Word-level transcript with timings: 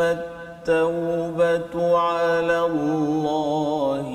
التوبة 0.00 1.98
على 1.98 2.66
الله 2.66 4.08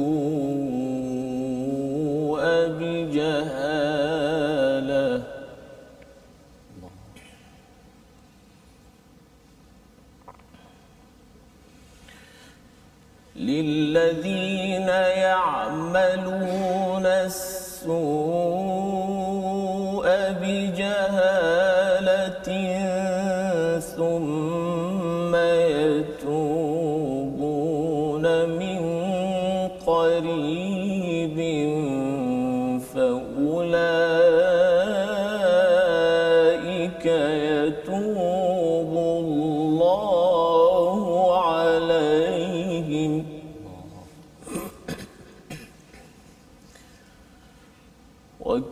بجهالة 2.79 4.03
للذين 13.35 14.87
يعملون 15.27 17.05
السوء 17.05 18.82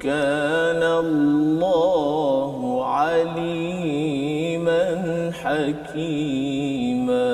وكان 0.02 0.82
الله 0.84 2.86
عليما 2.86 4.82
حكيما. 5.44 7.32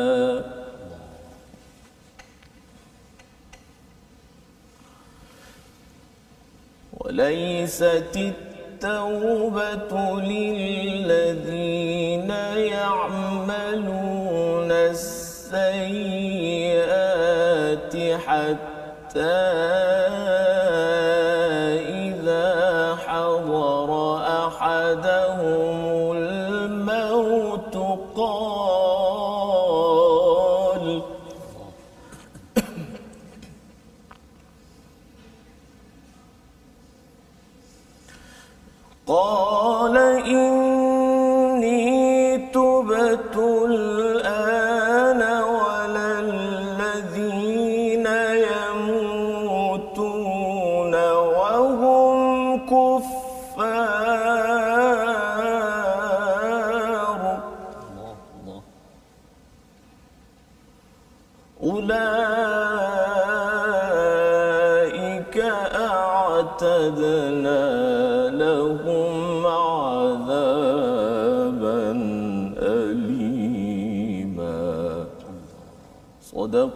وليست 6.93 8.15
التوبة 8.15 10.21
للذين 10.21 12.29
يعملون 12.75 14.71
السيئات 14.71 15.57
حتى 18.27 20.06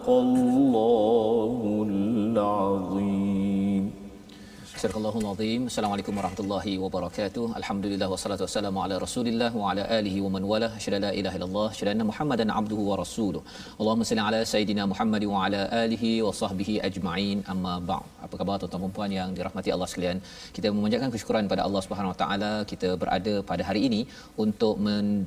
صدق 0.00 0.06
الله 0.26 1.62
العظيم 1.88 3.84
Surahul 4.82 5.26
Azim. 5.31 5.60
Assalamualaikum 5.70 6.14
warahmatullahi 6.19 6.72
wabarakatuh. 6.82 7.44
Alhamdulillah 7.60 8.09
wassalatu 8.12 8.44
wassalamu 8.47 8.78
ala 8.84 8.94
Rasulillah 9.04 9.50
wa 9.60 9.70
ala 9.70 9.82
alihi 9.98 10.19
wa 10.25 10.31
man 10.34 10.42
wala. 10.50 10.69
Asyhadu 10.78 11.00
la 11.04 11.10
ilaha 11.20 11.37
illallah, 11.38 11.66
asyhadu 11.72 11.91
anna 11.94 12.04
Muhammadan 12.10 12.50
abduhu 12.59 12.82
wa 12.91 12.98
rasuluh. 13.03 13.42
Allahumma 13.81 14.09
salli 14.10 14.22
ala 14.28 14.41
sayidina 14.53 14.84
Muhammad 14.92 15.25
wa 15.32 15.38
ala 15.47 15.60
alihi 15.82 16.10
wa 16.26 16.32
sahbihi 16.41 16.75
ajma'in. 16.88 17.38
Amma 17.54 17.75
ba'd. 17.91 18.04
Apa 18.26 18.34
khabar 18.41 18.56
tuan-tuan 18.60 18.84
dan 18.84 18.94
puan 18.98 19.10
yang 19.19 19.31
dirahmati 19.38 19.72
Allah 19.76 19.88
sekalian? 19.92 20.20
Kita 20.59 20.75
memanjatkan 20.76 21.10
kesyukuran 21.14 21.48
pada 21.54 21.64
Allah 21.69 21.82
Subhanahu 21.87 22.12
wa 22.14 22.19
taala 22.22 22.53
kita 22.72 22.91
berada 23.04 23.34
pada 23.53 23.64
hari 23.70 23.82
ini 23.88 24.03
untuk 24.47 24.76
men- 24.87 25.26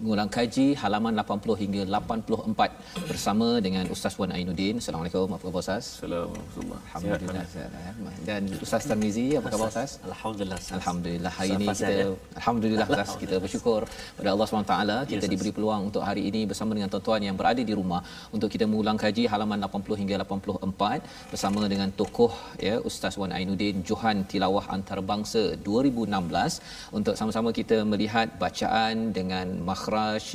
mengulang 0.00 0.30
kaji 0.36 0.66
halaman 0.82 1.12
80 1.22 1.60
hingga 1.62 1.82
84 2.00 3.08
bersama 3.10 3.48
dengan 3.66 3.84
Ustaz 3.94 4.14
Wan 4.20 4.32
Ainuddin. 4.36 4.76
Assalamualaikum. 4.82 5.26
Apa 5.36 5.44
khabar 5.48 5.62
Ustaz? 5.64 5.84
Assalamualaikum 6.00 6.64
Alhamdulillah 6.86 7.44
dan 8.28 8.42
Ustaz 8.64 8.82
Tarmizi 8.90 9.26
apa 9.40 9.48
khabar 9.52 9.68
Ustaz? 9.72 9.90
Alhamdulillah. 10.12 10.58
Ustaz. 10.62 10.76
Alhamdulillah 10.78 11.32
hari 11.38 11.50
ini 11.56 11.66
kita 11.72 11.92
ya? 11.98 12.06
alhamdulillah 12.40 12.86
Ustaz 12.92 13.12
kita 13.22 13.36
bersyukur 13.44 13.80
pada 14.18 14.28
Allah 14.34 14.46
SWT 14.48 14.74
kita 15.12 15.20
Ustaz. 15.20 15.32
diberi 15.32 15.52
peluang 15.58 15.82
untuk 15.90 16.02
hari 16.08 16.22
ini 16.30 16.42
bersama 16.52 16.72
dengan 16.78 16.90
tuan-tuan 16.94 17.22
yang 17.28 17.36
berada 17.40 17.62
di 17.70 17.74
rumah 17.80 18.00
untuk 18.36 18.48
kita 18.54 18.64
mengulang 18.70 18.98
kaji 19.04 19.24
halaman 19.32 19.68
80 19.68 20.00
hingga 20.02 20.16
84 20.24 21.32
bersama 21.34 21.68
dengan 21.74 21.90
tokoh 22.00 22.32
ya 22.68 22.74
Ustaz 22.90 23.20
Wan 23.20 23.34
Ainuddin 23.38 23.84
Johan 23.90 24.18
Tilawah 24.32 24.64
Antarabangsa 24.76 25.44
2016 25.68 26.96
untuk 26.98 27.14
sama-sama 27.20 27.50
kita 27.60 27.78
melihat 27.92 28.28
bacaan 28.44 28.96
dengan 29.18 29.46
makhraj 29.70 29.89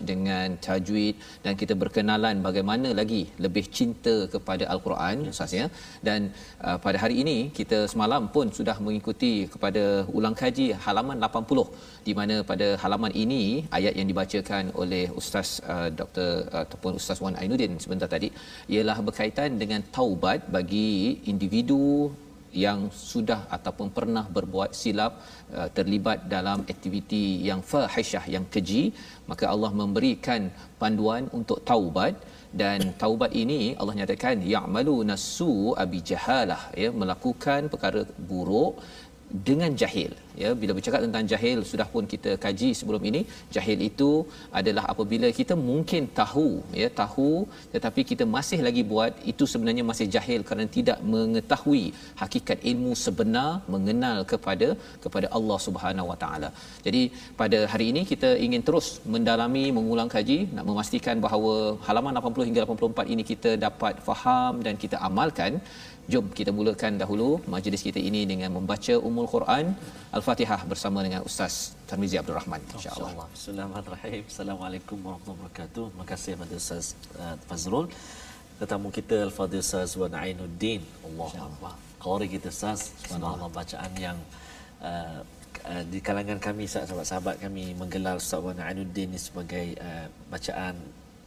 dengan 0.09 0.57
tajwid 0.65 1.15
dan 1.45 1.53
kita 1.61 1.73
berkenalan 1.81 2.43
bagaimana 2.47 2.89
lagi 2.99 3.21
lebih 3.45 3.65
cinta 3.77 4.15
kepada 4.33 4.65
al-Quran 4.73 5.29
Ustaz 5.33 5.53
ya. 5.59 5.65
Dan 6.07 6.21
uh, 6.67 6.77
pada 6.85 6.97
hari 7.03 7.15
ini 7.23 7.37
kita 7.59 7.79
semalam 7.93 8.25
pun 8.35 8.49
sudah 8.59 8.77
mengikuti 8.85 9.33
kepada 9.53 9.83
ulang 10.17 10.35
kaji 10.41 10.67
halaman 10.85 11.19
80 11.29 12.05
di 12.07 12.13
mana 12.19 12.35
pada 12.51 12.67
halaman 12.83 13.13
ini 13.23 13.43
ayat 13.77 13.93
yang 13.99 14.09
dibacakan 14.11 14.65
oleh 14.83 15.05
Ustaz 15.21 15.49
uh, 15.73 15.89
Dr 16.01 16.29
uh, 16.55 16.61
ataupun 16.65 16.93
Ustaz 17.01 17.19
Wan 17.25 17.39
Ainuddin 17.41 17.73
sebentar 17.85 18.09
tadi 18.15 18.29
ialah 18.75 18.97
berkaitan 19.07 19.51
dengan 19.63 19.81
taubat 19.97 20.41
bagi 20.57 20.91
individu 21.33 21.85
yang 22.65 22.79
sudah 23.11 23.39
ataupun 23.57 23.87
pernah 23.97 24.25
berbuat 24.37 24.71
silap 24.81 25.11
uh, 25.57 25.69
terlibat 25.77 26.19
dalam 26.35 26.59
aktiviti 26.73 27.25
yang 27.49 27.61
fahisyah 27.71 28.25
yang 28.35 28.45
keji 28.53 28.83
maka 29.29 29.45
Allah 29.53 29.71
memberikan 29.81 30.41
panduan 30.81 31.25
untuk 31.39 31.59
taubat. 31.71 32.15
Dan 32.61 32.79
taubat 33.01 33.31
ini 33.43 33.61
Allah 33.79 33.95
nyatakan 33.99 34.39
ya'malu 34.53 34.95
nasu 35.09 35.75
abi 35.83 35.99
jahalah 36.09 36.61
ya 36.83 36.89
melakukan 37.01 37.67
perkara 37.71 38.01
buruk 38.29 38.79
dengan 39.47 39.71
jahil 39.81 40.15
ya 40.43 40.49
bila 40.61 40.71
bercakap 40.77 41.01
tentang 41.05 41.25
jahil 41.31 41.59
sudah 41.71 41.87
pun 41.93 42.03
kita 42.13 42.31
kaji 42.45 42.69
sebelum 42.79 43.01
ini. 43.09 43.21
Jahil 43.55 43.79
itu 43.89 44.11
adalah 44.59 44.83
apabila 44.93 45.29
kita 45.39 45.55
mungkin 45.69 46.03
tahu 46.19 46.49
ya 46.81 46.89
tahu 47.01 47.31
tetapi 47.75 48.03
kita 48.11 48.25
masih 48.35 48.59
lagi 48.67 48.83
buat 48.91 49.13
itu 49.31 49.45
sebenarnya 49.53 49.85
masih 49.91 50.07
jahil 50.15 50.41
kerana 50.47 50.67
tidak 50.77 50.99
mengetahui 51.13 51.85
hakikat 52.21 52.59
ilmu 52.71 52.91
sebenar 53.05 53.49
mengenal 53.75 54.19
kepada 54.33 54.69
kepada 55.05 55.29
Allah 55.37 55.59
Subhanahu 55.67 56.09
Wa 56.11 56.17
Taala. 56.23 56.51
Jadi 56.87 57.03
pada 57.41 57.61
hari 57.73 57.87
ini 57.93 58.03
kita 58.11 58.31
ingin 58.47 58.63
terus 58.69 58.87
mendalami 59.15 59.65
mengulang 59.79 60.11
kaji 60.15 60.39
nak 60.57 60.67
memastikan 60.69 61.17
bahawa 61.25 61.55
halaman 61.87 62.21
80 62.21 62.47
hingga 62.49 62.63
84 62.69 63.13
ini 63.15 63.25
kita 63.33 63.51
dapat 63.67 63.95
faham 64.07 64.55
dan 64.67 64.77
kita 64.85 64.99
amalkan. 65.09 65.53
Jom 66.13 66.25
kita 66.37 66.51
mulakan 66.57 66.93
dahulu 67.01 67.27
majlis 67.53 67.83
kita 67.85 67.99
ini 68.09 68.19
dengan 68.31 68.49
membaca 68.57 68.95
Ummul 69.07 69.29
Quran 69.31 69.65
Al-Fatihah 70.25 70.65
bersama 70.65 71.05
dengan 71.05 71.21
Ustaz 71.21 71.77
Tarmizi 71.85 72.17
Abdul 72.17 72.33
Rahman 72.33 72.57
insya-Allah. 72.73 73.29
Bismillahirrahmanirrahim. 73.29 74.23
Assalamualaikum 74.25 74.97
warahmatullahi 75.05 75.37
wabarakatuh. 75.37 75.83
Terima 75.93 76.05
kasih 76.09 76.31
kepada 76.33 76.53
Ustaz 76.57 76.85
uh, 77.21 77.37
Fazrul. 77.45 77.85
Tetamu 78.57 78.89
kita 78.89 79.29
Al-Fadhil 79.29 79.61
Ustaz 79.61 79.93
Wan 79.93 80.17
Ainuddin. 80.17 80.81
Allah 81.05 81.29
Allah. 81.45 81.73
Qari 82.01 82.25
kita 82.33 82.49
Ustaz. 82.49 82.89
Subhanallah 83.05 83.53
bacaan 83.53 83.91
yang 84.01 84.17
uh, 84.81 85.21
uh, 85.69 85.83
di 85.93 86.01
kalangan 86.01 86.41
kami 86.41 86.65
sahabat-sahabat 86.73 87.45
kami 87.45 87.77
menggelar 87.77 88.17
Ustaz 88.17 88.41
Wan 88.41 88.57
Ainuddin 88.57 89.13
ini 89.13 89.21
sebagai 89.21 89.77
uh, 89.77 90.09
bacaan 90.33 90.73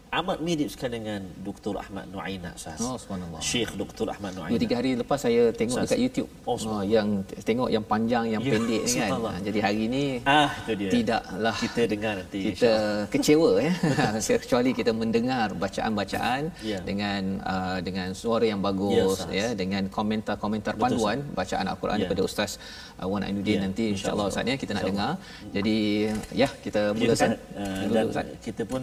amat 0.08 0.40
mirip 0.40 0.69
sekali 0.69 0.99
dengan 0.99 1.20
Dr. 1.38 1.76
Ahmad 1.76 2.08
Nuaina 2.08 2.56
Ustaz. 2.56 2.81
Oh, 2.81 2.96
subhanallah. 2.96 3.40
Syekh 3.40 3.76
Dr. 3.76 4.08
Ahmad 4.08 4.32
Nuaina. 4.32 4.50
Dua 4.50 4.60
tiga 4.60 4.75
hari 4.76 4.96
lepas 4.96 5.20
saya 5.20 5.52
tengok 5.52 5.76
Ustaz. 5.78 5.93
dekat 5.93 5.99
YouTube. 6.00 6.28
Oh, 6.43 6.56
Oh, 6.58 6.81
yang 6.81 7.22
tengok 7.44 7.69
yang 7.69 7.84
panjang 7.84 8.25
yang 8.26 8.40
Ya, 8.40 8.52
pendek 8.52 8.82
kan. 8.84 9.10
Ha, 9.20 9.31
Jadi 9.40 9.58
hari 9.60 9.81
ini 9.84 10.05
Ah, 10.25 10.49
itu 10.64 10.72
dia. 10.75 10.90
tidaklah 10.90 11.56
Kita 11.56 11.82
dengar 11.84 12.14
nanti. 12.19 12.38
kita 12.49 12.72
kecewa 13.12 13.50
ya 13.58 13.72
kecuali 14.44 14.70
kita 14.72 14.90
mendengar 14.93 15.52
bacaan-bacaan 15.55 16.43
Ya. 16.64 16.81
dengan 16.81 17.40
uh, 17.44 17.78
dengan 17.84 18.08
suara 18.12 18.44
yang 18.44 18.60
Ya, 18.60 18.66
bagus 18.66 19.12
Ustaz. 19.22 19.31
ya 19.31 19.46
dengan 19.52 19.82
komentar-komentar 19.88 20.75
panduan 20.76 21.20
bacaan 21.32 21.69
al-Quran 21.69 21.96
Ya. 21.96 22.00
daripada 22.05 22.22
Ustaz 22.25 22.56
uh, 22.96 23.05
Wan 23.05 23.22
Ainuddin 23.22 23.60
Ya, 23.60 23.64
nanti 23.69 23.84
insya-Allah. 23.93 24.26
Ustaz 24.28 24.44
ya 24.44 24.56
kita 24.56 24.72
nak 24.72 24.84
dengar. 24.84 25.12
Jadi 25.52 25.76
ya 26.32 26.49
kita 26.58 26.81
Ya, 26.81 26.96
mulakan 26.96 27.31
Ustaz. 27.37 27.56
Uh, 27.60 27.84
dan 27.93 28.06
kita 28.40 28.62
pun 28.64 28.82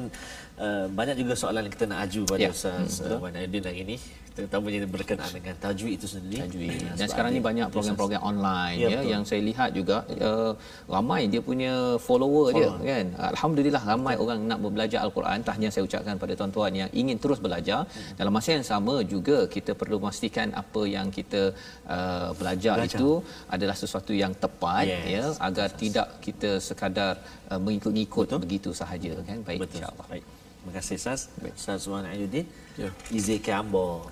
uh, 0.59 0.85
banyak 0.91 1.15
juga 1.21 1.33
soalan 1.35 1.61
yang 1.67 1.73
kita 1.73 1.85
nak 1.91 1.99
aju 2.07 2.21
pada 2.27 2.41
Ya, 2.41 2.49
Ustaz 2.51 3.01
uh, 3.01 3.17
Wan 3.23 3.35
Aidin 3.35 3.63
hari 3.63 3.81
ini 3.87 3.97
terutamanya 4.35 4.83
berkenaan 4.83 5.31
dengan 5.31 5.55
tajwid 5.63 5.95
itu 5.95 6.07
sendiri 6.11 6.43
tajwid. 6.43 6.75
Ya, 6.75 6.91
Dan 6.99 7.07
sekarang 7.07 7.31
ni 7.31 7.39
banyak 7.39 7.67
ya, 7.67 7.73
program-program 7.73 8.19
online 8.19 8.75
Ya, 8.75 8.87
ya, 8.91 8.97
betul. 8.99 9.11
yang 9.15 9.23
saya 9.23 9.41
lihat 9.47 9.69
juga 9.71 10.03
uh, 10.27 10.51
ramai 10.91 11.21
dia 11.31 11.39
punya 11.39 11.95
follower, 12.03 12.51
dia 12.51 12.67
kan. 12.83 13.05
Alhamdulillah 13.31 13.79
ramai 13.91 14.15
orang 14.19 14.43
nak 14.43 14.59
belajar 14.59 14.99
al-Quran. 15.07 15.39
Tahniah 15.39 15.71
saya 15.71 15.87
ucapkan 15.87 16.19
pada 16.19 16.35
tuan-tuan 16.35 16.71
yang 16.81 16.89
ingin 16.91 17.15
terus 17.15 17.39
belajar. 17.39 17.87
Hmm. 17.87 18.11
Dalam 18.19 18.35
masa 18.35 18.59
yang 18.59 18.67
sama 18.67 19.07
juga 19.07 19.47
kita 19.47 19.71
perlu 19.71 20.03
memastikan 20.03 20.51
apa 20.51 20.83
yang 20.83 21.07
kita 21.07 21.55
uh, 21.87 22.35
belajar, 22.35 22.75
Belajar. 22.75 22.99
itu 22.99 23.09
adalah 23.47 23.75
sesuatu 23.83 24.11
yang 24.11 24.35
tepat 24.35 24.83
Yes. 24.85 25.07
ya 25.15 25.25
agar 25.47 25.67
tidak 25.81 26.07
kita 26.19 26.59
sekadar 26.59 27.13
uh, 27.47 27.59
mengikut-ikut 27.65 28.27
begitu 28.43 28.75
sahaja 28.75 29.15
kan. 29.23 29.39
Baik 29.47 29.63
Betul. 29.63 29.79
insya-Allah. 29.79 30.07
Baik. 30.11 30.25
Terima 30.65 30.81
kasih 30.81 30.97
Saz. 30.97 31.29
Saz 31.53 31.85
Wan 31.85 32.09
Ayudin. 32.09 32.41
Ya. 32.73 32.89
Izi 33.13 33.37
ke 33.37 33.53
Ambo. 33.53 34.09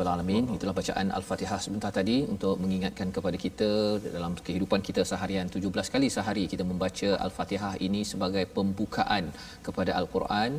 Rabbal 0.00 0.16
alamin. 0.16 0.44
Itulah 0.56 0.72
bacaan 0.78 1.06
Al-Fatihah 1.16 1.56
sebentar 1.64 1.90
tadi 1.96 2.14
untuk 2.34 2.54
mengingatkan 2.62 3.08
kepada 3.16 3.36
kita 3.42 3.68
dalam 4.14 4.32
kehidupan 4.46 4.80
kita 4.86 5.02
seharian 5.10 5.46
17 5.56 5.92
kali 5.94 6.08
sehari 6.14 6.44
kita 6.52 6.64
membaca 6.70 7.08
Al-Fatihah 7.24 7.72
ini 7.86 8.00
sebagai 8.10 8.44
pembukaan 8.56 9.24
kepada 9.66 9.92
Al-Quran. 10.00 10.50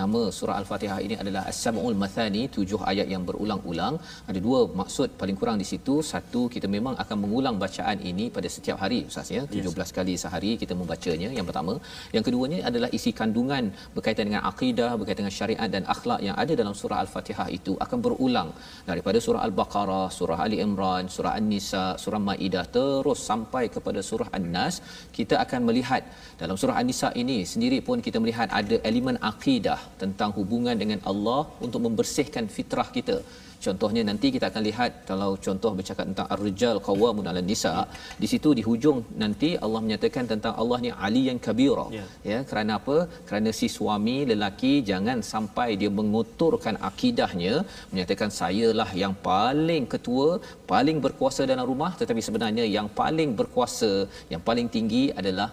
Nama 0.00 0.20
surah 0.38 0.56
Al-Fatihah 0.60 0.98
ini 1.06 1.16
adalah 1.22 1.44
As-Sab'ul 1.52 1.96
Mathani, 2.02 2.42
tujuh 2.56 2.80
ayat 2.92 3.08
yang 3.14 3.24
berulang-ulang. 3.28 3.96
Ada 4.32 4.42
dua 4.46 4.60
maksud 4.80 5.16
paling 5.22 5.38
kurang 5.40 5.56
di 5.62 5.66
situ. 5.72 5.96
Satu, 6.10 6.42
kita 6.56 6.68
memang 6.76 6.96
akan 7.04 7.16
mengulang 7.24 7.56
bacaan 7.64 8.04
ini 8.12 8.28
pada 8.36 8.50
setiap 8.56 8.76
hari 8.84 9.00
Ustaz 9.08 9.32
ya. 9.36 9.44
17 9.48 9.96
kali 10.00 10.16
sehari 10.24 10.52
kita 10.64 10.76
membacanya 10.82 11.32
yang 11.38 11.48
pertama. 11.48 11.76
Yang 12.18 12.26
keduanya 12.28 12.60
adalah 12.72 12.92
isi 13.00 13.12
kandungan 13.22 13.72
berkaitan 13.96 14.28
dengan 14.28 14.44
akidah, 14.52 14.92
berkaitan 15.00 15.24
dengan 15.24 15.38
syariat 15.40 15.68
dan 15.76 15.88
akhlak 15.96 16.20
yang 16.28 16.36
ada 16.44 16.52
dalam 16.62 16.76
surah 16.82 17.00
Al-Fatihah 17.06 17.48
itu 17.58 17.72
akan 17.86 17.98
berulang 18.04 18.50
daripada 18.90 19.18
surah 19.26 19.42
Al-Baqarah, 19.46 20.06
surah 20.18 20.38
Ali 20.44 20.56
Imran, 20.66 21.04
surah 21.14 21.32
An-Nisa, 21.38 21.84
surah 22.02 22.20
Maidah 22.28 22.64
terus 22.76 23.20
sampai 23.30 23.64
kepada 23.74 24.00
surah 24.08 24.28
An-Nas. 24.38 24.76
Kita 25.18 25.36
akan 25.44 25.60
melihat 25.68 26.02
dalam 26.42 26.56
surah 26.62 26.76
An-Nisa 26.80 27.10
ini 27.22 27.38
sendiri 27.52 27.78
pun 27.88 27.98
kita 28.06 28.20
melihat 28.24 28.48
ada 28.60 28.78
elemen 28.90 29.18
akidah 29.32 29.80
tentang 30.02 30.32
hubungan 30.38 30.76
dengan 30.82 31.00
Allah 31.12 31.42
untuk 31.66 31.82
membersihkan 31.86 32.46
fitrah 32.56 32.88
kita. 32.98 33.18
Contohnya 33.64 34.02
nanti 34.08 34.26
kita 34.34 34.46
akan 34.50 34.62
lihat 34.68 34.92
kalau 35.10 35.30
contoh 35.46 35.70
bercakap 35.78 36.04
tentang 36.10 36.28
ar-rijal 36.34 36.76
qawwamun 36.86 37.26
'alan 37.30 37.46
nisa. 37.50 37.72
Di 38.22 38.28
situ 38.32 38.50
di 38.58 38.62
hujung 38.68 38.98
nanti 39.22 39.50
Allah 39.64 39.80
menyatakan 39.86 40.24
tentang 40.32 40.54
Allah 40.62 40.78
ni 40.84 40.90
aliyan 41.06 41.38
kabira. 41.46 41.86
Ya. 41.98 42.06
Ya, 42.30 42.38
kerana 42.50 42.72
apa? 42.80 42.96
Kerana 43.28 43.50
si 43.58 43.68
suami 43.76 44.16
lelaki 44.32 44.72
jangan 44.90 45.18
sampai 45.32 45.68
dia 45.80 45.92
mengotorkan 46.00 46.76
akidahnya 46.90 47.54
menyatakan 47.92 48.30
sayalah 48.40 48.90
yang 49.02 49.14
paling 49.30 49.84
ketua, 49.94 50.28
paling 50.72 50.98
berkuasa 51.04 51.44
dalam 51.52 51.66
rumah 51.72 51.92
tetapi 52.00 52.22
sebenarnya 52.28 52.64
yang 52.76 52.88
paling 53.02 53.30
berkuasa, 53.40 53.92
yang 54.32 54.42
paling 54.48 54.68
tinggi 54.76 55.04
adalah 55.20 55.48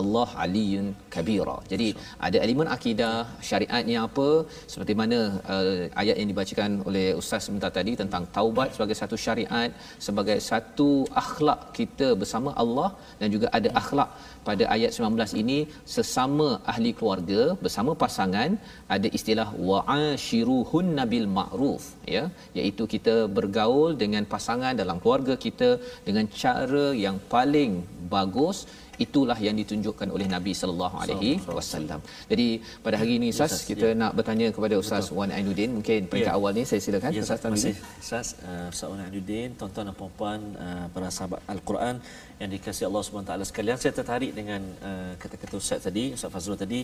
Allah 0.00 0.28
Aliyun 0.44 0.86
Kabira. 1.14 1.56
Jadi 1.72 1.88
ada 2.26 2.38
elemen 2.44 2.68
akidah, 2.76 3.16
syariatnya 3.48 3.98
apa 4.08 4.28
seperti 4.72 4.94
mana 5.00 5.18
uh, 5.54 5.82
ayat 6.02 6.16
yang 6.20 6.30
dibacakan 6.32 6.72
oleh 6.88 7.06
ustaz 7.20 7.42
sebentar 7.46 7.70
tadi 7.78 7.94
tentang 8.02 8.26
taubat 8.36 8.68
sebagai 8.76 8.96
satu 9.00 9.18
syariat, 9.26 9.70
sebagai 10.06 10.38
satu 10.50 10.90
akhlak 11.24 11.60
kita 11.78 12.08
bersama 12.22 12.52
Allah 12.64 12.88
dan 13.20 13.28
juga 13.34 13.48
ada 13.58 13.70
akhlak 13.82 14.10
pada 14.48 14.64
ayat 14.74 14.90
19 14.98 15.40
ini 15.42 15.58
sesama 15.94 16.48
ahli 16.72 16.90
keluarga 16.98 17.42
bersama 17.64 17.92
pasangan 18.02 18.50
ada 18.94 19.08
istilah 19.18 19.48
wa'ashiruhun 19.68 20.86
nabil 20.98 21.28
ma'ruf 21.38 21.84
ya 22.14 22.24
iaitu 22.58 22.84
kita 22.94 23.16
bergaul 23.38 23.90
dengan 24.02 24.24
pasangan 24.34 24.74
dalam 24.82 24.98
keluarga 25.02 25.36
kita 25.46 25.70
dengan 26.08 26.26
cara 26.42 26.86
yang 27.04 27.18
paling 27.34 27.72
bagus 28.14 28.58
itulah 29.04 29.38
yang 29.40 29.56
ditunjukkan 29.60 30.08
oleh 30.14 30.26
Nabi 30.28 30.52
sallallahu 30.60 30.96
alaihi 31.02 31.32
wasallam. 31.58 32.00
Jadi 32.30 32.48
pada 32.84 32.96
hari 33.00 33.12
ini 33.18 33.28
Ustaz 33.34 33.52
Ustaz, 33.52 33.68
kita 33.70 33.88
nak 34.02 34.12
bertanya 34.18 34.48
kepada 34.56 34.74
Ustaz 34.82 35.08
Wan 35.18 35.30
Ainuddin 35.36 35.70
mungkin 35.80 36.00
peringkat 36.10 36.32
Ya. 36.32 36.38
awal 36.38 36.52
ni 36.58 36.64
saya 36.70 36.80
silakan 36.84 37.10
Ya, 37.16 37.22
Ustaz 37.24 37.38
terima 37.40 37.56
Tarmizi. 37.56 37.70
kasih 37.72 38.02
Ustaz 38.04 38.26
uh, 38.46 38.66
Ustaz 38.72 38.88
Wan 38.92 39.00
Ainuddin, 39.06 39.48
tuan-tuan 39.58 39.84
dan 39.88 39.96
puan-puan 40.00 40.40
uh, 40.66 40.86
para 40.94 41.08
sahabat 41.16 41.40
Al-Quran 41.54 41.96
yang 42.40 42.50
dikasihi 42.54 42.86
Allah 42.90 43.02
SWT 43.06 43.32
sekalian. 43.50 43.76
Saya 43.82 43.92
tertarik 43.98 44.32
dengan 44.38 44.60
uh, 44.88 45.12
kata-kata 45.22 45.54
Ustaz 45.62 45.80
tadi, 45.86 46.04
Ustaz 46.16 46.30
Fazrul 46.34 46.58
tadi. 46.64 46.80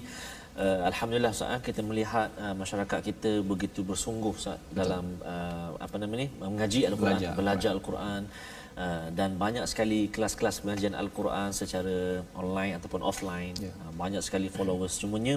Uh, 0.59 0.81
Alhamdulillah 0.91 1.33
Ustaz, 1.37 1.51
ah, 1.55 1.61
kita 1.69 1.81
melihat 1.91 2.29
uh, 2.45 2.55
masyarakat 2.63 2.99
kita 3.09 3.31
begitu 3.53 3.81
bersungguh 3.91 4.33
Ustaz 4.39 4.59
dalam 4.81 5.05
uh, 5.33 5.71
apa 5.87 5.97
nama 6.03 6.15
ni 6.23 6.27
mengaji 6.43 6.81
Al-Quran, 6.91 7.17
Belajar 7.19 7.33
belajar, 7.41 7.71
Al-Quran. 7.77 8.23
Uh, 8.79 9.11
dan 9.11 9.35
banyak 9.35 9.67
sekali 9.67 10.07
kelas-kelas 10.07 10.63
pengajian 10.63 10.95
Al-Quran 10.95 11.51
secara 11.51 12.23
online 12.39 12.79
ataupun 12.79 13.03
offline 13.03 13.51
Ya. 13.59 13.75
uh, 13.75 13.91
banyak 13.91 14.23
sekali 14.23 14.47
followers 14.47 14.95
cumanya 15.03 15.35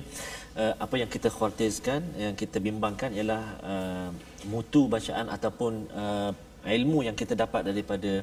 uh, 0.54 0.78
apa 0.78 1.02
yang 1.02 1.10
kita 1.10 1.34
khawatirkan 1.34 2.06
yang 2.22 2.38
kita 2.38 2.62
bimbangkan 2.62 3.10
ialah 3.18 3.44
uh, 3.66 4.10
mutu 4.46 4.86
bacaan 4.86 5.26
ataupun 5.26 5.90
uh, 5.90 6.32
ilmu 6.66 7.02
yang 7.08 7.16
kita 7.18 7.34
dapat 7.34 7.66
daripada 7.70 8.22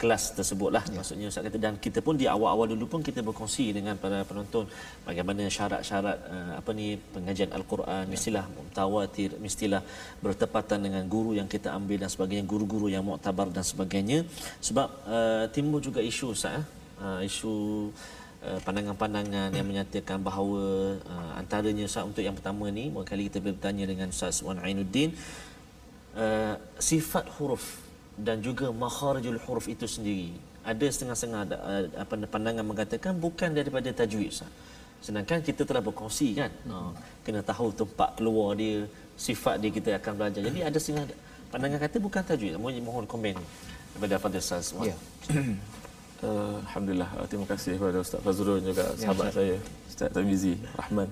kelas 0.00 0.22
tersebut 0.38 0.70
lah 0.76 0.84
ya. 0.86 0.94
maksudnya 0.96 1.26
Ustaz 1.30 1.42
kata 1.46 1.58
dan 1.58 1.74
kita 1.86 1.98
pun 2.06 2.14
di 2.14 2.26
awal-awal 2.30 2.66
dulu 2.72 2.86
pun 2.92 3.00
kita 3.08 3.20
berkongsi 3.26 3.74
dengan 3.76 3.98
para 3.98 4.22
penonton 4.28 4.64
bagaimana 5.08 5.50
syarat-syarat 5.56 6.18
uh, 6.34 6.52
apa 6.60 6.70
ni 6.78 6.94
pengajian 7.14 7.50
al-Quran 7.58 8.04
ya. 8.06 8.10
mestilah 8.12 8.44
mutawatir 8.54 9.30
mestilah 9.42 9.82
bertepatan 10.24 10.86
dengan 10.86 11.02
guru 11.14 11.34
yang 11.34 11.50
kita 11.50 11.74
ambil 11.78 11.98
dan 12.02 12.10
sebagainya 12.14 12.44
guru-guru 12.46 12.86
yang 12.94 13.02
muktabar 13.02 13.50
dan 13.50 13.66
sebagainya 13.66 14.18
sebab 14.62 14.88
uh, 15.10 15.44
timbul 15.50 15.82
juga 15.82 16.00
isu 16.00 16.26
Ustaz 16.36 16.62
uh, 17.02 17.20
isu 17.26 17.54
pandangan-pandangan 18.40 19.52
yang 19.52 19.68
menyatakan 19.68 20.16
bahawa 20.24 20.96
uh, 20.96 21.32
antaranya 21.36 21.84
Ustaz 21.84 22.08
untuk 22.08 22.24
yang 22.24 22.32
pertama 22.32 22.72
ni 22.72 22.88
kali 23.10 23.28
kita 23.28 23.36
bertanya 23.36 23.84
dengan 23.84 24.08
Ustaz 24.08 24.40
Wan 24.40 24.56
Ainuddin 24.64 25.12
uh, 26.16 26.54
sifat 26.80 27.26
huruf 27.38 27.82
dan 28.16 28.42
juga 28.44 28.70
makharijul 28.74 29.40
huruf 29.46 29.66
itu 29.70 29.86
sendiri. 29.86 30.34
Ada 30.60 30.86
setengah-setengah 30.92 31.42
uh, 31.56 31.84
apa 31.96 32.14
pandangan 32.28 32.64
mengatakan 32.66 33.12
bukan 33.16 33.54
daripada 33.54 33.88
tajwid 33.92 34.30
Ustaz. 34.34 34.50
Sedangkan 35.00 35.40
kita 35.40 35.64
telah 35.64 35.80
berkongsi 35.80 36.36
kan? 36.36 36.52
Hmm. 36.68 36.72
uh, 36.72 36.92
kena 37.24 37.40
tahu 37.40 37.72
tempat 37.72 38.20
keluar 38.20 38.52
dia 38.56 38.84
sifat 39.16 39.60
dia 39.60 39.70
kita 39.72 39.96
akan 40.00 40.12
belajar. 40.16 40.40
Jadi 40.44 40.58
ada 40.60 40.78
setengah 40.80 41.04
pandangan 41.48 41.78
kata 41.80 41.96
bukan 42.00 42.22
tajwid. 42.24 42.52
Mohon 42.60 42.82
mohon 42.84 43.04
komen 43.08 43.36
daripada 43.96 44.16
Fadil 44.22 44.44
Wan 44.76 44.84
ya. 44.92 44.96
Uh, 46.20 46.56
Alhamdulillah. 46.68 47.10
Uh, 47.16 47.26
terima 47.26 47.46
kasih 47.48 47.76
kepada 47.76 47.98
Ustaz 48.00 48.20
Fazrul 48.22 48.60
juga 48.60 48.84
ya, 48.94 49.00
sahabat 49.00 49.32
Ustaz. 49.32 49.36
saya 49.40 49.54
Ustaz 49.88 50.08
Tamizi 50.12 50.54
Rahman. 50.76 51.08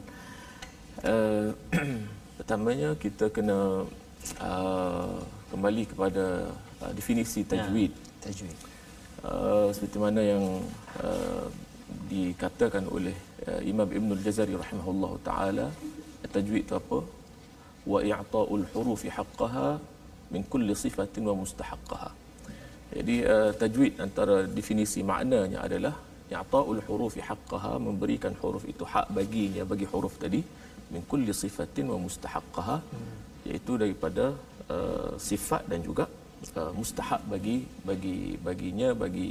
Uh, 1.05 1.49
pertamanya 2.38 2.95
kita 2.97 3.28
kena 3.28 3.85
uh, 4.49 5.19
kembali 5.51 5.83
kepada 5.91 6.25
uh, 6.83 6.93
definisi 6.99 7.41
tajwid. 7.53 7.93
Ya, 7.93 8.07
tajwid. 8.27 8.57
Uh, 9.29 9.69
seperti 9.75 9.99
mana 10.05 10.21
yang 10.33 10.45
uh, 11.03 11.47
dikatakan 12.13 12.85
oleh 12.97 13.17
uh, 13.49 13.61
Imam 13.73 13.89
Ibn 13.99 14.09
Al-Jazari 14.17 14.55
rahimahullah 14.63 15.13
taala 15.29 15.67
tajwid 16.35 16.63
itu 16.67 16.75
apa? 16.81 16.99
Wa 17.93 17.99
i'ta'ul 18.05 18.67
hurufi 18.73 19.09
haqqaha 19.19 19.69
min 20.33 20.43
kulli 20.53 20.75
sifatin 20.85 21.25
wa 21.31 21.35
mustahaqqaha. 21.43 22.11
Jadi 22.97 23.17
uh, 23.25 23.51
tajwid 23.63 23.93
antara 24.05 24.37
definisi 24.59 25.01
maknanya 25.11 25.61
adalah 25.67 25.95
ya'ta'ul 26.35 26.81
hurufi 26.87 27.21
haqqaha 27.29 27.73
memberikan 27.87 28.35
huruf 28.41 28.65
itu 28.73 28.85
hak 28.93 29.07
baginya 29.19 29.65
bagi 29.71 29.87
huruf 29.93 30.15
tadi 30.23 30.41
min 30.93 31.03
kulli 31.11 31.33
sifatin 31.43 31.87
wa 31.93 31.99
mustahaqqaha 32.05 32.77
hmm. 32.81 33.15
Iaitu 33.50 33.73
daripada 33.83 34.25
uh, 34.76 35.12
sifat 35.28 35.62
dan 35.71 35.81
juga 35.88 36.05
uh, 36.61 36.73
mustahak 36.78 37.21
bagi 37.33 37.57
bagi 37.88 38.19
baginya 38.47 38.88
bagi 39.02 39.31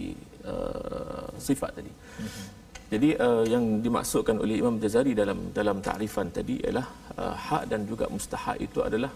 uh, 0.51 1.29
sifat 1.47 1.71
tadi. 1.77 1.93
Hmm. 2.21 2.45
Jadi 2.87 3.09
uh, 3.19 3.43
yang 3.53 3.83
dimaksudkan 3.85 4.37
oleh 4.43 4.63
Imam 4.63 4.75
Jazari 4.83 5.11
dalam 5.11 5.39
dalam 5.51 5.77
takrifan 5.87 6.27
tadi 6.37 6.55
ialah 6.63 6.87
uh, 7.19 7.35
hak 7.47 7.63
dan 7.71 7.83
juga 7.91 8.07
mustahak 8.07 8.57
itu 8.63 8.79
adalah 8.87 9.11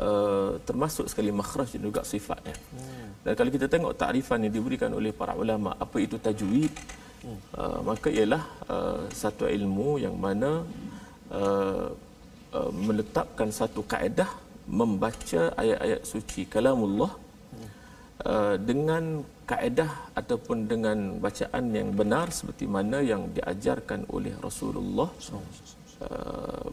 uh, 0.00 0.56
termasuk 0.68 1.06
sekali 1.12 1.30
makhraj 1.40 1.76
dan 1.76 1.82
juga 1.88 2.00
sifatnya. 2.12 2.56
Hmm. 2.72 3.08
Dan 3.24 3.32
kalau 3.38 3.50
kita 3.56 3.66
tengok 3.74 3.92
takrifan 4.00 4.48
yang 4.48 4.54
diberikan 4.56 4.90
oleh 4.96 5.12
para 5.20 5.36
ulama 5.42 5.76
apa 5.84 5.96
itu 6.00 6.16
tajwid 6.16 6.72
hmm. 7.24 7.38
uh, 7.60 7.80
maka 7.84 8.08
ialah 8.08 8.42
uh, 8.74 9.02
satu 9.22 9.44
ilmu 9.58 10.00
yang 10.04 10.16
mana 10.16 10.64
uh, 11.40 11.88
uh, 12.58 12.70
menetapkan 12.88 13.48
satu 13.60 13.82
kaedah 13.92 14.30
membaca 14.80 15.42
ayat-ayat 15.62 16.00
suci 16.12 16.42
kalamullah 16.54 17.12
uh, 18.30 18.54
dengan 18.70 19.26
kaedah 19.50 19.90
ataupun 20.20 20.58
dengan 20.72 20.98
bacaan 21.24 21.64
yang 21.78 21.90
benar 22.00 22.26
seperti 22.38 22.64
mana 22.76 22.98
yang 23.10 23.22
diajarkan 23.36 24.06
oleh 24.16 24.34
Rasulullah 24.46 25.10
uh, 26.06 26.70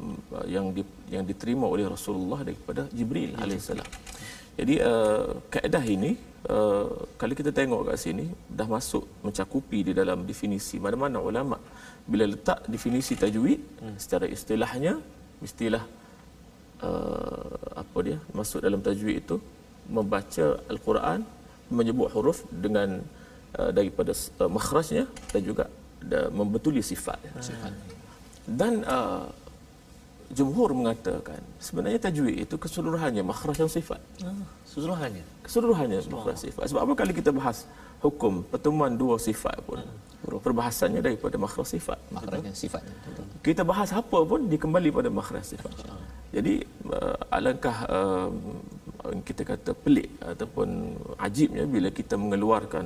yang 0.55 0.71
di, 0.75 0.83
yang 1.15 1.25
diterima 1.31 1.65
oleh 1.73 1.85
Rasulullah 1.95 2.39
daripada 2.47 2.85
Jibril 2.97 3.33
alaihissalam. 3.43 3.89
Jadi 4.59 4.75
uh, 4.91 5.39
kaedah 5.53 5.83
ini 5.95 6.11
uh, 6.53 6.87
kalau 7.19 7.33
kita 7.39 7.51
tengok 7.59 7.81
kat 7.89 7.97
sini 8.05 8.25
dah 8.59 8.67
masuk 8.67 9.03
mencakupi 9.25 9.79
di 9.87 9.93
dalam 9.99 10.27
definisi 10.29 10.75
mana-mana 10.85 11.17
ulama 11.29 11.57
bila 12.11 12.25
letak 12.33 12.67
definisi 12.73 13.15
tajwid 13.23 13.59
hmm. 13.59 13.95
secara 14.03 14.25
istilahnya 14.27 14.93
mestilah 15.43 15.83
uh, 16.83 17.81
apa 17.81 17.97
dia 18.05 18.17
masuk 18.35 18.59
dalam 18.63 18.79
tajwid 18.83 19.15
itu 19.23 19.35
membaca 19.89 20.45
al-Quran 20.69 21.25
menyebut 21.73 22.09
huruf 22.13 22.45
dengan 22.49 23.01
uh, 23.57 23.71
daripada 23.73 24.13
uh, 24.13 24.49
makhrajnya 24.49 25.05
dan 25.33 25.41
juga 25.41 25.65
uh, 26.05 26.29
membetuli 26.29 26.81
sifat. 26.85 27.19
Hmm. 27.33 27.75
Dan 28.49 28.81
uh, 28.85 29.29
jumhur 30.29 30.73
mengatakan 30.77 31.41
sebenarnya 31.57 31.99
tajwid 32.09 32.45
itu 32.45 32.55
keseluruhannya 32.57 33.25
makhraj 33.25 33.57
dan 33.57 33.69
sifat. 33.69 34.01
Ah, 34.21 34.33
keseluruhannya. 34.65 35.25
Keseluruhannya 35.45 35.99
makhraj 36.13 36.37
sifat. 36.37 36.63
Sebab 36.69 36.81
apa 36.85 36.93
kali 36.93 37.13
kita 37.17 37.33
bahas 37.33 37.65
hukum 37.99 38.45
pertemuan 38.45 38.93
dua 38.93 39.17
sifat 39.17 39.57
pun 39.65 39.81
hmm. 39.81 40.18
Perbahasannya 40.23 41.01
daripada 41.07 41.35
makhraj 41.39 41.67
sifat. 41.75 41.99
Makhraj 42.11 42.51
sifat. 42.51 42.83
Kita 43.39 43.63
bahas 43.63 43.89
apa 43.95 44.19
pun 44.31 44.51
dikembali 44.51 44.89
pada 44.91 45.09
makhraj 45.19 45.45
sifat. 45.55 45.73
Jadi 46.29 46.61
uh, 46.93 47.17
alangkah 47.33 47.77
uh, 47.89 48.29
kita 48.99 49.41
kata 49.47 49.71
pelik 49.83 50.09
ataupun 50.31 50.67
ajibnya 51.25 51.63
bila 51.75 51.89
kita 51.99 52.15
mengeluarkan 52.19 52.85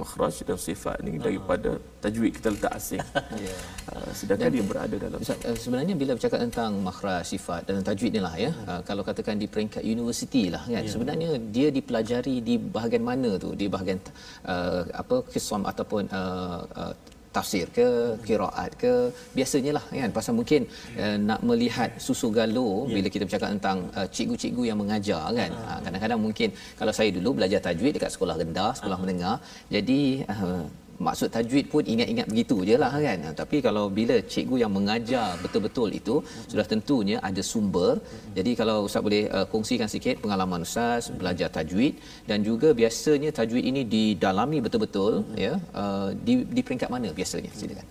makhraj 0.00 0.44
dan 0.44 0.58
sifat 0.60 1.00
ni 1.02 1.16
daripada 1.16 1.80
tajwid 2.04 2.30
kita 2.36 2.48
letak 2.54 2.72
asing. 2.78 3.00
yeah. 3.44 3.58
Uh, 3.90 4.10
sedangkan 4.12 4.52
dan, 4.52 4.54
dia 4.54 4.64
berada 4.70 4.96
dalam 5.00 5.18
uh, 5.18 5.56
sebenarnya 5.56 5.94
bila 5.96 6.12
bercakap 6.16 6.40
tentang 6.46 6.72
makhraj 6.84 7.24
sifat 7.32 7.60
dan 7.66 7.80
tajwid 7.80 8.12
ni 8.16 8.20
lah 8.26 8.34
ya. 8.36 8.50
Hmm. 8.52 8.68
Uh, 8.68 8.80
kalau 8.88 9.02
katakan 9.08 9.40
di 9.40 9.46
peringkat 9.48 9.82
universiti 9.82 10.52
lah 10.54 10.62
kan. 10.68 10.84
Yeah. 10.84 10.92
Sebenarnya 10.92 11.28
dia 11.56 11.68
dipelajari 11.72 12.36
di 12.48 12.54
bahagian 12.76 13.04
mana 13.10 13.30
tu? 13.40 13.50
Di 13.56 13.66
bahagian 13.66 13.98
uh, 14.44 14.84
apa 14.92 15.16
kisam 15.32 15.64
ataupun 15.64 16.12
uh, 16.12 16.60
uh, 16.80 16.94
tafsir 17.36 17.66
ke 17.76 17.86
kiraat 18.26 18.70
ke 18.82 18.92
biasanya 19.38 19.72
lah 19.76 19.84
kan 20.02 20.10
pasal 20.18 20.32
mungkin 20.38 20.62
uh, 21.02 21.16
nak 21.28 21.40
melihat 21.48 21.90
susu 22.06 22.28
galo 22.36 22.68
yeah. 22.86 22.94
bila 22.94 23.08
kita 23.14 23.24
bercakap 23.26 23.48
tentang 23.56 23.78
uh, 23.98 24.06
cikgu-cikgu 24.14 24.62
yang 24.70 24.78
mengajar 24.82 25.24
kan 25.38 25.50
uh, 25.62 25.78
kadang-kadang 25.84 26.20
mungkin 26.26 26.48
kalau 26.80 26.92
saya 26.98 27.10
dulu 27.16 27.30
belajar 27.38 27.60
tajwid 27.66 27.92
dekat 27.98 28.12
sekolah 28.14 28.36
rendah 28.42 28.70
sekolah 28.78 28.98
uh. 28.98 29.02
menengah 29.02 29.36
jadi 29.74 30.00
uh, 30.34 30.64
maksud 31.06 31.28
tajwid 31.36 31.66
pun 31.72 31.82
ingat-ingat 31.92 32.26
begitu 32.32 32.56
je 32.68 32.76
lah 32.82 32.92
kan. 33.06 33.20
Tapi 33.40 33.56
kalau 33.66 33.84
bila 33.98 34.16
cikgu 34.32 34.56
yang 34.62 34.72
mengajar 34.76 35.26
betul-betul 35.42 35.88
itu 36.00 36.14
sudah 36.50 36.66
tentunya 36.72 37.16
ada 37.28 37.42
sumber. 37.42 37.98
Jadi 38.36 38.50
kalau 38.60 38.76
ustaz 38.86 39.02
boleh 39.06 39.22
uh, 39.36 39.46
kongsikan 39.52 39.90
sikit 39.94 40.22
pengalaman 40.24 40.62
ustaz 40.68 41.10
belajar 41.20 41.48
tajwid 41.56 41.94
dan 42.30 42.46
juga 42.48 42.70
biasanya 42.80 43.30
tajwid 43.38 43.64
ini 43.70 43.82
didalami 43.94 44.60
betul-betul 44.66 45.24
ya 45.46 45.54
uh, 45.82 46.08
di 46.26 46.46
di 46.56 46.60
peringkat 46.66 46.90
mana 46.94 47.10
biasanya? 47.20 47.52
Silakan. 47.60 47.88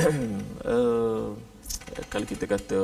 Uh, 0.60 1.36
kalau 2.12 2.24
kita 2.24 2.44
kata 2.48 2.80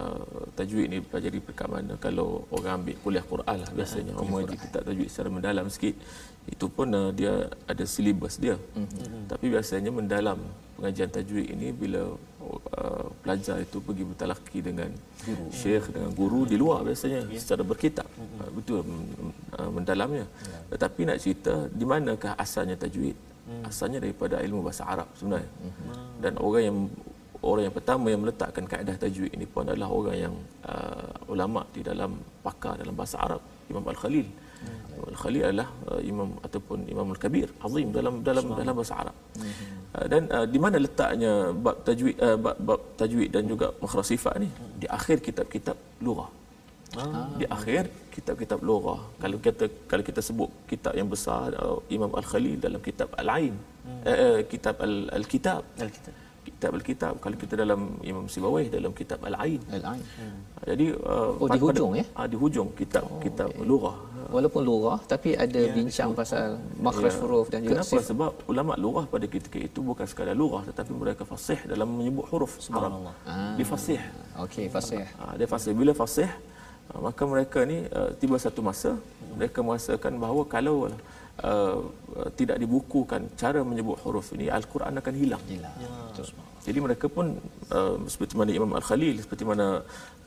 uh, 0.00 0.42
tajwid 0.58 0.86
ni 0.90 0.98
pelajari 0.98 1.38
peringkat 1.38 1.68
mana? 1.70 1.94
Kalau 2.04 2.48
orang 2.54 2.82
ambil 2.82 2.96
kuliah 3.04 3.24
Quran 3.32 3.56
lah 3.62 3.70
biasanya. 3.78 4.12
Orang 4.18 4.30
mengaji 4.32 4.56
kitab 4.64 4.82
tajwid 4.88 5.08
secara 5.10 5.28
mendalam 5.30 5.66
sikit 5.70 5.94
itu 6.48 6.66
pun 6.72 6.88
uh, 6.90 7.10
dia 7.12 7.32
ada 7.68 7.84
silibus 7.84 8.40
dia 8.40 8.56
mm-hmm. 8.56 9.28
tapi 9.28 9.46
biasanya 9.52 9.90
mendalam 9.92 10.38
pengajian 10.78 11.10
tajwid 11.10 11.46
ini 11.54 11.68
bila 11.74 12.02
uh, 12.08 13.06
pelajar 13.20 13.58
itu 13.60 13.82
pergi 13.82 14.04
bertalaki 14.06 14.58
dengan 14.64 14.90
guru. 15.26 15.46
syekh 15.52 15.84
dengan 15.92 16.10
guru 16.16 16.40
di 16.48 16.56
luar 16.56 16.80
biasanya 16.88 17.28
yeah. 17.28 17.40
secara 17.40 17.62
berkitab 17.66 18.08
mm-hmm. 18.08 18.40
uh, 18.40 18.50
betul 18.56 18.80
uh, 19.58 19.70
mendalamnya 19.70 20.24
yeah. 20.24 20.62
tetapi 20.72 21.00
nak 21.08 21.18
cerita 21.20 21.54
di 21.68 21.84
manakah 21.84 22.32
asalnya 22.44 22.76
tajwid 22.80 23.14
mm. 23.14 23.62
asalnya 23.68 23.98
daripada 24.00 24.40
ilmu 24.40 24.60
bahasa 24.64 24.88
Arab 24.88 25.08
sebenarnya 25.18 25.50
mm-hmm. 25.52 25.94
dan 26.24 26.32
orang 26.40 26.62
yang 26.64 26.78
orang 27.42 27.70
yang 27.70 27.74
pertama 27.78 28.06
yang 28.10 28.20
meletakkan 28.24 28.64
kaedah 28.66 28.96
tajwid 28.98 29.30
ini 29.30 29.46
pun 29.46 29.62
adalah 29.68 29.90
orang 29.90 30.16
yang 30.16 30.34
uh, 30.66 31.30
ulama 31.30 31.62
di 31.70 31.86
dalam 31.86 32.18
pakar 32.42 32.74
dalam 32.82 32.94
bahasa 32.98 33.16
Arab 33.22 33.42
Imam 33.70 33.84
Al-Khalil 33.84 34.26
hmm. 34.26 34.47
Al-Khalil 35.12 35.42
adalah 35.48 35.68
uh, 35.90 36.00
imam 36.10 36.30
ataupun 36.46 36.78
Imam 36.94 37.06
Al-Kabir 37.14 37.48
azim 37.66 37.88
dalam 37.96 38.14
dalam 38.28 38.46
dalam 38.60 38.74
bahasa 38.78 38.94
Arab. 39.02 39.16
Hmm. 39.38 39.52
uh, 39.96 40.06
dan 40.12 40.22
uh, 40.36 40.46
di 40.52 40.58
mana 40.64 40.76
letaknya 40.86 41.32
bab 41.66 41.76
tajwid 41.88 42.16
uh, 42.26 42.38
bab, 42.44 42.56
bab 42.68 42.80
tajwid 43.00 43.30
dan 43.36 43.44
juga 43.52 43.66
makhraj 43.82 44.06
sifat 44.12 44.34
ni? 44.42 44.48
Di 44.82 44.86
akhir 44.98 45.16
kitab-kitab 45.28 45.78
lughah 46.06 46.28
Ah. 46.96 47.28
di 47.40 47.44
akhir 47.56 47.82
kitab-kitab 48.14 48.64
lughah 48.68 49.00
kalau 49.22 49.36
kita 49.46 49.64
kalau 49.90 50.00
kita 50.08 50.20
sebut 50.28 50.48
kitab 50.70 50.96
yang 50.96 51.08
besar 51.14 51.52
uh, 51.60 51.76
Imam 51.96 52.08
Al-Khalil 52.20 52.56
dalam 52.64 52.80
kitab 52.80 53.12
Al-Ain 53.20 53.52
hmm. 53.52 54.00
uh, 54.08 54.18
uh, 54.24 54.38
kitab 54.52 54.74
Al-Kitab. 55.18 55.62
Al-Kitab 55.84 56.14
kitab 56.58 56.74
al-kitab 56.74 57.14
kalau 57.22 57.36
kita 57.38 57.54
dalam 57.54 57.80
Imam 58.02 58.26
Sibawai 58.26 58.66
dalam 58.66 58.90
kitab 58.90 59.22
al-Ain 59.22 59.62
Al-Ain. 59.70 60.02
jadi 60.66 60.86
uh, 60.90 61.38
Oh, 61.38 61.46
di 61.46 61.54
pada- 61.54 61.62
hujung, 61.70 61.92
ya? 61.94 62.04
ah, 62.18 62.26
di 62.26 62.34
hujung 62.34 62.68
kitab 62.74 63.06
oh, 63.06 63.22
kitab 63.22 63.48
okay. 63.54 63.62
lughah 63.70 63.96
Walaupun 64.28 64.60
lurah 64.66 64.98
tapi 65.12 65.38
ada 65.38 65.60
bincang 65.72 66.10
pasal 66.18 66.58
makhraj 66.82 67.14
huruf 67.22 67.46
dan 67.48 67.62
juga 67.62 67.78
Ya. 67.78 67.80
Kenapa? 67.80 67.90
sif. 67.94 68.10
Sebab 68.10 68.30
ulama 68.50 68.72
lughah 68.74 69.04
pada 69.06 69.24
ketika 69.30 69.56
itu 69.56 69.80
bukan 69.80 70.04
sekadar 70.10 70.34
lughah 70.34 70.66
tetapi 70.68 70.92
mereka 70.92 71.22
fasih 71.22 71.58
dalam 71.64 71.88
menyebut 71.94 72.26
huruf 72.28 72.52
Arab. 72.74 72.92
Dia 73.56 73.66
fasih. 73.72 74.00
Okey, 74.44 74.66
fasih. 74.68 75.00
Ha, 75.16 75.32
dia 75.38 75.48
fasih. 75.48 75.72
Bila 75.72 75.92
fasih, 75.96 76.28
ha, 76.28 76.92
maka 77.00 77.22
mereka 77.24 77.58
ni 77.64 77.88
uh, 77.88 78.10
tiba 78.20 78.36
satu 78.36 78.60
masa 78.60 78.90
mereka 79.32 79.64
merasakan 79.64 80.12
bahawa 80.20 80.42
kalau 80.44 80.76
uh, 81.44 81.78
uh, 82.18 82.28
tidak 82.38 82.56
dibukukan 82.62 83.20
cara 83.40 83.60
menyebut 83.70 83.96
huruf 84.04 84.34
ini 84.36 84.46
Al-Quran 84.58 84.94
akan 85.00 85.14
hilang. 85.20 85.42
Gila. 85.50 85.70
Terus 86.16 86.30
Jadi 86.66 86.78
mereka 86.84 87.06
pun 87.08 87.26
uh, 87.72 87.96
seperti 88.12 88.34
mana 88.36 88.50
Imam 88.52 88.72
Al-Khalil 88.78 89.16
seperti 89.24 89.44
mana 89.48 89.66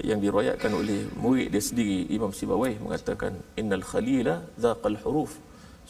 yang 0.01 0.17
diriwayatkan 0.23 0.71
oleh 0.73 1.05
murid 1.23 1.53
dia 1.53 1.61
sendiri 1.61 2.09
Imam 2.17 2.31
Sibawai 2.33 2.73
mengatakan 2.81 3.37
innal 3.59 3.85
khalila 3.85 4.35
zaqal 4.57 4.97
huruf. 5.05 5.33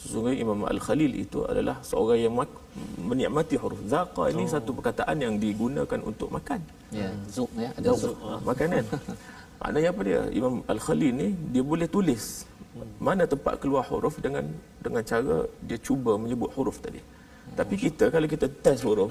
Sesungguhnya 0.02 0.38
Imam 0.44 0.60
Al-Khalil 0.66 1.12
itu 1.24 1.46
adalah 1.46 1.78
seorang 1.86 2.18
yang 2.26 2.34
mak- 2.34 2.58
menikmati 2.98 3.54
huruf. 3.62 3.80
Zaqa 3.86 4.24
ini 4.34 4.44
satu 4.50 4.74
perkataan 4.76 5.16
yang 5.24 5.34
digunakan 5.38 6.00
untuk 6.10 6.28
makan. 6.36 6.60
ya, 6.90 7.08
zuk 7.30 7.50
ya, 7.54 7.70
ada 7.78 7.88
zuk. 7.94 8.16
Ha, 8.26 8.36
makanan. 8.42 8.82
Maknanya 9.62 9.88
apa 9.94 10.00
dia? 10.02 10.20
Imam 10.34 10.54
Al-Khalil 10.66 11.12
ni 11.14 11.28
dia 11.54 11.62
boleh 11.62 11.86
tulis 11.86 12.44
mana 13.06 13.22
tempat 13.32 13.54
keluar 13.62 13.84
huruf 13.90 14.14
dengan 14.24 14.44
dengan 14.84 15.02
cara 15.10 15.36
dia 15.68 15.78
cuba 15.78 16.14
menyebut 16.18 16.50
huruf 16.56 16.78
tadi. 16.84 17.00
Tapi 17.58 17.74
kita 17.84 18.04
kalau 18.14 18.28
kita 18.34 18.46
test 18.64 18.82
huruf 18.88 19.10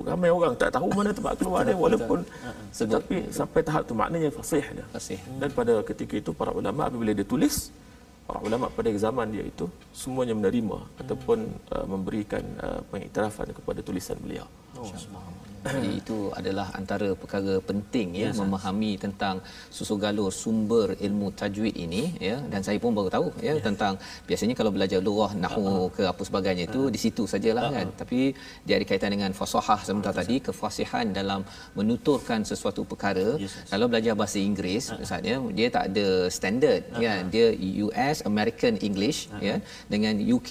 ramai 0.00 0.30
orang 0.32 0.56
tak 0.56 0.70
tahu 0.74 0.88
mana 0.98 1.10
tempat 1.12 1.34
keluar 1.38 1.62
dia 1.68 1.76
walaupun 1.76 2.24
tetapi 2.72 3.28
sampai 3.28 3.60
tahap 3.60 3.82
tu 3.88 3.94
maknanya 3.94 4.30
fasih 4.32 4.64
dia. 4.76 4.86
Fasih. 4.94 5.18
Dan 5.40 5.48
pada 5.52 5.74
ketika 5.84 6.14
itu 6.22 6.30
para 6.32 6.50
ulama 6.50 6.88
apabila 6.88 7.12
dia 7.12 7.26
tulis 7.26 7.70
para 8.26 8.38
ulama 8.46 8.70
pada 8.72 8.88
zaman 8.96 9.26
dia 9.34 9.44
itu 9.44 9.66
semuanya 9.92 10.34
menerima 10.38 10.78
ataupun 11.02 11.38
uh, 11.74 11.86
memberikan 11.86 12.42
uh, 12.62 12.80
pengiktirafan 12.88 13.50
kepada 13.52 13.80
tulisan 13.84 14.16
beliau. 14.22 14.46
Jadi 15.62 15.90
itu 16.00 16.18
adalah 16.38 16.66
antara 16.78 17.08
perkara 17.22 17.54
penting 17.68 18.08
ya 18.22 18.28
memahami 18.40 18.92
tentang 19.04 19.36
susu 19.76 19.94
galur 20.04 20.30
sumber 20.42 20.88
ilmu 21.06 21.28
tajwid 21.40 21.74
ini 21.84 22.02
ya. 22.28 22.36
Dan 22.52 22.60
saya 22.66 22.78
pun 22.82 22.92
baru 22.98 23.10
tahu 23.16 23.28
ya 23.48 23.54
tentang 23.68 23.94
biasanya 24.28 24.54
kalau 24.58 24.70
belajar 24.76 25.00
lurah 25.08 25.32
nahwu 25.44 25.86
ke 25.96 26.02
apa 26.12 26.22
sebagainya 26.28 26.64
itu 26.70 26.82
di 26.94 27.00
situ 27.04 27.24
sajalah 27.34 27.68
kan. 27.76 27.88
tapi 28.00 28.20
dia 28.66 28.74
ada 28.78 28.86
kaitan 28.90 29.10
dengan 29.14 29.30
fasahah 29.40 29.80
sebentar 29.86 30.12
tadi 30.20 30.36
kefasihan 30.46 31.06
dalam 31.18 31.40
menuturkan 31.78 32.40
sesuatu 32.50 32.82
perkara. 32.92 33.28
Kalau 33.72 33.86
belajar 33.92 34.14
bahasa 34.20 34.38
Inggeris 34.48 34.86
misalnya 35.02 35.34
dia 35.58 35.68
tak 35.76 35.84
ada 35.92 36.06
standard 36.38 36.82
kan 37.04 37.22
dia 37.34 37.46
US 37.86 38.16
American 38.30 38.74
English 38.88 39.30
ya. 39.48 39.56
Dengan 39.92 40.14
UK 40.36 40.50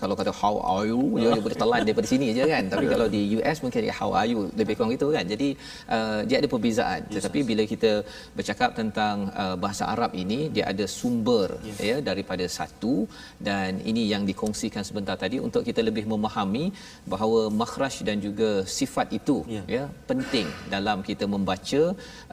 kalau 0.00 0.14
kata 0.18 0.32
how 0.40 0.54
are 0.72 0.84
you 0.90 1.00
dia, 1.16 1.32
dia 1.32 1.42
boleh 1.46 1.58
telan 1.62 1.80
daripada 1.88 2.08
sini 2.08 2.26
je 2.36 2.44
kan. 2.52 2.64
Tapi 2.72 2.86
kalau 2.92 3.06
di 3.16 3.22
US 3.36 3.58
mungkin 3.64 3.80
dia 3.86 3.94
how 4.00 4.10
are 4.12 4.28
you 4.32 4.45
lebih 4.60 4.74
kurang 4.76 4.92
gitu 4.96 5.08
kan. 5.16 5.24
Jadi 5.32 5.48
uh, 5.96 6.20
dia 6.28 6.36
ada 6.40 6.48
perbezaan. 6.54 7.00
Tetapi 7.16 7.40
bila 7.50 7.62
kita 7.72 7.92
bercakap 8.38 8.70
tentang 8.80 9.16
uh, 9.42 9.56
bahasa 9.64 9.84
Arab 9.94 10.10
ini 10.22 10.38
dia 10.54 10.64
ada 10.72 10.86
sumber 10.98 11.48
ya 11.88 11.96
daripada 12.10 12.46
satu. 12.58 12.94
Dan 13.48 13.80
ini 13.90 14.02
yang 14.12 14.22
dikongsikan 14.30 14.84
sebentar 14.88 15.16
tadi 15.24 15.36
untuk 15.46 15.62
kita 15.68 15.80
lebih 15.88 16.04
memahami 16.12 16.64
bahawa 17.12 17.40
makhraj 17.62 17.96
dan 18.08 18.18
juga 18.26 18.50
sifat 18.78 19.08
itu 19.20 19.38
Ya. 19.56 19.62
ya 19.76 19.82
penting 20.10 20.46
dalam 20.74 20.98
kita 21.08 21.24
membaca. 21.34 21.82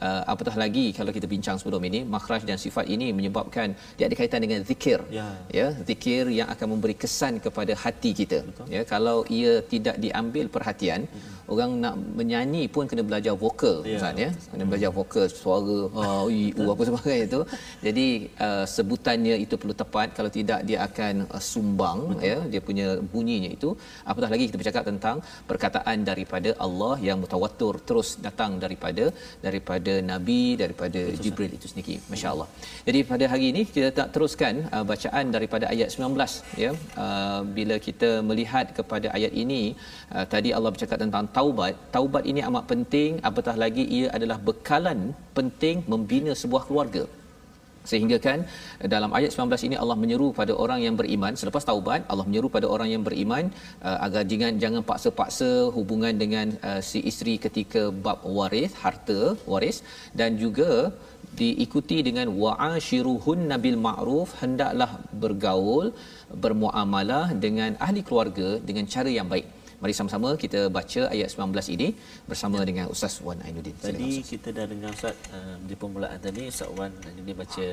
Uh, 0.06 0.22
apatah 0.32 0.56
lagi 0.62 0.86
kalau 0.98 1.12
kita 1.16 1.26
bincang 1.34 1.56
sebelum 1.60 1.82
ini 1.88 2.00
makhraj 2.14 2.42
dan 2.50 2.58
sifat 2.64 2.86
ini 2.94 3.06
menyebabkan 3.18 3.68
dia 3.96 4.04
ada 4.08 4.16
kaitan 4.20 4.40
dengan 4.44 4.60
zikir. 4.70 4.98
Ya. 5.18 5.28
ya 5.58 5.66
zikir 5.88 6.24
yang 6.38 6.48
akan 6.54 6.66
memberi 6.74 6.96
kesan 7.02 7.34
kepada 7.46 7.72
hati 7.84 8.10
kita. 8.20 8.38
Ya 8.74 8.82
kalau 8.92 9.18
ia 9.38 9.52
tidak 9.72 9.96
diambil 10.04 10.46
perhatian 10.56 11.00
orang 11.52 11.70
nak 11.84 11.94
menyanyi 12.18 12.62
pun 12.74 12.84
kena 12.90 13.02
belajar 13.10 13.34
vokal 13.44 13.76
Ya. 13.84 13.96
Ustaz 13.98 14.22
ya. 14.24 14.28
kena 14.50 14.64
belajar 14.70 14.90
vokal 14.98 15.24
suara 15.40 15.78
ah 16.02 16.24
i 16.40 16.42
u 16.60 16.64
apa 16.72 16.82
sebagainya 16.88 17.24
itu. 17.30 17.40
Jadi 17.86 18.06
uh, 18.46 18.64
sebutannya 18.74 19.36
itu 19.44 19.54
perlu 19.62 19.74
tepat. 19.82 20.08
Kalau 20.18 20.30
tidak 20.38 20.60
dia 20.68 20.78
akan 20.88 21.14
uh, 21.36 21.42
sumbang 21.50 22.00
ya. 22.30 22.38
Dia 22.52 22.60
punya 22.68 22.86
bunyinya 23.12 23.50
itu. 23.56 23.70
Apatah 24.10 24.30
lagi 24.34 24.44
kita 24.48 24.58
bercakap 24.62 24.84
tentang 24.90 25.16
perkataan 25.50 25.98
daripada 26.10 26.52
Allah 26.66 26.94
yang 27.08 27.18
mutawatir 27.24 27.74
terus 27.88 28.10
datang 28.26 28.52
daripada 28.64 29.04
daripada 29.46 29.94
nabi 30.12 30.42
daripada 30.62 31.02
Jibril 31.24 31.52
itu 31.58 31.68
sendiri. 31.72 31.96
masya-Allah. 32.12 32.48
Jadi 32.88 33.00
pada 33.12 33.24
hari 33.32 33.46
ini 33.52 33.62
kita 33.74 33.88
nak 33.98 34.10
teruskan 34.14 34.54
uh, 34.74 34.84
bacaan 34.92 35.26
daripada 35.36 35.64
ayat 35.74 35.88
19 35.92 36.62
ya. 36.64 36.70
Uh, 37.04 37.40
bila 37.58 37.76
kita 37.88 38.10
melihat 38.30 38.66
kepada 38.78 39.06
ayat 39.18 39.32
ini 39.44 39.62
uh, 40.16 40.26
tadi 40.34 40.50
Allah 40.56 40.72
bercakap 40.74 40.98
tentang 41.04 41.26
taubat 41.38 41.74
taubat 41.96 42.24
ini 42.30 42.40
amat 42.48 42.64
penting 42.72 43.12
apatah 43.28 43.56
lagi 43.64 43.84
ia 43.98 44.08
adalah 44.16 44.38
bekalan 44.48 45.00
penting 45.38 45.76
membina 45.92 46.32
sebuah 46.42 46.64
keluarga. 46.68 47.04
Sehingga 47.90 48.18
kan 48.26 48.38
dalam 48.94 49.10
ayat 49.16 49.30
19 49.36 49.66
ini 49.68 49.76
Allah 49.82 49.96
menyeru 50.02 50.28
pada 50.38 50.52
orang 50.64 50.80
yang 50.86 50.94
beriman. 51.00 51.32
Selepas 51.40 51.64
taubat 51.70 52.02
Allah 52.12 52.26
menyeru 52.28 52.48
pada 52.56 52.66
orang 52.74 52.88
yang 52.94 53.02
beriman 53.08 53.44
uh, 53.88 53.98
agar 54.06 54.22
jangan 54.30 54.52
jangan 54.62 54.82
paksa-paksa 54.90 55.50
hubungan 55.76 56.14
dengan 56.22 56.46
uh, 56.68 56.80
si 56.90 57.00
isteri 57.10 57.34
ketika 57.46 57.82
bab 58.06 58.20
waris 58.38 58.72
harta 58.84 59.20
waris. 59.52 59.78
Dan 60.20 60.40
juga 60.44 60.70
diikuti 61.40 61.98
dengan 62.08 62.28
wa'ashiruhun 62.42 63.40
nabil 63.52 63.78
ma'ruf 63.86 64.30
hendaklah 64.42 64.90
bergaul 65.22 65.86
bermuamalah 66.44 67.26
dengan 67.44 67.70
ahli 67.86 68.02
keluarga 68.08 68.48
dengan 68.68 68.86
cara 68.94 69.10
yang 69.18 69.28
baik 69.32 69.46
mari 69.84 69.92
sama-sama 69.92 70.32
kita 70.40 70.72
baca 70.72 71.12
ayat 71.12 71.28
19 71.28 71.76
ini 71.76 71.92
bersama 72.24 72.56
dengan 72.64 72.88
Ustaz 72.88 73.20
Wan 73.20 73.36
Ainuddin 73.44 73.76
Silakan, 73.76 73.92
Tadi 73.92 74.08
Ustaz. 74.16 74.30
kita 74.32 74.48
dah 74.56 74.64
dengar 74.64 74.90
Ustaz 74.96 75.12
uh, 75.36 75.56
di 75.60 75.74
permulaan 75.76 76.16
tadi 76.16 76.42
Ustaz 76.48 76.72
Wan 76.72 76.88
dia 77.04 77.36
baca 77.36 77.64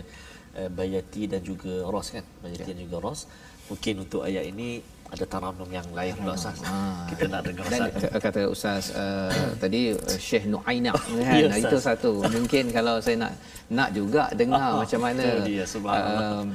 uh, 0.60 0.70
Bayati 0.76 1.24
dan 1.32 1.40
juga 1.40 1.88
Ros 1.88 2.12
kan? 2.12 2.26
Bayati 2.44 2.76
dan 2.76 2.84
juga 2.84 2.98
Ros. 3.00 3.32
Mungkin 3.72 4.04
untuk 4.04 4.28
ayat 4.28 4.44
ini 4.44 4.84
ada 5.11 5.23
taranum 5.25 5.71
yang 5.71 5.87
lain 5.91 6.13
pula 6.15 6.35
Ustaz 6.35 6.59
kita 7.07 7.25
nak 7.27 7.41
dengar 7.41 7.63
Dan 7.65 7.79
Ustaz 7.87 8.03
k- 8.03 8.21
kata 8.21 8.41
Ustaz 8.49 8.83
uh, 8.93 9.31
tadi 9.57 9.95
uh, 9.95 10.19
Syekh 10.19 10.45
Nuaina 10.47 10.91
kan 10.91 11.07
Ya, 11.33 11.47
Nah, 11.47 11.55
Ustaz. 11.55 11.63
itu 11.63 11.77
satu 11.81 12.11
mungkin 12.27 12.65
kalau 12.69 12.99
saya 12.99 13.17
nak 13.17 13.33
nak 13.69 13.89
juga 13.91 14.27
dengar 14.33 14.59
Ah, 14.69 14.75
macam 14.77 15.01
mana 15.01 15.23
itu 15.23 15.41
dia, 15.49 15.63
subhanallah. 15.65 16.43
um, 16.43 16.47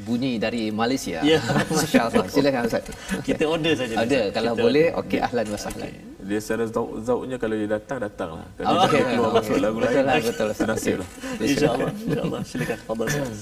bunyi 0.00 0.36
dari 0.36 0.70
Malaysia 0.70 1.22
Ya. 1.22 1.38
masya-Allah 1.70 2.26
silakan 2.26 2.62
Ustaz 2.66 2.82
kita 3.22 3.42
order 3.44 3.72
saja 3.74 3.94
ada 3.96 4.02
Ustaz. 4.02 4.34
kalau 4.34 4.52
Kita 4.52 4.64
boleh 4.64 4.86
order. 4.90 5.00
okey 5.00 5.18
ahlan 5.20 5.46
wa 5.46 5.58
sahlan 5.60 5.92
Dia 6.20 6.38
secara 6.38 6.64
zauk 6.66 6.90
zauknya 7.00 7.36
kalau 7.36 7.54
dia 7.56 7.68
datang 7.70 7.98
datanglah. 7.98 8.44
Kalau 8.54 8.68
Oh, 8.68 8.74
dia 8.76 8.84
okey. 8.84 8.98
tak 8.98 9.08
keluar 9.08 9.30
masuk 9.32 9.56
lagu 9.56 9.76
Betul 9.78 9.94
lain. 9.94 10.04
lah, 10.04 10.16
betul. 10.20 10.48
Itu 10.50 10.64
nasib 10.66 10.94
lah. 10.98 11.08
insyaallah 11.40 11.90
insyaallah 11.96 12.40
silakan 12.44 12.78
fadal 12.84 13.06
Ustaz 13.06 13.40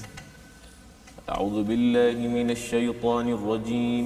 أعوذ 1.29 1.57
بالله 1.63 2.17
من 2.27 2.47
الشيطان 2.49 3.25
الرجيم 3.29 4.05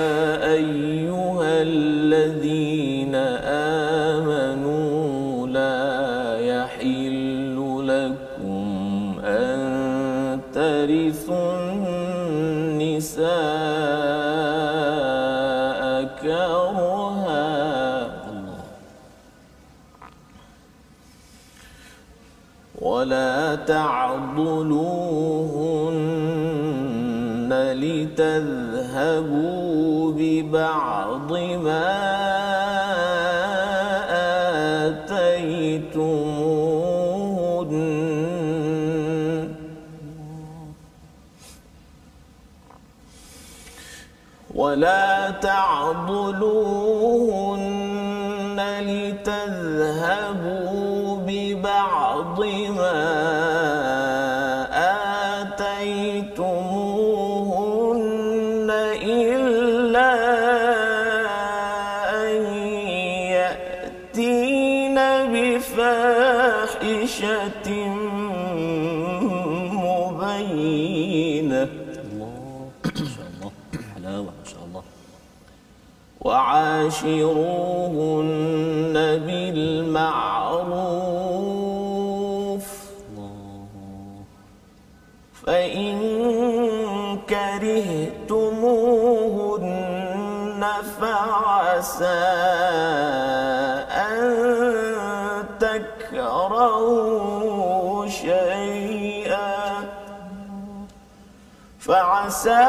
ولا 23.11 23.55
تعضلوهن 23.55 24.71
لتذهبوا 27.83 29.31
ببعض 30.17 31.31
ما 31.67 31.91
آتيتموهن. 34.87 35.61
ولا 44.55 45.31
تعضلوهن 45.31 46.51
لتذهبوا 48.81 50.50
وعاشروهن 76.71 78.95
بالمعروف. 79.25 80.71
فإن 85.45 85.97
كرهتموهن 87.29 88.21
فعسى 91.01 92.21
أن 93.91 94.21
تكرهوا 95.59 97.07
شيئا. 98.07 99.51
فعسى 101.79 102.67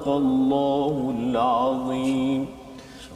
صدق 0.00 0.08
الله 0.08 1.14
العظيم. 1.18 1.89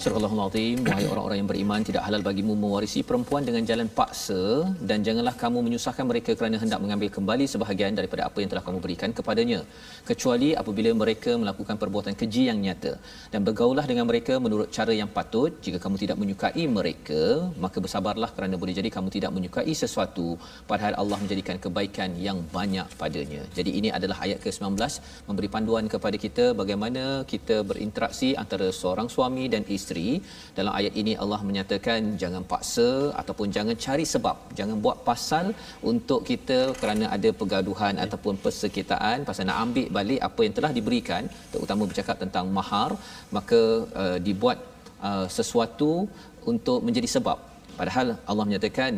Surah 0.05 0.21
Al-Azim, 0.21 0.79
wahai 0.85 1.05
orang-orang 1.13 1.39
yang 1.41 1.49
beriman, 1.51 1.81
tidak 1.89 2.03
halal 2.07 2.23
bagimu 2.27 2.53
mewarisi 2.63 3.01
perempuan 3.09 3.43
dengan 3.49 3.63
jalan 3.69 3.89
paksa 3.99 4.43
dan 4.89 4.99
janganlah 5.07 5.33
kamu 5.43 5.59
menyusahkan 5.67 6.05
mereka 6.11 6.37
kerana 6.39 6.57
hendak 6.63 6.81
mengambil 6.85 7.09
kembali 7.17 7.45
sebahagian 7.53 7.97
daripada 7.99 8.23
apa 8.29 8.39
yang 8.43 8.51
telah 8.53 8.61
kamu 8.67 8.79
berikan 8.85 9.11
kepadanya. 9.19 9.61
Kecuali 10.11 10.49
apabila 10.63 10.91
mereka 11.03 11.33
melakukan 11.43 11.81
perbuatan 11.83 12.15
keji 12.21 12.43
yang 12.51 12.61
nyata. 12.65 12.93
Dan 13.33 13.49
bergaulah 13.49 13.87
dengan 13.91 14.05
mereka 14.11 14.37
menurut 14.45 14.69
cara 14.77 14.93
yang 15.01 15.09
patut. 15.17 15.57
Jika 15.65 15.81
kamu 15.85 15.97
tidak 16.03 16.21
menyukai 16.21 16.65
mereka, 16.79 17.23
maka 17.65 17.81
bersabarlah 17.87 18.31
kerana 18.37 18.61
boleh 18.61 18.77
jadi 18.81 18.93
kamu 18.97 19.09
tidak 19.17 19.33
menyukai 19.33 19.73
sesuatu 19.83 20.37
padahal 20.69 21.01
Allah 21.01 21.21
menjadikan 21.25 21.57
kebaikan 21.65 22.13
yang 22.29 22.45
banyak 22.59 22.85
padanya. 23.01 23.41
Jadi 23.57 23.73
ini 23.81 23.89
adalah 24.01 24.21
ayat 24.29 24.45
ke-19 24.45 24.77
memberi 25.33 25.49
panduan 25.57 25.89
kepada 25.97 26.21
kita 26.27 26.53
bagaimana 26.61 27.25
kita 27.25 27.59
berinteraksi 27.73 28.37
antara 28.45 28.69
seorang 28.83 29.09
suami 29.17 29.49
dan 29.49 29.65
isteri 29.79 29.94
dalam 30.59 30.73
ayat 30.79 30.95
ini 31.01 31.13
Allah 31.23 31.41
menyatakan 31.49 32.01
jangan 32.23 32.43
paksa 32.53 32.89
ataupun 33.21 33.49
jangan 33.57 33.77
cari 33.85 34.05
sebab 34.15 34.37
jangan 34.59 34.77
buat 34.85 34.99
pasal 35.09 35.47
untuk 35.93 36.21
kita 36.31 36.59
kerana 36.81 37.07
ada 37.17 37.31
pergaduhan 37.41 37.97
ataupun 38.05 38.37
persekitaan. 38.45 39.27
Pasal 39.31 39.49
nak 39.51 39.61
ambil 39.65 39.89
balik 39.99 40.21
apa 40.29 40.41
yang 40.47 40.55
telah 40.59 40.73
diberikan 40.79 41.25
terutama 41.55 41.89
bercakap 41.91 42.17
tentang 42.25 42.47
mahar 42.59 42.91
maka 43.37 43.61
uh, 44.03 44.19
dibuat 44.29 44.59
uh, 45.09 45.27
sesuatu 45.39 45.93
untuk 46.53 46.81
menjadi 46.87 47.11
sebab. 47.17 47.39
Padahal 47.79 48.09
Allah 48.31 48.45
menyatakan 48.49 48.93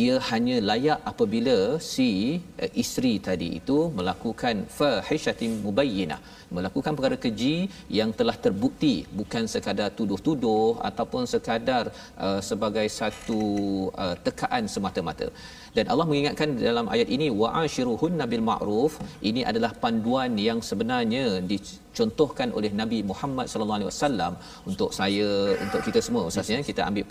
ia 0.00 0.16
hanya 0.30 0.56
layak 0.68 1.00
apabila 1.10 1.56
si 1.92 2.40
uh, 2.64 2.70
isteri 2.82 3.14
tadi 3.26 3.48
itu 3.60 3.78
melakukan 3.98 4.64
fahishatin 4.78 5.52
mubayyinah 5.64 6.20
melakukan 6.56 6.92
perkara 6.96 7.16
keji 7.24 7.54
yang 7.98 8.10
telah 8.18 8.36
terbukti 8.44 8.94
bukan 9.20 9.44
sekadar 9.54 9.88
tuduh-tuduh 9.98 10.80
ataupun 10.88 11.28
sekadar 11.34 11.84
uh, 12.24 12.40
sebagai 12.50 12.86
satu 13.00 13.42
uh, 14.04 14.16
tekaan 14.26 14.64
semata-mata 14.74 15.28
dan 15.76 15.86
Allah 15.92 16.06
mengingatkan 16.10 16.48
dalam 16.68 16.86
ayat 16.94 17.08
ini 17.16 17.26
wa'ashiruhunna 17.40 18.24
bil 18.32 18.44
ma'ruf 18.48 18.94
ini 19.30 19.42
adalah 19.50 19.70
panduan 19.84 20.32
yang 20.46 20.58
sebenarnya 20.68 21.22
dicontohkan 21.52 22.48
oleh 22.58 22.70
Nabi 22.80 22.98
Muhammad 23.10 23.46
sallallahu 23.52 23.78
alaihi 23.78 23.90
wasallam 23.92 24.32
untuk 24.70 24.90
saya 24.98 25.30
untuk 25.64 25.80
kita 25.86 26.00
semua. 26.06 26.22
Ustaz 26.30 26.52
ya 26.54 26.60
kita 26.70 26.82
ambil 26.88 27.04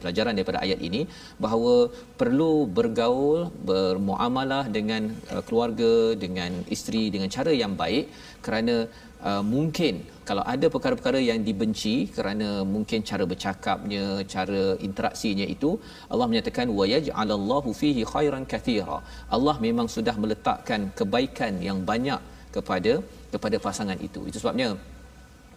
pelajaran 0.00 0.32
daripada 0.38 0.60
ayat 0.66 0.80
ini 0.88 1.02
bahawa 1.44 1.74
perlu 2.22 2.54
bergaul 2.78 3.40
bermuamalah 3.70 4.64
dengan 4.78 5.12
uh, 5.34 5.42
keluarga 5.48 5.92
dengan 6.24 6.52
isteri 6.76 7.04
dengan 7.14 7.30
cara 7.36 7.52
yang 7.62 7.74
baik 7.82 8.06
kerana 8.46 8.76
uh, 9.24 9.42
mungkin 9.54 9.94
kalau 10.28 10.44
ada 10.54 10.66
perkara-perkara 10.74 11.20
yang 11.30 11.40
dibenci 11.48 11.94
kerana 12.16 12.48
mungkin 12.74 13.00
cara 13.10 13.24
bercakapnya 13.30 14.04
cara 14.32 14.62
interaksinya 14.88 15.46
itu 15.54 15.70
Allah 16.12 16.26
menyatakan 16.30 16.68
wa 16.78 16.84
yaj'alallahu 16.94 17.72
fihi 17.80 18.04
khairan 18.12 18.44
kathira. 18.52 18.98
Allah 19.36 19.56
memang 19.66 19.88
sudah 19.96 20.14
meletakkan 20.22 20.92
kebaikan 20.98 21.54
yang 21.68 21.80
banyak 21.90 22.20
kepada 22.56 22.92
kepada 23.32 23.56
pasangan 23.66 23.98
itu. 24.08 24.20
Itu 24.28 24.38
sebabnya 24.42 24.68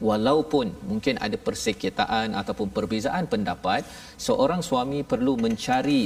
walaupun 0.09 0.67
mungkin 0.91 1.15
ada 1.25 1.37
persekitaan 1.47 2.33
ataupun 2.41 2.67
perbezaan 2.77 3.25
pendapat 3.33 3.81
seorang 4.27 4.61
suami 4.69 5.01
perlu 5.11 5.33
mencari 5.45 6.03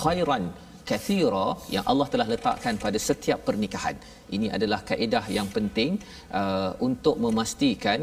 khairan 0.00 0.44
kathira 0.88 1.46
yang 1.74 1.84
Allah 1.90 2.06
telah 2.12 2.28
letakkan 2.34 2.76
pada 2.84 2.98
setiap 3.08 3.40
pernikahan. 3.48 3.96
Ini 4.36 4.46
adalah 4.56 4.80
kaedah 4.90 5.24
yang 5.38 5.48
penting 5.56 5.90
uh, 6.40 6.70
untuk 6.88 7.16
memastikan 7.24 8.00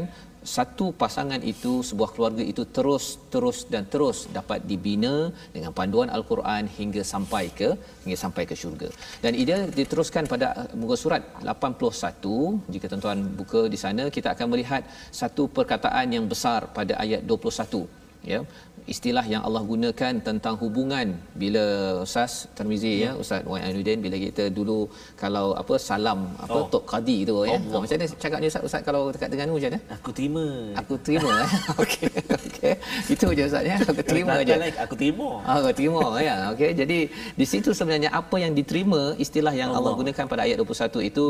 satu 0.56 0.86
pasangan 1.02 1.40
itu 1.52 1.72
sebuah 1.88 2.10
keluarga 2.14 2.42
itu 2.52 2.62
terus 2.76 3.04
terus 3.32 3.58
dan 3.72 3.84
terus 3.92 4.18
dapat 4.36 4.60
dibina 4.70 5.14
dengan 5.54 5.70
panduan 5.78 6.10
al-Quran 6.16 6.66
hingga 6.78 7.02
sampai 7.12 7.44
ke 7.58 7.68
hingga 8.02 8.18
sampai 8.24 8.44
ke 8.50 8.54
syurga. 8.62 8.88
Dan 9.24 9.38
ia 9.38 9.58
diteruskan 9.78 10.26
pada 10.32 10.48
muka 10.82 10.98
surat 11.04 11.22
81 11.46 12.74
jika 12.74 12.86
tuan-tuan 12.90 13.22
buka 13.40 13.62
di 13.74 13.78
sana 13.84 14.06
kita 14.16 14.34
akan 14.34 14.46
melihat 14.54 14.82
satu 15.22 15.46
perkataan 15.58 16.08
yang 16.18 16.26
besar 16.34 16.60
pada 16.78 16.98
ayat 17.04 17.22
21 17.22 18.02
ya 18.32 18.40
istilah 18.86 19.22
yang 19.32 19.42
Allah 19.46 19.62
gunakan 19.72 20.12
tentang 20.28 20.54
hubungan. 20.62 21.14
Bila 21.42 21.64
Ustaz 22.06 22.50
Tarmizi 22.56 22.92
ya, 23.02 23.02
ya. 23.04 23.10
Ustaz 23.22 23.42
Wan 23.50 23.62
Ainuddin 23.66 23.98
bila 24.04 24.16
kita 24.18 24.50
dulu 24.58 24.90
kalau 25.22 25.54
apa 25.62 25.74
salam 25.78 26.20
apa 26.44 26.58
oh. 26.58 26.66
tok 26.72 26.84
qadi 26.92 27.18
tu 27.28 27.34
ya. 27.46 27.58
Allah. 27.58 27.80
macam 27.82 27.96
mana 27.98 28.06
cakapnya 28.24 28.48
Ustaz? 28.52 28.62
Ustaz 28.68 28.82
kalau 28.88 29.02
dekat 29.14 29.28
dengan 29.34 29.46
macam 29.54 29.70
mana? 29.70 29.80
Aku 29.96 30.10
terima. 30.18 30.46
Aku 30.82 30.94
terima 31.06 31.30
eh. 31.44 31.50
Okey 31.82 32.08
okey. 32.46 32.74
Itu 33.14 33.26
je 33.38 33.44
Ustaz 33.50 33.64
ya. 33.70 33.76
Aku 33.92 34.02
terima 34.02 34.32
aja 34.42 34.54
like, 34.58 34.78
aku 34.84 34.94
terima. 34.98 35.28
Ah, 35.46 35.56
aku 35.60 35.72
terima 35.78 36.04
ya. 36.28 36.36
Okey 36.54 36.70
jadi 36.80 36.98
di 37.40 37.46
situ 37.46 37.70
sebenarnya 37.78 38.10
apa 38.10 38.36
yang 38.42 38.52
diterima 38.58 39.14
istilah 39.24 39.54
yang 39.54 39.70
Allah, 39.70 39.94
Allah 39.94 40.00
gunakan 40.00 40.24
pada 40.32 40.42
ayat 40.46 40.58
21 40.58 41.10
itu 41.10 41.24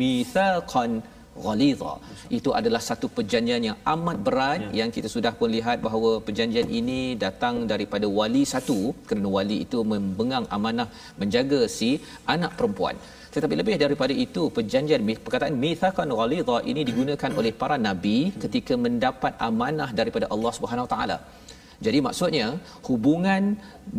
mitsaqan 0.00 0.90
ghalidha 1.44 1.92
itu 2.38 2.50
adalah 2.58 2.80
satu 2.88 3.06
perjanjian 3.16 3.62
yang 3.68 3.78
amat 3.94 4.18
berat. 4.26 4.60
Ya. 4.64 4.70
yang 4.80 4.90
kita 4.96 5.08
sudah 5.14 5.32
pun 5.38 5.50
lihat 5.56 5.78
bahawa 5.86 6.10
perjanjian 6.26 6.68
ini 6.80 7.00
datang 7.24 7.54
daripada 7.72 8.06
wali 8.18 8.42
satu. 8.54 8.78
Kerana 9.08 9.30
wali 9.36 9.58
itu 9.66 9.80
membengang 9.92 10.46
amanah 10.56 10.88
menjaga 11.20 11.60
si 11.78 11.90
anak 12.34 12.52
perempuan. 12.58 12.96
Tetapi 13.34 13.54
lebih 13.60 13.74
daripada 13.84 14.14
itu 14.26 14.42
perjanjian 14.56 15.02
perkataan 15.24 15.56
mitsaqan 15.64 16.12
ghalidha 16.20 16.56
ini 16.70 16.82
digunakan 16.90 17.30
oleh 17.40 17.52
para 17.62 17.76
nabi 17.88 18.16
ketika 18.44 18.74
mendapat 18.86 19.32
amanah 19.48 19.90
daripada 20.00 20.28
Allah 20.34 20.52
Subhanahu 20.58 20.88
Taala 20.94 21.18
jadi 21.86 21.98
maksudnya 22.06 22.46
hubungan 22.88 23.42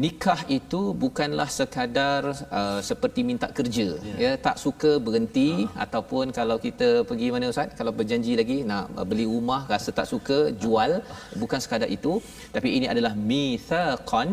nikah 0.03 0.39
itu 0.57 0.81
bukanlah 1.03 1.47
sekadar 1.57 2.21
uh, 2.59 2.79
seperti 2.89 3.19
minta 3.29 3.47
kerja 3.57 3.87
yeah. 4.07 4.19
ya 4.23 4.31
tak 4.47 4.57
suka 4.65 4.91
berhenti 5.05 5.49
uh. 5.63 5.83
ataupun 5.85 6.35
kalau 6.39 6.57
kita 6.67 6.89
pergi 7.09 7.27
mana 7.33 7.51
ustaz 7.53 7.75
kalau 7.79 7.93
berjanji 7.99 8.35
lagi 8.41 8.57
nak 8.71 8.85
beli 9.09 9.25
rumah 9.33 9.61
rasa 9.73 9.91
tak 9.99 10.09
suka 10.13 10.39
jual 10.63 10.93
bukan 11.41 11.59
sekadar 11.65 11.89
itu 11.97 12.13
tapi 12.55 12.71
ini 12.79 12.87
adalah 12.93 13.13
mitsaqan 13.31 14.29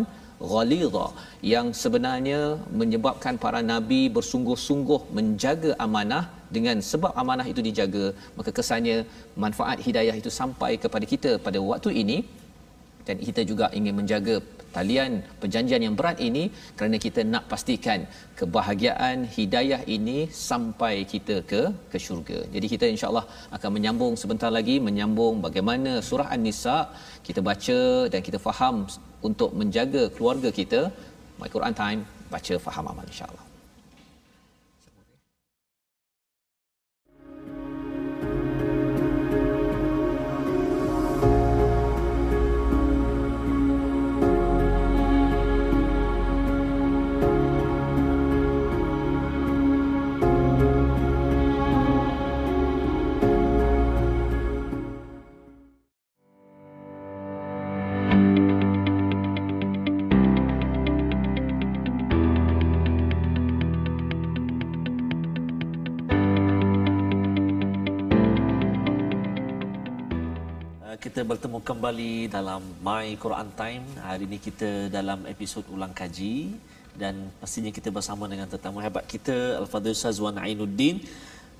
ghalidha 0.52 1.06
yang 1.52 1.66
sebenarnya 1.82 2.40
menyebabkan 2.80 3.34
para 3.44 3.60
nabi 3.72 4.00
bersungguh-sungguh 4.16 5.00
menjaga 5.18 5.70
amanah 5.86 6.24
dengan 6.56 6.76
sebab 6.90 7.12
amanah 7.22 7.46
itu 7.52 7.60
dijaga 7.68 8.04
maka 8.38 8.50
kesannya 8.58 8.96
manfaat 9.44 9.78
hidayah 9.86 10.16
itu 10.22 10.32
sampai 10.40 10.72
kepada 10.84 11.06
kita 11.12 11.30
pada 11.46 11.60
waktu 11.70 11.92
ini 12.02 12.18
dan 13.06 13.16
kita 13.28 13.42
juga 13.50 13.66
ingin 13.78 13.94
menjaga 14.00 14.36
talian 14.76 15.12
perjanjian 15.42 15.82
yang 15.86 15.94
berat 15.98 16.18
ini 16.28 16.44
kerana 16.78 16.96
kita 17.04 17.20
nak 17.32 17.44
pastikan 17.52 18.00
kebahagiaan 18.40 19.24
hidayah 19.36 19.80
ini 19.96 20.18
sampai 20.48 20.94
kita 21.12 21.36
ke 21.50 21.62
ke 21.92 21.98
syurga. 22.06 22.38
Jadi 22.54 22.66
kita 22.74 22.86
insya-Allah 22.94 23.24
akan 23.56 23.70
menyambung 23.76 24.14
sebentar 24.22 24.52
lagi 24.58 24.76
menyambung 24.88 25.36
bagaimana 25.46 25.92
surah 26.08 26.28
An-Nisa 26.36 26.78
kita 27.28 27.42
baca 27.50 27.80
dan 28.12 28.20
kita 28.28 28.40
faham 28.48 28.76
untuk 29.28 29.52
menjaga 29.60 30.04
keluarga 30.16 30.50
kita. 30.60 30.82
My 31.40 31.50
Quran 31.56 31.76
Time 31.82 32.00
baca 32.34 32.54
faham 32.66 32.86
amal 32.92 33.06
insya-Allah. 33.12 33.55
Kita 71.16 71.32
bertemu 71.32 71.64
kembali 71.64 72.28
dalam 72.28 72.60
My 72.84 73.16
Quran 73.16 73.48
Time. 73.56 73.80
Hari 74.04 74.28
ini 74.28 74.36
kita 74.36 74.92
dalam 74.92 75.24
episod 75.24 75.64
ulang 75.72 75.96
kaji 75.96 76.52
dan 76.92 77.32
pastinya 77.40 77.72
kita 77.72 77.88
bersama 77.88 78.28
dengan 78.28 78.44
tetamu 78.44 78.84
hebat 78.84 79.08
kita 79.08 79.56
Al-Fadhil 79.64 79.96
Ustaz 79.96 80.20
Wan 80.20 80.36
Ainuddin. 80.36 81.00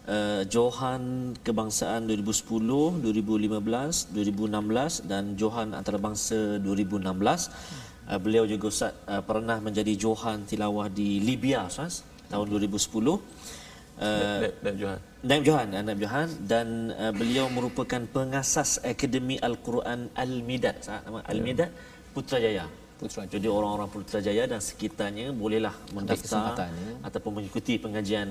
Uh, 0.05 0.45
Johan 0.53 1.33
Kebangsaan 1.40 2.05
2010, 2.05 3.01
2015, 3.01 4.12
2016 4.12 5.09
dan 5.09 5.33
Johan 5.40 5.73
Antarabangsa 5.73 6.61
2016. 6.61 7.09
Uh, 7.16 8.21
beliau 8.21 8.45
juga 8.45 8.69
Ustaz 8.69 8.92
uh, 9.09 9.25
pernah 9.25 9.57
menjadi 9.57 9.97
Johan 9.97 10.45
Tilawah 10.45 10.92
di 10.92 11.16
Libya 11.25 11.64
Ustaz 11.64 12.05
tahun 12.29 12.53
2010. 12.61 13.56
Uh, 13.97 14.53
Naib 14.61 14.77
Johan. 14.77 15.01
Naib 15.25 15.43
Johan, 15.49 15.69
eh, 15.73 15.83
Naib 15.89 16.01
Johan 16.05 16.29
dan 16.45 16.93
uh, 16.93 17.13
beliau 17.17 17.49
merupakan 17.49 18.03
pengasas 18.17 18.77
Akademi 18.85 19.41
Al-Quran 19.41 20.13
Al-Midad. 20.13 20.77
Sa- 20.85 21.01
Nama 21.01 21.25
Al-Midad 21.25 21.71
Putrajaya. 22.13 22.69
Putrajaya. 23.01 23.33
Jadi 23.33 23.49
orang-orang 23.49 23.89
Putrajaya 23.93 24.45
dan 24.53 24.61
sekitarnya 24.61 25.33
bolehlah 25.33 25.73
mendaftar 25.97 26.69
ya. 26.69 26.69
ataupun 27.09 27.41
mengikuti 27.41 27.81
pengajian 27.81 28.29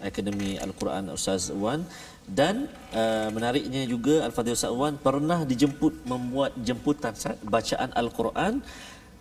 Akademi 0.00 0.56
Al-Quran 0.56 1.12
Ustaz 1.16 1.52
Wan 1.52 1.84
dan 2.24 2.68
uh, 2.96 3.28
menariknya 3.36 3.84
juga 3.84 4.24
Al-Fadhil 4.28 4.56
Ustaz 4.56 4.72
Wan 4.72 4.96
pernah 4.96 5.44
dijemput 5.44 6.04
membuat 6.08 6.56
jemputan 6.56 7.12
bacaan 7.44 7.92
Al-Quran 7.92 8.64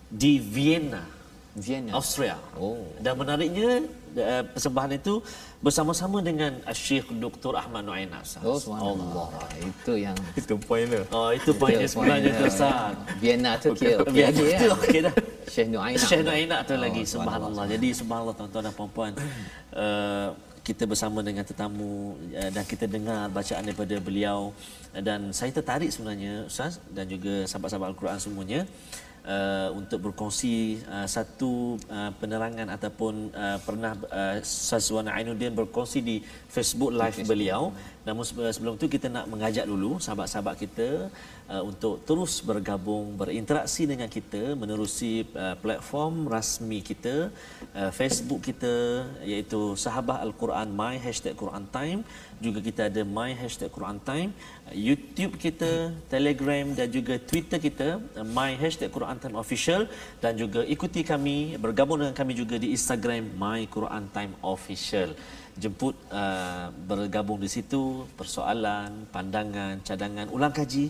di 0.08 0.39
Vienna. 0.39 1.04
Vienna. 1.51 1.91
Austria. 1.99 2.39
Oh. 2.55 2.79
Dan 3.03 3.19
menariknya 3.19 3.83
uh, 4.15 4.43
persembahan 4.55 4.95
itu 4.95 5.19
bersama-sama 5.59 6.23
dengan 6.23 6.63
Syekh 6.71 7.11
Dr. 7.11 7.59
Ahmad 7.59 7.83
Nuaina. 7.83 8.23
Oh, 8.39 8.55
subhanallah. 8.55 9.27
Itu 9.59 9.99
yang 9.99 10.15
Itu 10.39 10.55
poin 10.55 10.87
dia. 10.87 11.03
Oh, 11.11 11.35
itu 11.35 11.51
poinnya 11.51 11.87
sebenarnya 11.91 12.31
tu 12.39 12.45
Ustaz. 12.47 12.95
Vienna 13.19 13.51
tu 13.59 13.75
okey 13.75 13.99
Biar 14.15 14.31
lagi 14.31 14.43
itu 14.47 14.65
ya. 14.65 14.75
okey 14.79 14.99
dah. 15.03 15.13
Syekh 15.51 15.67
Nuaina. 15.67 15.99
Syekh 15.99 16.21
Nuaina 16.23 16.57
tu 16.63 16.73
Oh, 16.73 16.79
lagi 16.79 17.03
subhanallah. 17.03 17.65
Jadi 17.67 17.87
subhanallah 17.91 18.35
tuan-tuan 18.39 18.63
dan 18.63 18.73
puan-puan. 18.73 19.11
Uh, 19.75 20.31
kita 20.61 20.85
bersama 20.85 21.25
dengan 21.25 21.41
tetamu 21.41 22.15
uh, 22.37 22.49
dan 22.53 22.63
kita 22.63 22.85
dengar 22.85 23.27
bacaan 23.33 23.65
daripada 23.65 23.97
beliau 23.97 24.53
dan 24.93 25.33
saya 25.33 25.49
tertarik 25.49 25.89
sebenarnya 25.89 26.45
Ustaz 26.45 26.77
dan 26.93 27.09
juga 27.09 27.49
sahabat-sahabat 27.49 27.87
Al-Quran 27.97 28.19
semuanya 28.21 28.61
uh, 29.25 29.69
untuk 29.75 30.12
berkongsi 30.12 30.81
uh, 30.89 31.07
satu 31.07 31.77
uh, 31.89 32.12
penerangan 32.17 32.67
ataupun 32.73 33.34
uh, 33.34 33.57
pernah 33.62 33.93
uh, 34.10 34.41
Ustaz 34.41 34.89
Wan 34.93 35.10
Ainuddin 35.10 35.53
berkongsi 35.53 35.99
di 36.01 36.15
Facebook 36.49 36.91
live 36.93 37.25
beliau. 37.25 37.73
Namun 38.01 38.25
se- 38.25 38.53
sebelum 38.57 38.77
tu 38.81 38.89
kita 38.89 39.07
nak 39.10 39.29
mengajak 39.29 39.65
dulu 39.69 40.01
sahabat-sahabat 40.01 40.55
kita 40.57 41.10
uh, 41.51 41.63
untuk 41.67 41.99
terus 42.07 42.39
bergabung 42.49 43.19
berinteraksi 43.19 43.83
dengan 43.91 44.07
kita 44.07 44.55
menerusi 44.55 45.27
uh, 45.35 45.55
platform 45.63 46.31
rasmi 46.31 46.79
kita 46.89 47.15
uh, 47.75 47.91
Facebook 47.99 48.41
kita 48.49 49.05
iaitu 49.27 49.75
Sahabah 49.83 50.23
Al-Quran 50.25 50.71
My 50.71 50.95
Hashtag 50.95 51.35
Quran 51.35 51.67
Time. 51.75 52.01
Juga 52.41 52.59
kita 52.67 52.81
ada 52.89 53.01
My 53.17 53.31
Hashtag 53.37 53.69
Quran 53.75 53.99
Time. 54.01 54.31
YouTube 54.87 55.35
kita 55.37 55.93
Telegram 56.13 56.65
dan 56.73 56.87
juga 56.89 57.19
Twitter 57.29 57.59
kita 57.67 57.87
My 58.37 58.51
Hashtag 58.61 58.89
Quran 58.95 59.17
Time 59.21 59.37
Official. 59.43 59.85
Dan 60.23 60.39
juga 60.41 60.63
ikuti 60.65 61.03
kami 61.05 61.59
bergabung 61.61 62.01
dengan 62.01 62.15
kami 62.17 62.33
juga 62.33 62.55
di 62.57 62.73
Instagram 62.73 63.37
My 63.37 63.61
Quran 63.69 64.09
Time 64.15 64.33
Official. 64.41 65.13
Jemput 65.61 65.93
uh, 66.15 66.71
bergabung 66.87 67.35
di 67.35 67.51
situ 67.51 68.07
persoalan 68.15 69.05
pandangan 69.11 69.83
cadangan 69.83 70.31
ulang 70.31 70.55
kaji 70.55 70.87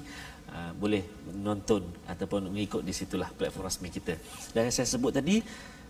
uh, 0.58 0.72
boleh 0.82 1.04
menonton 1.32 1.82
ataupun 2.08 2.52
mengikut 2.54 2.82
di 2.88 2.94
situlah 3.00 3.30
platform 3.38 3.66
rasmi 3.68 3.90
kita 3.98 4.14
dan 4.54 4.62
yang 4.68 4.76
saya 4.78 4.88
sebut 4.94 5.12
tadi 5.20 5.36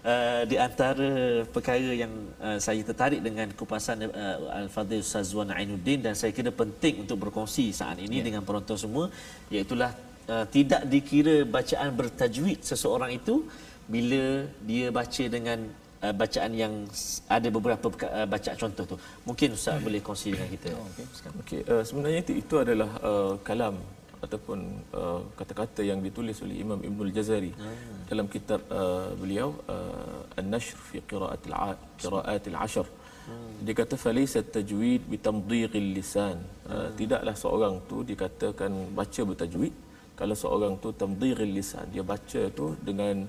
uh, 0.06 0.44
di 0.52 0.58
antara 0.68 1.10
perkara 1.56 1.92
yang 2.04 2.14
uh, 2.42 2.58
saya 2.66 2.82
tertarik 2.90 3.22
dengan 3.28 3.48
kupasan 3.60 4.08
uh, 4.10 4.62
Al-Fadhil 4.62 5.04
Ustaz 5.06 5.34
Wan 5.38 5.52
Ainuddin 5.54 6.00
dan 6.06 6.14
saya 6.18 6.32
kira 6.38 6.54
penting 6.54 7.04
untuk 7.04 7.18
berkongsi 7.24 7.66
saat 7.82 7.98
ini 8.02 8.22
yeah. 8.22 8.26
dengan 8.30 8.42
penonton 8.48 8.78
semua 8.78 9.06
iaitulah 9.54 9.92
uh, 10.30 10.46
tidak 10.56 10.82
dikira 10.94 11.36
bacaan 11.58 11.92
bertajwid 12.00 12.60
seseorang 12.62 13.14
itu 13.20 13.46
bila 13.92 14.48
dia 14.64 14.88
baca 14.94 15.24
dengan 15.28 15.60
uh, 16.06 16.14
bacaan 16.22 16.52
yang 16.56 16.74
ada 17.28 17.48
beberapa 17.52 17.88
uh, 17.92 18.28
bacaan 18.28 18.58
contoh 18.58 18.86
tu. 18.92 18.98
Mungkin 19.28 19.58
Ustaz 19.58 19.78
hmm. 19.78 19.86
boleh 19.86 20.02
kongsi 20.02 20.28
dengan 20.34 20.50
kita. 20.56 20.70
Oh, 20.76 20.86
okay. 20.90 21.06
Okey, 21.42 21.60
uh, 21.68 21.84
sebenarnya 21.86 22.20
itu, 22.26 22.34
itu 22.42 22.56
adalah 22.58 22.90
uh, 23.02 23.34
kalam 23.48 23.76
ataupun 24.26 24.60
uh, 25.00 25.22
kata-kata 25.40 25.82
yang 25.90 26.00
ditulis 26.06 26.38
oleh 26.46 26.56
Imam 26.64 26.80
Ibnul 26.88 27.12
Jazari 27.18 27.52
hmm. 27.52 28.06
dalam 28.10 28.28
kitab 28.34 28.62
uh, 28.80 29.10
beliau 29.22 29.50
uh, 29.76 30.40
An-Nashr 30.40 30.78
fi 30.88 30.98
Qira'at 31.12 31.46
al 31.50 31.78
Qira'at 32.02 32.44
al-Ashr. 32.52 32.88
Hmm. 33.28 33.54
Dia 33.66 33.74
kata 33.82 33.96
falaysa 34.06 34.40
tajwid 34.58 35.02
bi 35.12 35.18
tamdhiqil 35.28 35.90
lisan. 35.98 36.38
Uh, 36.72 36.90
tidaklah 37.00 37.36
seorang 37.44 37.76
tu 37.90 37.98
dikatakan 38.12 38.72
baca 39.00 39.22
bertajwid 39.30 39.74
kalau 40.20 40.36
seorang 40.44 40.74
tu 40.84 40.90
tamdhiqil 41.02 41.52
lisan 41.58 41.86
dia 41.94 42.04
baca 42.14 42.42
tu 42.60 42.66
dengan 42.88 43.26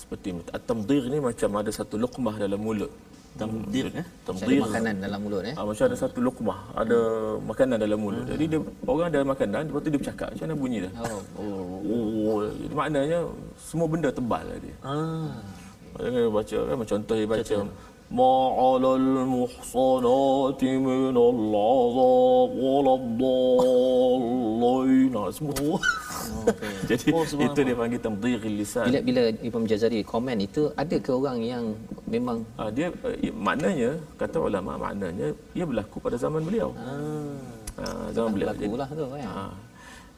seperti 0.00 0.28
at-tamdhigh 0.56 1.06
ni 1.12 1.18
macam 1.28 1.50
ada 1.60 1.70
satu 1.78 2.00
luqmah 2.04 2.36
dalam 2.44 2.60
mulut. 2.66 2.92
Tamdhigh 3.32 3.88
eh? 3.96 4.04
Ada 4.04 4.28
Tamdhigh 4.28 4.60
makanan 4.60 4.94
dalam 5.00 5.18
mulut 5.24 5.42
eh. 5.48 5.54
Ah, 5.56 5.64
macam 5.64 5.84
ada 5.88 5.96
satu 5.96 6.18
lukmah, 6.20 6.58
ada 6.76 6.98
makanan 7.40 7.76
dalam 7.80 7.98
mulut. 7.98 8.24
Jadi 8.28 8.44
dia 8.44 8.60
orang 8.84 9.06
ada 9.08 9.20
makanan, 9.24 9.62
lepas 9.72 9.80
tu 9.80 9.88
dia 9.88 10.00
bercakap 10.00 10.28
macam 10.32 10.44
mana 10.44 10.56
bunyi 10.60 10.78
dia. 10.84 10.90
Oh. 11.00 11.20
Oh, 11.40 11.64
oh. 12.28 12.38
Jadi 12.52 12.74
maknanya 12.76 13.18
semua 13.56 13.86
benda 13.88 14.08
tebal 14.12 14.44
lah 14.44 14.58
dia. 14.60 14.76
Ah. 14.84 15.32
Maknanya 15.96 16.20
dia 16.20 16.32
baca 16.32 16.58
kan 16.60 16.76
macam 16.76 16.94
contoh 17.00 17.14
dia 17.16 17.28
baca 17.28 17.56
ma'alal 18.12 19.08
muhsanati 19.24 20.70
min 20.76 21.16
al-azab 21.16 22.50
waladdallin. 23.72 25.12
Ah, 25.16 25.30
semua. 25.32 25.80
Jadi 26.90 27.06
Oh, 27.12 27.24
subhanallah. 27.24 27.56
itu 27.56 27.60
dia 27.64 27.76
panggil 27.78 28.00
tamdhighil 28.04 28.54
lisan. 28.60 28.84
Bila 28.88 29.00
bila 29.00 29.22
Imam 29.40 29.64
Jazari 29.64 30.00
komen 30.04 30.38
itu 30.44 30.62
ada 30.76 30.96
ke 30.98 31.10
orang 31.12 31.38
yang 31.40 31.64
memang 32.06 32.44
Ah, 32.60 32.68
dia 32.68 32.92
uh, 32.92 33.16
maknanya 33.32 33.96
kata 34.20 34.36
ulama 34.40 34.76
maknanya 34.76 35.32
ia 35.56 35.64
berlaku 35.64 35.96
pada 36.04 36.16
zaman 36.20 36.42
beliau. 36.44 36.70
Ah, 37.80 38.08
zaman 38.12 38.30
beliau. 38.36 38.52
berlaku 38.52 38.74
lah 38.76 38.88
tu 38.92 39.04
kan. 39.08 39.24
Ha. 39.24 39.44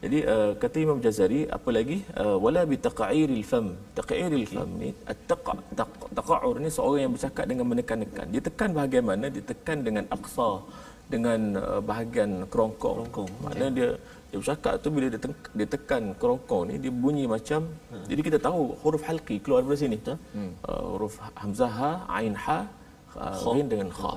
Jadi 0.05 0.19
uh, 0.33 0.51
kata 0.63 0.77
Imam 0.87 0.99
Jazari 1.05 1.41
apa 1.57 1.69
lagi 1.77 1.99
uh, 2.23 2.37
wala 2.45 2.63
bi 2.71 2.77
taqa'iril 2.87 3.45
fam. 3.51 3.67
Taqa'iril 3.99 4.47
fam 4.55 4.71
ni 4.81 4.91
at-taqa' 5.13 5.59
taq- 5.81 6.11
taqa'ur 6.19 6.57
ni 6.65 6.71
seorang 6.77 7.01
yang 7.05 7.13
bercakap 7.17 7.45
dengan 7.51 7.67
menekan-nekan. 7.73 8.27
Dia 8.35 8.43
tekan 8.49 8.71
bahagian 8.79 9.05
mana? 9.11 9.27
Dia 9.37 9.45
tekan 9.53 9.79
dengan 9.87 10.05
aqsa 10.17 10.51
dengan 11.15 11.41
uh, 11.63 11.81
bahagian 11.91 12.31
kerongkong. 12.53 12.97
kerongkong. 13.01 13.31
Maknanya 13.45 13.73
dia 13.79 13.89
dia 14.35 14.43
bercakap 14.43 14.75
tu 14.83 14.89
bila 14.95 15.07
dia, 15.15 15.21
tek- 15.25 15.51
dia 15.59 15.67
tekan 15.75 16.03
kerongkong 16.21 16.63
ni 16.69 16.75
dia 16.85 16.93
bunyi 17.03 17.25
macam 17.35 17.61
hmm. 17.71 18.07
jadi 18.11 18.21
kita 18.27 18.39
tahu 18.47 18.61
huruf 18.83 19.03
halqi 19.09 19.37
keluar 19.39 19.59
daripada 19.63 19.79
sini. 19.83 19.99
Hmm. 20.35 20.53
Uh, 20.69 20.85
huruf 20.93 21.15
hamzah 21.43 21.73
ha, 21.81 21.91
ain 22.19 22.35
ha, 22.45 22.59
uh, 23.15 23.63
dengan 23.73 23.89
kha. 23.99 24.13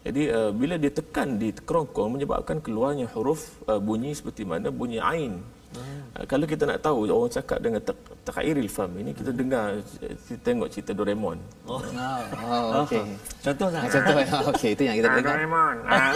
Jadi 0.00 0.32
uh, 0.32 0.48
bila 0.48 0.80
dia 0.80 0.88
tekan 0.88 1.36
di 1.36 1.52
kerongkong 1.52 2.16
menyebabkan 2.16 2.56
keluarnya 2.64 3.04
huruf 3.12 3.60
uh, 3.68 3.76
bunyi 3.76 4.16
seperti 4.16 4.48
mana 4.48 4.72
bunyi 4.72 4.96
ain. 4.96 5.44
Hmm. 5.76 6.00
Uh, 6.16 6.24
kalau 6.24 6.48
kita 6.48 6.64
nak 6.64 6.80
tahu 6.80 7.04
orang 7.04 7.28
cakap 7.28 7.60
dengan 7.60 7.84
tak 7.84 7.94
takairil 8.24 8.64
fam 8.66 8.90
ini 8.96 9.12
kita 9.12 9.30
dengar 9.30 9.76
uh, 9.76 10.14
kita 10.24 10.40
tengok 10.40 10.72
cerita 10.72 10.96
Doraemon. 10.96 11.36
Oh. 11.68 11.84
Oh, 11.84 12.20
oh 12.48 12.82
okey. 12.88 13.04
Contoh 13.44 13.68
lah. 13.68 13.80
Ah, 13.84 13.90
contoh 13.92 14.14
okey 14.56 14.70
itu 14.72 14.82
yang 14.88 14.96
kita 14.96 15.08
dengar. 15.20 15.36
Doraemon. 15.36 15.76
Ah, 15.84 16.10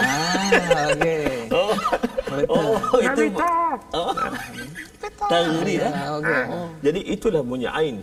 okey. 0.96 1.22
Oh. 1.52 1.72
Oh, 2.50 2.98
itu. 2.98 3.22
Oh. 3.92 4.10
Tahu 5.28 5.60
ni. 5.62 5.76
Ah, 5.76 6.18
okey. 6.18 6.42
Jadi 6.88 7.00
itulah 7.12 7.42
bunyi 7.44 7.68
ain. 7.68 8.00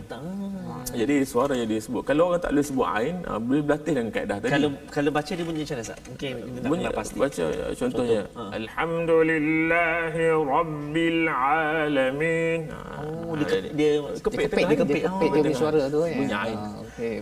Jadi 0.92 1.14
suara 1.22 1.54
yang 1.54 1.66
dia 1.66 1.78
sebut. 1.78 2.02
Kalau 2.02 2.28
orang 2.28 2.40
tak 2.40 2.50
boleh 2.50 2.64
sebut 2.64 2.86
ain, 2.88 3.14
uh, 3.24 3.38
boleh 3.38 3.62
berlatih 3.62 3.92
dengan 3.92 4.10
kaedah 4.10 4.36
tadi. 4.38 4.50
Kalau 4.50 4.68
kalau 4.88 5.10
baca 5.10 5.30
dia 5.30 5.42
bunyi 5.42 5.62
macam 5.62 5.74
mana 5.74 5.84
Ustaz? 5.84 5.98
Mungkin 6.04 6.32
kita 6.52 6.66
bunyi 6.66 6.82
nak 6.82 6.94
pasti. 6.94 7.16
baca 7.16 7.44
uh, 7.44 7.72
contohnya 7.72 8.20
alhamdulillahi 8.52 10.24
rabbil 10.42 11.22
alamin 11.28 12.60
Oh, 13.02 13.32
dia 13.34 13.46
ke- 13.46 13.72
dia 13.72 13.90
kepit 14.18 14.38
Dia 14.38 14.48
kepit, 14.48 14.64
dia 14.64 14.76
kepit, 14.76 15.02
kepit 15.04 15.28
dia 15.30 15.40
punya 15.42 15.56
suara 15.56 15.80
tu 15.88 15.98
kan. 16.00 16.10
Bunyi 16.12 16.34
ain. 16.34 16.56
Ah, 16.56 16.72
Okey. 16.84 17.16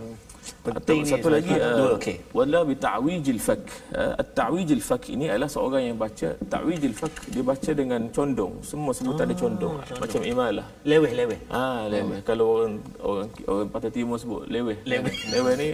Penting 0.61 1.05
Atau 1.05 1.05
ni. 1.05 1.11
satu 1.11 1.27
lagi 1.29 1.53
uh, 1.53 1.97
okey. 1.97 2.15
wala 2.33 2.65
bi 2.65 2.73
ta'wijil 2.77 3.37
fak. 3.37 3.61
Uh, 3.93 4.13
at-ta'wijil 4.21 4.81
fak 4.81 5.09
ini 5.09 5.29
adalah 5.29 5.49
seorang 5.49 5.93
yang 5.93 5.97
baca. 5.97 6.33
Ta'wijil 6.37 6.93
fak 6.93 7.13
dia 7.29 7.43
baca 7.45 7.71
dengan 7.73 8.01
condong. 8.09 8.53
Semua 8.65 8.93
sebutan 8.93 9.29
dia 9.29 9.37
condong. 9.37 9.77
macam 10.01 10.21
imalah 10.21 10.65
Leweh 10.81 11.11
leweh. 11.13 11.39
ah 11.49 11.85
leweh. 11.85 12.25
Kalau 12.25 12.45
orang 12.57 12.73
orang 13.01 13.27
orang 13.45 13.67
patah 13.69 13.91
timur 13.93 14.17
sebut 14.17 14.49
leweh. 14.49 14.77
Leweh. 14.85 15.13
leweh 15.29 15.53
ni 15.57 15.69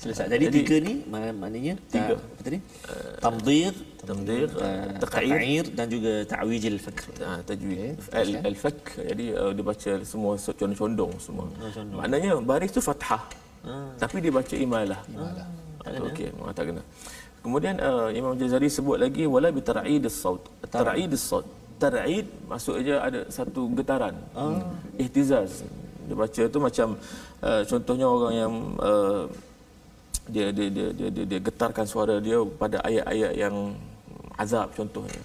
Ustaz. 0.05 0.29
Jadi, 0.29 0.45
Jadi- 0.47 0.59
tiga 0.61 0.77
ni 0.85 0.95
mak- 1.09 1.37
maknanya 1.41 1.75
Tiga. 1.89 2.13
ta- 2.13 2.21
apa 2.21 2.41
tadi? 2.45 2.59
Tamdir, 3.25 3.73
Tamdir, 4.05 4.47
uh, 4.53 4.85
taq'ir. 5.01 5.33
taq'ir 5.33 5.65
dan 5.73 5.87
juga 5.89 6.13
ta'wijil 6.29 6.77
fakr. 6.77 7.05
Ah, 7.25 7.41
tajwid. 7.41 7.97
Okey, 7.97 8.13
Al, 8.21 8.29
al-fak 8.53 8.79
jadi 9.11 9.25
uh, 9.41 9.51
dia 9.57 9.65
baca 9.65 9.93
semua 10.05 10.33
condong-condong 10.37 11.13
semua. 11.17 11.47
Maknanya 11.99 12.31
baris 12.45 12.71
tu 12.71 12.85
fathah. 12.85 13.23
Tapi 13.97 14.17
dia 14.21 14.33
baca 14.33 14.55
imalah. 14.55 15.01
Imalah. 15.09 15.47
Okey, 16.13 16.29
memang 16.37 16.53
tak 16.53 16.65
kena. 16.69 16.83
Kemudian 17.45 17.77
uh, 17.81 18.09
Imam 18.09 18.33
Jazari 18.37 18.69
sebut 18.69 18.97
lagi 18.97 19.25
wala 19.25 19.49
bi 19.53 19.61
tar'id 19.61 20.05
as-saut. 20.05 20.41
Tar'id 20.69 21.13
as-saut. 21.13 21.45
Tar'id 21.81 22.25
maksudnya 22.49 22.97
ada 23.01 23.21
satu 23.29 23.69
getaran. 23.77 24.17
Ihtizaz. 24.97 25.65
Dia 26.05 26.17
baca 26.17 26.43
tu 26.45 26.59
macam 26.61 26.89
uh, 27.41 27.63
contohnya 27.65 28.07
orang 28.09 28.33
yang 28.37 28.53
uh, 28.81 29.25
dia, 30.29 30.49
dia, 30.53 30.67
dia, 30.73 30.87
dia, 30.93 31.09
dia, 31.13 31.25
dia 31.29 31.41
getarkan 31.41 31.85
suara 31.85 32.17
dia 32.21 32.41
pada 32.57 32.81
ayat-ayat 32.81 33.33
yang 33.37 33.77
azab 34.39 34.73
contohnya. 34.73 35.21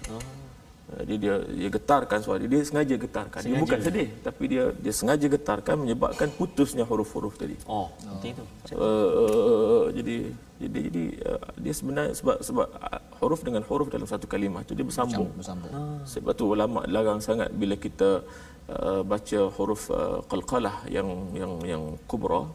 Jadi 0.90 1.22
dia 1.22 1.34
dia 1.46 1.68
getarkan 1.70 2.18
suara 2.18 2.42
dia, 2.42 2.50
dia 2.50 2.66
sengaja 2.66 2.94
getarkan. 2.98 3.40
Dia 3.46 3.62
bukan 3.62 3.78
sedih 3.78 4.08
tapi 4.26 4.44
dia 4.50 4.64
dia 4.74 4.90
sengaja 4.90 5.26
getarkan 5.30 5.74
menyebabkan 5.86 6.28
putusnya 6.34 6.82
huruf-huruf 6.82 7.38
tadi. 7.38 7.54
Oh, 7.70 7.94
penting 8.02 8.34
tu. 8.34 8.44
Uh, 8.74 8.82
uh, 8.82 9.84
jadi 9.94 10.34
jadi 10.58 10.78
jadi 10.90 11.04
uh, 11.30 11.46
dia 11.62 11.74
sebenarnya 11.78 12.12
sebab 12.18 12.36
sebab 12.42 12.66
uh, 12.74 13.02
huruf 13.22 13.40
dengan 13.46 13.62
huruf 13.70 13.86
dalam 13.86 14.08
satu 14.10 14.26
kalimah 14.26 14.66
tu 14.66 14.74
dia 14.74 14.82
bersambung. 14.82 15.30
Bersambung. 15.38 15.70
Sebab 16.10 16.32
tu 16.34 16.50
ulama 16.50 16.82
larang 16.90 17.22
sangat 17.22 17.54
bila 17.54 17.78
kita 17.78 18.26
uh, 18.66 19.06
baca 19.06 19.40
huruf 19.46 19.94
uh, 19.94 20.26
qalqalah 20.26 20.90
yang 20.90 21.06
yang 21.38 21.52
yang 21.62 21.82
kubra 22.10 22.50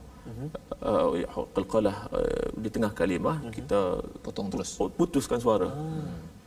uh, 0.81 1.45
qalqalah 1.55 1.97
uh, 2.11 2.47
di 2.57 2.69
tengah 2.73 2.91
kalimah 2.91 3.37
kita 3.53 4.01
Potong 4.25 4.47
terus. 4.51 4.77
putuskan 4.77 5.39
suara. 5.41 5.69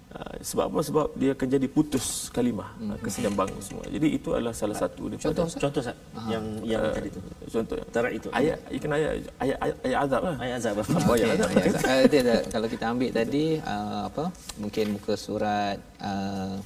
Uh, 0.09 0.41
sebab 0.41 0.73
apa? 0.73 0.81
Sebab 0.81 1.07
dia 1.21 1.37
akan 1.37 1.47
jadi 1.53 1.69
putus 1.69 2.33
kalimah, 2.33 2.73
hmm. 2.81 2.97
kesenyambang 3.05 3.53
semua. 3.61 3.85
Jadi 3.93 4.09
itu 4.17 4.33
adalah 4.33 4.57
salah 4.57 4.73
satu 4.73 5.13
daripada 5.13 5.37
Contoh, 5.37 5.45
Ustaz? 5.45 5.61
Contoh 5.61 5.81
Ustaz 5.85 5.97
yang 6.33 6.45
yang 6.65 6.81
uh, 6.81 6.95
tadi 6.97 7.09
tu. 7.13 7.21
Contoh 7.45 7.77
Tarak 7.93 8.13
itu. 8.17 8.29
ayat 8.33 8.57
ikan 8.73 8.91
ayat 8.97 9.11
ayat 9.37 9.57
ayat, 9.61 9.77
ayat 9.85 9.99
azab 10.09 10.23
lah. 10.25 10.37
Ayat 10.41 10.55
azab. 10.65 10.75
Oh, 11.09 11.13
ayat 11.13 11.29
azab. 11.37 11.51
Ya, 11.53 11.61
uh, 11.77 12.03
dia, 12.09 12.21
dia, 12.25 12.37
kalau 12.49 12.67
kita 12.73 12.85
ambil 12.89 13.11
tadi 13.13 13.45
uh, 13.61 14.01
apa 14.09 14.25
mungkin 14.57 14.85
muka 14.97 15.13
surat 15.13 15.77
uh, 16.01 16.57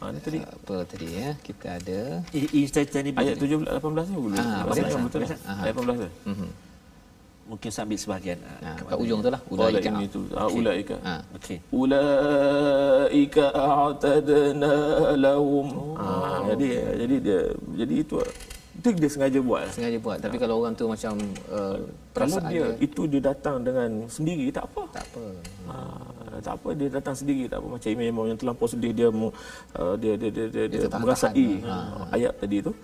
Ha, 0.00 0.08
ni 0.08 0.18
tadi 0.18 0.38
apa 0.40 0.74
tadi 0.88 1.06
ya 1.12 1.36
kita 1.38 1.76
ada 1.76 2.00
Ini 2.32 2.64
ayat 3.12 3.36
17 3.36 3.68
18 3.68 3.84
tu 4.08 4.16
dulu. 4.18 4.32
Ah, 4.34 4.64
Ayat 4.64 4.96
18. 4.96 5.04
betul. 5.04 5.20
Ayat 5.44 5.74
18 5.76 6.00
tu. 6.00 6.08
Mungkin 7.44 7.68
saya 7.68 7.82
ambil 7.82 7.98
sebahagian. 7.98 8.38
ha, 8.62 8.78
kat 8.78 8.96
ujung 8.96 9.20
tu 9.20 9.28
lah 9.28 9.40
Wala 9.44 9.60
ulaika 9.68 9.90
ini 9.90 10.06
tu. 10.06 10.20
Ah, 10.32 10.46
ulaika. 10.48 10.96
ha 11.02 11.14
Okey. 11.34 11.58
Ulaika 11.68 13.44
a'tadna 13.50 14.72
lahum. 15.18 15.66
Oh. 15.68 15.98
Ah, 15.98 16.48
jadi 16.48 16.66
jadi 16.96 17.16
dia 17.18 17.40
jadi 17.76 17.94
itu 18.00 18.16
itu 18.70 18.88
dia 18.96 19.10
sengaja 19.10 19.38
buat. 19.42 19.66
sengaja 19.68 19.98
buat 19.98 20.16
tapi 20.16 20.38
kalau 20.38 20.62
orang 20.62 20.72
tu 20.72 20.88
macam 20.88 21.12
uh, 21.50 21.76
Kalau 21.76 21.90
perasaan 22.16 22.48
dia 22.48 22.64
dia 22.70 22.80
itu 22.80 23.02
dia 23.04 23.20
datang 23.20 23.60
dengan 23.60 24.06
sendiri 24.06 24.48
tak 24.48 24.64
apa. 24.64 24.82
tak 24.94 25.04
apa 25.04 25.24
Ah, 25.68 26.19
tak 26.40 26.54
apa 26.58 26.68
dia 26.74 26.88
datang 26.88 27.14
sendiri 27.14 27.44
tak 27.46 27.60
apa. 27.60 27.68
Macam 27.76 27.88
imam 27.92 28.24
yang 28.26 28.38
terlampau 28.40 28.66
sedih 28.66 28.92
dia 28.96 29.08
mu- 29.12 29.34
uh, 29.76 29.94
dia 30.00 30.12
dia 30.20 30.30
dia 30.32 30.46
dia, 30.48 30.64
dia, 30.64 30.64
dia 30.66 30.80
tertahan-tahan. 30.88 31.32
merasai 31.32 31.48
ayat 32.16 32.32
tadi 32.40 32.58
tu. 32.64 32.74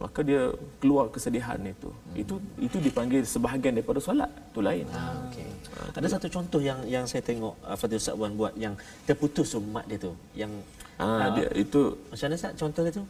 Maka 0.00 0.24
dia 0.24 0.48
keluar 0.80 1.12
kesedihan 1.12 1.60
itu. 1.60 1.92
Itu 2.16 2.40
itu 2.56 2.80
dipanggil 2.80 3.20
sebahagian 3.20 3.76
daripada 3.76 4.00
solat. 4.00 4.32
Tu 4.56 4.64
lain. 4.64 4.88
Okey. 5.28 5.48
Ada 5.92 6.16
satu 6.16 6.26
contoh 6.32 6.60
yang 6.64 6.80
yang 6.88 7.04
saya 7.04 7.20
tengok 7.20 7.52
uh, 7.68 7.76
Fadil 7.76 8.00
Ustaz 8.00 8.16
Wan 8.16 8.32
buat 8.32 8.56
yang 8.56 8.72
terputus 9.04 9.52
umat 9.60 9.84
dia 9.84 10.00
tu. 10.00 10.16
Yang 10.32 10.52
ah 10.96 11.28
dia 11.36 11.52
itu 11.52 12.00
macam 12.08 12.24
mana 12.32 12.36
Ustaz 12.40 12.52
contoh 12.56 12.82
dia 12.88 12.94
tu? 12.96 13.04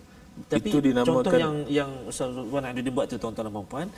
Tapi 0.48 0.68
Itu 0.72 0.78
dinamakan- 0.80 1.20
contoh 1.20 1.36
yang 1.36 1.54
yang 1.68 1.90
Ustaz 2.08 2.32
Wan 2.32 2.64
Adudin 2.64 2.92
buat 2.96 3.06
tu 3.12 3.20
tuan-tuan 3.20 3.52
dan 3.52 3.64
puan 3.68 3.88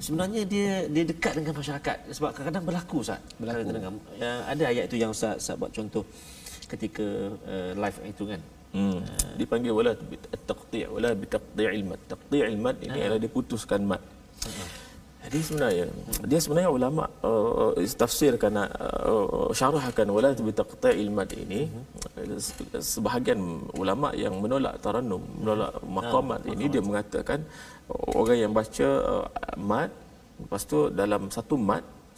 sebenarnya 0.00 0.42
dia 0.48 0.88
dia 0.88 1.04
dekat 1.04 1.32
dengan 1.38 1.52
masyarakat 1.60 1.96
sebab 2.16 2.30
kadang-kadang 2.32 2.64
berlaku 2.64 2.96
Ustaz. 3.04 3.20
Berlaku. 3.36 3.68
Dengar, 3.68 3.92
yang 4.16 4.38
ada 4.48 4.64
ayat 4.72 4.84
tu 4.88 4.96
yang 4.96 5.10
Ustaz, 5.12 5.34
Ustaz 5.42 5.56
buat 5.60 5.70
contoh 5.76 6.04
ketika 6.72 7.04
uh, 7.52 7.72
live 7.76 7.98
itu 8.06 8.24
kan. 8.30 8.40
hmm, 8.70 8.98
dipanggil 9.34 9.72
wala 9.74 9.92
taqti' 10.50 10.86
wala 10.94 11.10
bi 11.20 11.26
taqti'il 11.26 11.82
mat 11.90 12.00
taqti'il 12.06 12.54
ini 12.86 12.98
adalah 13.02 13.18
dia 13.18 13.32
putuskan 13.36 13.82
mat 13.82 14.02
jadi 15.24 15.38
sebenarnya 15.46 15.86
dia 16.30 16.40
sebenarnya 16.44 16.70
ulama 16.78 17.04
uh, 17.28 17.72
tafsirkan 18.02 18.52
uh, 18.56 19.48
syarahkan 19.52 20.06
wala 20.16 20.32
bi 20.48 20.52
taqti'il 20.60 21.12
mat 21.12 21.30
ini 21.36 21.60
uh, 22.16 22.80
sebahagian 22.92 23.40
ulama 23.82 24.08
yang 24.24 24.34
menolak 24.42 24.74
tarannum 24.84 25.22
menolak 25.40 25.72
maqamat 25.96 26.40
ini 26.52 26.64
dia 26.72 26.82
mengatakan 26.88 27.40
orang 28.20 28.38
yang 28.44 28.52
baca 28.56 28.88
uh, 29.12 29.26
mat 29.70 29.90
lepas 30.40 30.62
tu 30.64 30.78
dalam 31.00 31.22
satu 31.36 31.54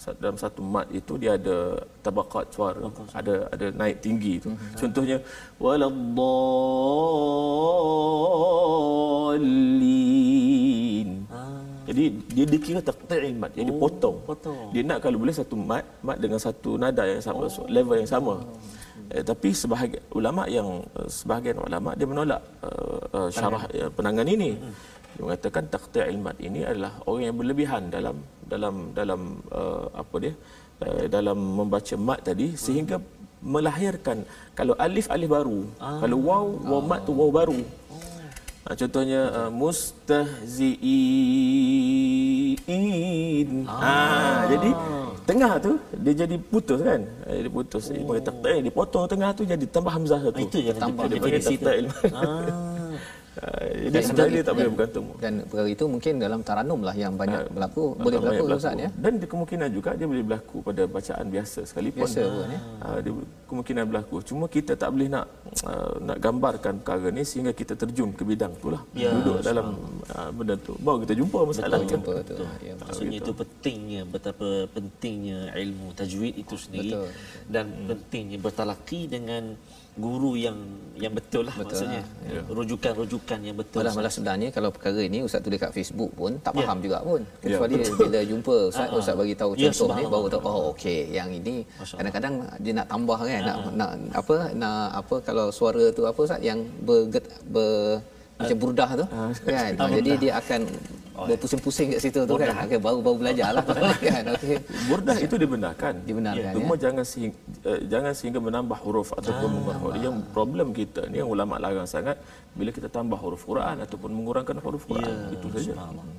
sa- 0.03 0.17
dalam 0.23 0.37
satu 0.43 0.61
mat 0.75 0.87
itu 0.91 1.13
dia 1.23 1.35
ada 1.39 1.57
tabaqat 2.07 2.47
suara 2.55 2.81
ada 3.19 3.35
ada 3.55 3.67
naik 3.81 3.97
tinggi 4.05 4.35
tu 4.45 4.51
contohnya 4.81 5.19
waladdallin 10.23 11.09
jadi 11.93 12.05
dia 12.37 12.45
dikira 12.49 12.81
taqti'il 12.89 13.37
mat. 13.37 13.53
Jadi 13.53 13.73
potong. 13.83 14.17
potong. 14.25 14.73
dia 14.73 14.83
nak 14.89 14.99
kalau 15.05 15.21
boleh 15.23 15.35
satu 15.41 15.55
mat 15.71 15.85
mat 16.07 16.17
dengan 16.25 16.41
satu 16.41 16.71
nada 16.81 17.05
yang 17.05 17.21
sama 17.21 17.45
so, 17.53 17.69
level 17.77 17.97
yang 18.01 18.09
sama. 18.09 18.35
Eh, 19.13 19.21
tapi 19.31 19.49
sebahagian 19.53 20.03
ulama 20.19 20.43
yang 20.57 20.69
eh, 20.97 21.09
sebahagian 21.17 21.59
ulama 21.61 21.91
dia 21.99 22.07
menolak 22.13 22.41
uh, 22.65 23.01
uh, 23.17 23.29
syarah 23.29 23.65
uh, 23.69 23.91
penangan 23.93 24.25
ini. 24.37 24.51
Dia 25.13 25.21
mengatakan 25.21 25.65
taqti'il 25.69 26.21
mat 26.27 26.37
ini 26.49 26.65
adalah 26.65 26.93
orang 27.05 27.23
yang 27.29 27.37
berlebihan 27.37 27.83
dalam 27.97 28.17
dalam 28.53 28.75
dalam 28.97 29.21
uh, 29.53 29.87
apa 30.03 30.17
dia 30.25 30.33
uh, 30.89 31.05
dalam 31.13 31.37
membaca 31.61 31.95
mat 32.09 32.21
tadi 32.25 32.49
sehingga 32.65 32.97
melahirkan 33.55 34.25
kalau 34.57 34.75
alif 34.87 35.13
alif 35.13 35.29
baru. 35.37 35.61
Kalau 35.77 36.19
waw 36.29 36.47
waw 36.73 36.81
mat 36.81 37.01
tu 37.05 37.13
waw 37.21 37.29
baru 37.29 37.61
Ha, 38.63 38.79
contohnya 38.79 39.27
uh, 39.35 39.51
mustahziin. 39.51 40.71
Ha, 43.67 44.47
jadi 44.47 44.71
tengah 45.27 45.59
tu 45.59 45.83
dia 45.99 46.15
jadi 46.15 46.39
putus 46.39 46.79
kan? 46.79 47.03
Eh, 47.27 47.43
Dia 47.43 47.51
putus. 47.51 47.91
Dia 47.91 48.07
panggil 48.07 48.23
taqta' 48.23 48.63
dia 48.63 48.71
potong 48.71 49.11
tengah 49.11 49.35
tu 49.35 49.43
jadi 49.43 49.67
tambah 49.67 49.91
hamzah 49.91 50.23
satu. 50.23 50.39
Itu 50.39 50.63
yang 50.63 50.79
tambah 50.79 51.11
dia 51.11 51.19
definisi 51.19 51.59
panggil 51.59 51.91
taqta' 51.91 52.15
Ah. 52.15 52.72
Ha, 53.33 53.65
jadi 53.89 54.05
sebenarnya 54.05 54.35
dia 54.37 54.45
tak 54.45 54.55
boleh 54.61 54.71
bergantung. 54.77 55.07
dan 55.17 55.33
perkara 55.49 55.69
itu 55.73 55.85
mungkin 55.89 56.13
dalam 56.21 56.41
taranum 56.45 56.81
lah 56.85 56.93
yang 56.93 57.17
banyak 57.17 57.49
berlaku 57.49 57.97
boleh 57.97 58.21
Banyak 58.21 58.45
berlaku 58.45 58.61
Ustaz 58.61 58.77
ya 58.77 58.91
Dan 58.93 59.13
kemungkinan 59.25 59.69
juga 59.73 59.91
dia 59.97 60.05
boleh 60.05 60.21
berlaku 60.21 60.57
pada 60.61 60.83
bacaan 60.85 61.27
biasa 61.33 61.61
sekalipun. 61.65 62.05
Biasa 62.05 62.21
pun, 62.29 62.47
ya. 62.53 62.61
Ha, 62.85 62.87
dia 63.01 63.13
kemungkinan 63.49 63.85
berlaku. 63.89 64.17
Cuma 64.21 64.45
kita 64.53 64.77
tak 64.77 64.93
boleh 64.93 65.09
nak 65.09 65.25
uh, 65.65 65.97
nak 66.05 66.19
gambarkan 66.21 66.75
perkara 66.85 67.09
ni 67.09 67.25
sehingga 67.25 67.57
kita 67.57 67.73
terjun 67.73 68.13
ke 68.13 68.21
bidang 68.21 68.53
tu 68.61 68.69
lah. 68.69 68.85
Ya, 68.93 69.17
Duduk 69.17 69.41
dalam 69.41 69.81
uh, 70.13 70.29
benda 70.29 70.55
tu. 70.61 70.77
Baru 70.77 71.01
kita 71.01 71.17
jumpa 71.17 71.39
masalah 71.49 71.81
Betul, 71.81 71.89
tu. 71.89 71.93
jumpa 71.97 72.15
tu 72.29 72.45
ya 72.61 72.75
Maksudnya 72.85 73.17
itu 73.17 73.33
pentingnya 73.33 74.03
betapa 74.05 74.49
pentingnya 74.77 75.57
ilmu 75.57 75.97
tajwid 75.97 76.37
itu 76.37 76.55
sendiri 76.61 77.01
Betul. 77.01 77.09
dan 77.49 77.67
pentingnya 77.89 78.37
bertalaki 78.37 79.09
dengan 79.09 79.57
guru 79.95 80.33
yang 80.35 80.57
yang 80.95 81.13
betul 81.13 81.45
lah 81.45 81.53
Betul 81.53 81.85
maksudnya. 81.85 82.03
rujukan-rujukan 82.49 83.39
yang 83.41 83.53
betul. 83.53 83.81
Malah 83.81 83.93
malah 83.93 84.09
sebenarnya 84.09 84.49
kalau 84.49 84.71
perkara 84.71 85.01
ini 85.01 85.21
Ustaz 85.21 85.41
tulis 85.41 85.57
kat 85.57 85.69
Facebook 85.71 86.09
pun 86.13 86.33
tak 86.39 86.53
faham 86.55 86.79
juga 86.79 87.01
pun. 87.01 87.21
Ya, 87.41 87.61
Kecuali 87.61 87.75
bila 87.77 88.21
jumpa 88.23 88.57
Ustaz 88.71 88.83
Ah, 88.83 88.89
ah. 88.89 88.99
Ustaz 88.99 89.15
bagi 89.15 89.35
tahu 89.35 89.51
Ya, 89.53 89.69
contoh 89.69 89.69
ni 89.69 89.77
subhanallah. 90.01 90.11
baru 90.11 90.27
tahu 90.31 90.43
oh 90.43 90.63
okey 90.73 91.01
yang 91.11 91.29
ini. 91.29 91.57
Kadang-kadang 91.77 92.35
dia 92.57 92.73
nak 92.73 92.87
tambah 92.87 93.19
kan 93.19 93.41
nak 93.43 93.57
nak 93.75 93.91
apa 94.13 94.35
nak 94.55 94.77
apa 94.95 95.15
kalau 95.21 95.47
suara 95.51 95.85
tu 95.91 96.03
apa 96.03 96.19
Ustaz 96.19 96.41
yang 96.41 96.61
berget 96.81 97.25
ber 97.47 98.01
macam 98.39 98.57
burdah 98.59 98.91
tu 98.97 99.07
kan. 99.45 99.73
Ah, 99.77 99.89
jadi 99.93 100.11
dia 100.19 100.33
akan 100.35 100.61
berpusing-pusing 101.13 101.87
kat 101.93 102.01
situ 102.01 102.21
tu 102.25 102.35
kan. 102.35 102.57
Okay, 102.65 102.81
baru-baru 102.81 103.17
belajar 103.21 103.53
lah 103.53 103.65
kan. 104.01 104.25
Okey. 104.35 104.57
Burdah 104.89 105.17
itu 105.17 105.35
dibenarkan. 105.37 105.93
Dibenarkan, 106.03 106.53
Cuma 106.57 106.75
ya. 106.75 106.81
jangan 106.89 107.05
sehingga, 107.05 107.37
uh, 107.65 107.81
jangan 107.87 108.13
sehingga 108.13 108.41
menambah 108.41 108.79
huruf 108.81 109.13
ataupun 109.13 109.51
Ah. 109.69 109.77
huruf. 109.79 110.01
Yang 110.01 110.17
problem 110.33 110.73
kita 110.73 111.07
ni 111.09 111.21
yang 111.21 111.29
ulama 111.29 111.61
larang 111.61 111.87
sangat 111.87 112.17
bila 112.59 112.71
kita 112.77 112.89
tambah 112.97 113.19
huruf 113.25 113.43
Quran 113.51 113.77
ataupun 113.85 114.11
mengurangkan 114.19 114.57
huruf 114.65 114.85
Quran. 114.91 115.09
Ya, 115.09 115.35
Itu 115.37 115.49
saja. 115.57 115.73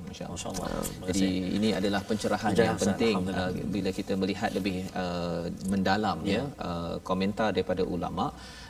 Masya-Allah. 0.08 0.66
Jadi 1.10 1.28
ini 1.58 1.68
adalah 1.78 2.00
pencerahan 2.10 2.50
Pencerahan, 2.50 2.68
yang 2.70 2.78
penting 2.82 3.16
uh, 3.38 3.50
bila 3.74 3.90
kita 3.98 4.12
melihat 4.22 4.50
lebih 4.58 4.76
uh, 5.02 5.46
mendalam 5.72 6.18
ya 6.34 6.42
uh, 6.68 6.94
komentar 7.08 7.48
daripada 7.56 7.82
ulama 7.94 8.26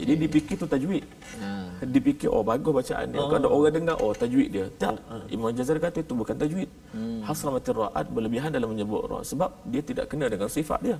jadi 0.00 0.12
dipikir 0.16 0.56
tu 0.56 0.64
tajwid. 0.64 1.04
Dipikir 1.84 2.32
oh 2.32 2.40
bagus 2.40 2.72
bacaan 2.72 3.12
dia. 3.12 3.20
Kalau 3.20 3.36
ada 3.36 3.52
orang 3.52 3.76
dengar 3.76 4.00
oh 4.00 4.16
tajwid 4.16 4.48
dia. 4.48 4.64
Tak. 4.80 4.96
Imam 5.28 5.52
Jazari 5.52 5.76
kata 5.76 6.00
itu 6.00 6.16
bukan 6.16 6.32
tajwid. 6.40 6.72
Hasramatir 7.28 7.76
ra'at 7.76 8.08
berlebihan 8.08 8.48
dalam 8.56 8.72
menyebut 8.72 9.04
ra 9.04 9.20
sebab 9.20 9.52
dia 9.68 9.84
tidak 9.84 10.08
kena 10.08 10.32
dengan 10.32 10.48
sifat 10.48 10.80
dia. 10.80 10.96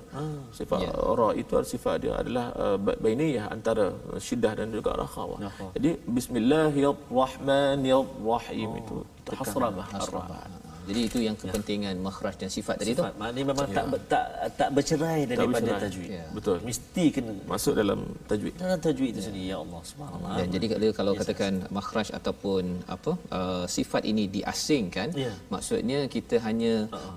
Sifat 0.53 0.85
Ya. 0.85 0.93
ra 0.93 1.33
itu 1.33 1.57
adalah 1.57 1.65
sifat 1.73 1.95
dia 2.05 2.13
adalah 2.21 2.53
uh, 2.53 2.77
ba- 2.77 3.01
bainiyah 3.01 3.49
antara 3.49 3.97
syiddah 4.21 4.53
dan 4.59 4.69
juga 4.69 4.93
rakhawah. 4.93 5.41
Jadi 5.73 5.97
bismillahirrahmanirrahim 6.05 8.69
itu 8.81 8.95
hasramah 9.33 9.89
ar-ra'at. 9.89 10.54
Jadi 10.85 10.99
itu 11.03 11.19
yang 11.19 11.35
kepentingan 11.35 11.95
makhraj 11.99 12.35
dan 12.35 12.49
sifat 12.49 12.75
tadi 12.77 12.91
tu 12.91 13.01
Sifat 13.01 13.13
maknanya 13.15 13.45
memang 13.45 13.67
tak 13.69 13.85
ber- 13.85 14.03
tak 14.05 14.25
tak 14.53 14.69
bercerai 14.71 15.19
daripada 15.25 15.51
bercerai. 15.59 15.81
tajwid. 15.83 16.09
Ya. 16.11 16.25
Betul. 16.31 16.57
Mesti 16.61 17.05
kena 17.09 17.31
Masuk 17.45 17.73
dalam 17.73 17.99
tajwid. 18.25 18.53
dalam 18.55 18.79
tajwid 18.79 19.09
itu 19.11 19.21
sendiri 19.21 19.47
ya 19.47 19.57
Allah 19.57 19.81
subhanallah. 19.83 20.33
dan 20.35 20.47
jadi 20.49 20.65
kalau 20.67 20.89
kalau 20.93 21.13
katakan 21.15 21.53
makhraj 21.69 22.07
ataupun 22.11 22.63
apa 22.87 23.11
uh, 23.31 23.65
sifat 23.67 24.03
ini 24.03 24.25
diasingkan 24.29 25.09
Ya. 25.15 25.31
maksudnya 25.47 26.05
kita 26.07 26.35
hanya 26.41 26.73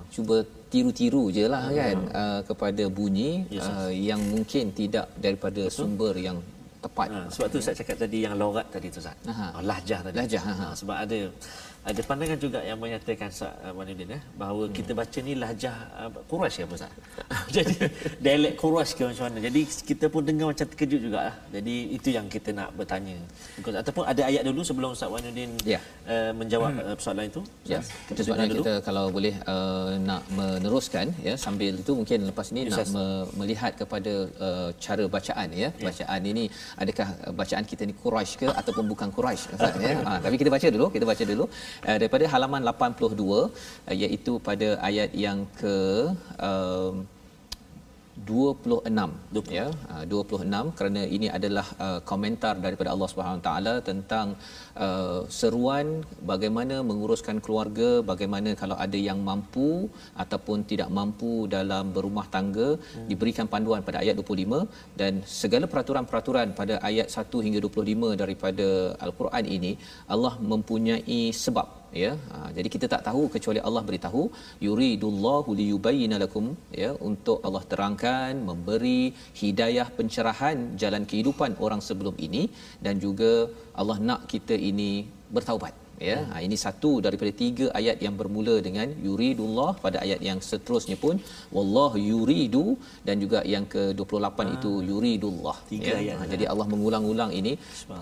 cuba 0.08 0.36
tiru-tiru 0.68 1.28
je 1.30 1.44
lah 1.46 1.64
kan 1.70 1.96
uh, 2.12 2.40
kepada 2.44 2.84
bunyi 2.88 3.30
uh, 3.56 3.88
yang 3.90 4.20
mungkin 4.24 4.68
tidak 4.72 5.06
daripada 5.16 5.62
sumber 5.68 6.12
yang 6.18 6.38
tepat 6.78 7.08
Ha, 7.10 7.20
sebab 7.26 7.48
tu 7.50 7.58
saya 7.58 7.74
cakap 7.74 7.96
tadi 7.98 8.18
yang 8.22 8.38
lorat 8.38 8.70
tadi 8.70 8.86
tu 8.86 9.02
Ustaz. 9.02 9.18
Oh, 9.26 9.58
lahjah 9.60 9.98
tadi. 9.98 10.14
Lahjah. 10.14 10.42
Ha, 10.46 10.66
sebab 10.78 10.96
ada 11.04 11.18
ada 11.88 12.00
pandangan 12.04 12.36
juga 12.36 12.60
yang 12.60 12.76
menyatakan 12.76 13.32
Ustaz 13.32 13.48
uh, 13.64 13.72
Wanuddin 13.72 14.12
eh 14.12 14.20
bahawa 14.36 14.62
Hmm. 14.68 14.74
kita 14.76 14.92
baca 14.92 15.18
ni 15.18 15.32
lahjah 15.34 15.76
uh, 15.96 16.10
Quraisy 16.28 16.56
ke 16.58 16.64
apa 16.66 16.74
Ustaz? 16.76 16.92
Jadi 17.56 17.74
dialek 18.20 18.52
Quraisy 18.60 18.92
ke 18.92 19.02
macam 19.08 19.24
mana? 19.26 19.38
Jadi 19.40 19.60
kita 19.82 20.04
pun 20.06 20.20
dengar 20.20 20.46
macam 20.52 20.66
terkejut 20.68 21.00
jugalah. 21.00 21.32
Jadi 21.48 21.74
itu 21.96 22.08
yang 22.12 22.26
kita 22.28 22.50
nak 22.52 22.68
bertanya. 22.76 23.16
Ataupun 23.80 24.04
ada 24.04 24.20
ayat 24.20 24.42
dulu 24.44 24.60
sebelum 24.60 24.92
Ustaz 24.92 25.08
Wanuddin 25.08 25.50
Ya. 25.64 25.80
uh, 26.04 26.32
menjawab 26.36 26.72
uh, 26.76 26.96
soalan 27.00 27.32
itu. 27.32 27.40
Ya, 27.64 27.80
Kita 28.04 28.20
sebabnya 28.20 28.36
dengar 28.44 28.52
dulu. 28.52 28.60
kita 28.60 28.72
kalau 28.84 29.04
boleh 29.08 29.34
uh, 29.48 29.96
nak 29.98 30.22
meneruskan 30.30 31.06
ya 31.24 31.34
sambil 31.40 31.72
itu 31.72 31.92
mungkin 31.96 32.28
lepas 32.28 32.52
ini 32.52 32.68
Ya, 32.68 32.84
nak 32.84 32.88
me- 32.92 33.26
melihat 33.40 33.72
kepada 33.80 34.12
uh, 34.36 34.68
cara 34.76 35.04
bacaan 35.08 35.48
ya. 35.56 35.72
Bacaan 35.80 36.20
ini 36.22 36.44
adakah 36.76 37.08
bacaan 37.32 37.64
kita 37.64 37.88
ni 37.88 37.96
Quraisy 37.96 38.32
ke 38.40 38.46
ataupun 38.52 38.84
bukan 38.92 39.08
Quraisy 39.08 39.56
Ustaz 39.56 39.72
ya. 39.80 39.96
Ha, 40.04 40.12
tapi 40.20 40.36
kita 40.36 40.52
baca 40.52 40.66
dulu, 40.68 40.86
kita 40.92 41.04
baca 41.08 41.24
dulu 41.24 41.44
uh, 41.86 41.96
daripada 42.00 42.24
halaman 42.32 42.62
82 42.64 43.18
uh, 43.20 43.48
iaitu 44.04 44.34
pada 44.48 44.68
ayat 44.88 45.10
yang 45.24 45.40
ke 45.60 45.76
um, 46.48 47.06
26 48.26 49.56
ya 49.58 49.66
uh, 49.94 50.04
26 50.06 50.74
kerana 50.78 51.02
ini 51.16 51.28
adalah 51.36 51.66
uh, 51.86 52.00
komentar 52.10 52.54
daripada 52.64 52.90
Allah 52.94 53.08
Subhanahu 53.12 53.40
Wa 53.40 53.46
taala 53.48 53.74
tentang 53.88 54.28
uh, 54.86 55.20
seruan 55.40 55.86
bagaimana 56.32 56.76
menguruskan 56.90 57.38
keluarga 57.44 57.88
bagaimana 58.12 58.52
kalau 58.62 58.76
ada 58.86 58.98
yang 59.08 59.20
mampu 59.30 59.68
ataupun 60.24 60.66
tidak 60.70 60.90
mampu 60.98 61.32
dalam 61.56 61.92
berumah 61.96 62.26
tangga 62.36 62.68
hmm. 62.76 63.06
diberikan 63.10 63.48
panduan 63.54 63.82
pada 63.88 64.00
ayat 64.04 64.16
25 64.22 64.98
dan 65.00 65.22
segala 65.40 65.66
peraturan-peraturan 65.72 66.48
pada 66.60 66.76
ayat 66.90 67.08
1 67.24 67.44
hingga 67.46 67.60
25 67.66 68.22
daripada 68.22 68.68
al-Quran 69.06 69.44
ini 69.58 69.72
Allah 70.14 70.34
mempunyai 70.52 71.20
sebab 71.44 71.78
ya. 72.04 72.12
Ha, 72.30 72.36
jadi 72.56 72.68
kita 72.74 72.86
tak 72.94 73.02
tahu 73.08 73.22
kecuali 73.34 73.60
Allah 73.68 73.82
beritahu 73.88 74.22
yuridullahu 74.66 75.56
liyubayyana 75.60 76.18
lakum 76.24 76.46
ya 76.82 76.90
untuk 77.10 77.38
Allah 77.48 77.64
terangkan 77.72 78.32
memberi 78.50 79.00
hidayah 79.42 79.88
pencerahan 79.98 80.76
jalan 80.82 81.04
kehidupan 81.10 81.52
orang 81.66 81.82
sebelum 81.88 82.16
ini 82.28 82.44
dan 82.86 82.96
juga 83.04 83.32
Allah 83.80 83.98
nak 84.10 84.22
kita 84.32 84.56
ini 84.70 84.92
bertaubat 85.36 85.87
ya 86.08 86.18
ha, 86.30 86.40
ini 86.46 86.56
satu 86.64 86.90
daripada 87.06 87.32
tiga 87.42 87.66
ayat 87.80 87.96
yang 88.06 88.14
bermula 88.20 88.54
dengan 88.66 88.88
yuridullah 89.06 89.70
pada 89.84 89.98
ayat 90.04 90.20
yang 90.28 90.38
seterusnya 90.48 90.96
pun 91.04 91.16
wallahu 91.56 91.96
yuridu 92.10 92.64
dan 93.06 93.16
juga 93.24 93.40
yang 93.54 93.64
ke-28 93.74 94.38
itu 94.56 94.72
yuridullah. 94.90 95.56
Tiga 95.72 95.92
ayat 96.00 96.16
ha, 96.18 96.22
dah. 96.22 96.30
jadi 96.32 96.44
Allah 96.52 96.66
mengulang-ulang 96.74 97.32
ini. 97.40 97.52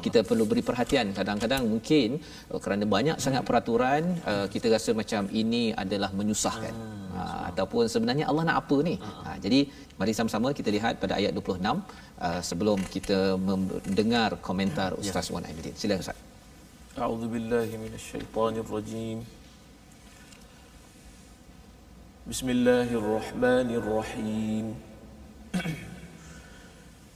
Kita 0.06 0.20
perlu 0.28 0.44
beri 0.50 0.62
perhatian. 0.68 1.06
Kadang-kadang 1.18 1.62
mungkin 1.72 2.08
uh, 2.52 2.60
kerana 2.64 2.84
banyak 2.96 3.16
sangat 3.26 3.42
peraturan 3.48 4.02
uh, 4.32 4.46
kita 4.54 4.66
rasa 4.76 4.90
macam 5.00 5.22
ini 5.42 5.64
adalah 5.84 6.12
menyusahkan. 6.20 6.74
Ha, 7.16 7.22
ataupun 7.50 7.84
sebenarnya 7.92 8.24
Allah 8.30 8.44
nak 8.48 8.56
apa 8.62 8.76
ni? 8.88 8.94
Ha, 9.00 9.40
jadi 9.44 9.60
mari 10.00 10.12
sama-sama 10.18 10.48
kita 10.58 10.68
lihat 10.76 11.00
pada 11.02 11.16
ayat 11.20 11.32
26 11.32 11.64
uh, 11.64 12.40
sebelum 12.48 12.78
kita 12.94 13.18
mendengar 13.48 14.30
komentar 14.48 14.92
Ustaz 15.00 15.32
Wan 15.32 15.46
Ainuddin 15.48 15.76
silakan 15.80 16.04
Ustaz 16.04 16.35
أعوذ 16.96 17.28
بالله 17.28 17.68
من 17.76 17.92
الشيطان 17.94 18.56
الرجيم. 18.56 19.20
بسم 22.30 22.50
الله 22.50 22.88
الرحمن 22.88 23.68
الرحيم. 23.80 24.74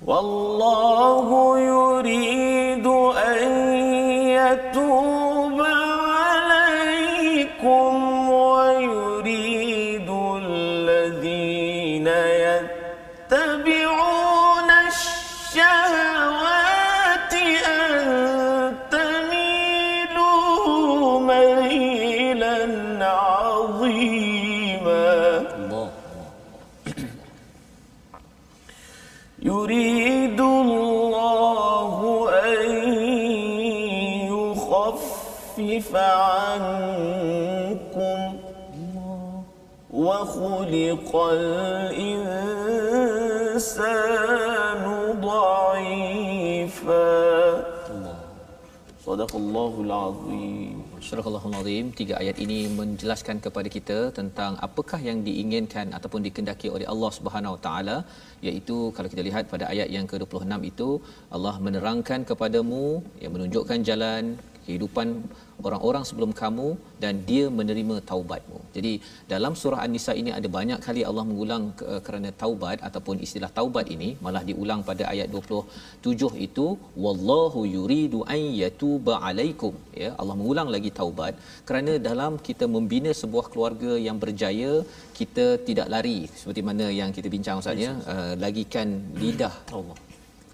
والله 0.07 1.59
يريد 1.59 2.62
خلق 40.72 41.12
الإنسان 41.40 42.44
ضعيفا 45.30 47.16
صدق 49.08 49.32
الله 49.42 49.74
العظيم 49.86 50.78
Surah 51.08 51.26
Al-Azim 51.30 51.86
tiga 52.00 52.14
ayat 52.22 52.38
ini 52.46 52.60
menjelaskan 52.80 53.38
kepada 53.46 53.70
kita 53.76 53.98
tentang 54.18 54.52
apakah 54.68 55.00
yang 55.08 55.20
diinginkan 55.28 55.88
ataupun 55.98 56.22
dikendaki 56.28 56.68
oleh 56.76 56.88
Allah 56.94 57.12
Subhanahu 57.18 57.54
Wa 57.56 57.62
Taala 57.66 57.98
iaitu 58.48 58.78
kalau 58.96 59.10
kita 59.14 59.24
lihat 59.28 59.44
pada 59.54 59.66
ayat 59.74 59.88
yang 59.96 60.06
ke-26 60.12 60.54
itu 60.72 60.90
Allah 61.36 61.56
menerangkan 61.68 62.20
kepadamu 62.32 62.86
yang 63.24 63.32
menunjukkan 63.36 63.80
jalan 63.90 64.24
kehidupan 64.67 65.09
orang-orang 65.69 66.05
sebelum 66.09 66.31
kamu 66.41 66.69
dan 67.03 67.15
dia 67.29 67.45
menerima 67.59 67.97
taubatmu. 68.11 68.59
Jadi 68.77 68.93
dalam 69.33 69.53
surah 69.61 69.81
An-Nisa 69.85 70.13
ini 70.21 70.31
ada 70.39 70.49
banyak 70.57 70.79
kali 70.87 71.03
Allah 71.09 71.25
mengulang 71.31 71.65
ke, 71.81 71.87
kerana 72.07 72.31
taubat 72.43 72.79
ataupun 72.89 73.17
istilah 73.27 73.51
taubat 73.59 73.89
ini 73.95 74.09
malah 74.27 74.43
diulang 74.51 74.83
pada 74.91 75.05
ayat 75.13 75.29
27 75.35 76.47
itu 76.47 76.67
wallahu 77.05 77.63
yuridu 77.77 78.21
an 78.37 78.41
yatuba 78.63 79.17
alaikum. 79.29 79.75
Ya 80.03 80.11
Allah 80.21 80.37
mengulang 80.41 80.71
lagi 80.77 80.93
taubat. 81.01 81.35
Kerana 81.69 81.95
dalam 82.09 82.35
kita 82.49 82.67
membina 82.77 83.13
sebuah 83.23 83.47
keluarga 83.53 83.93
yang 84.07 84.19
berjaya 84.25 84.73
kita 85.19 85.47
tidak 85.69 85.89
lari. 85.95 86.19
Seperti 86.41 86.63
mana 86.71 86.89
yang 87.01 87.13
kita 87.19 87.31
bincang 87.37 87.63
ustaz 87.63 87.85
ya? 87.87 87.93
Uh, 88.15 88.35
lagikan 88.45 88.89
lidah 89.23 89.55
Allah 89.79 89.99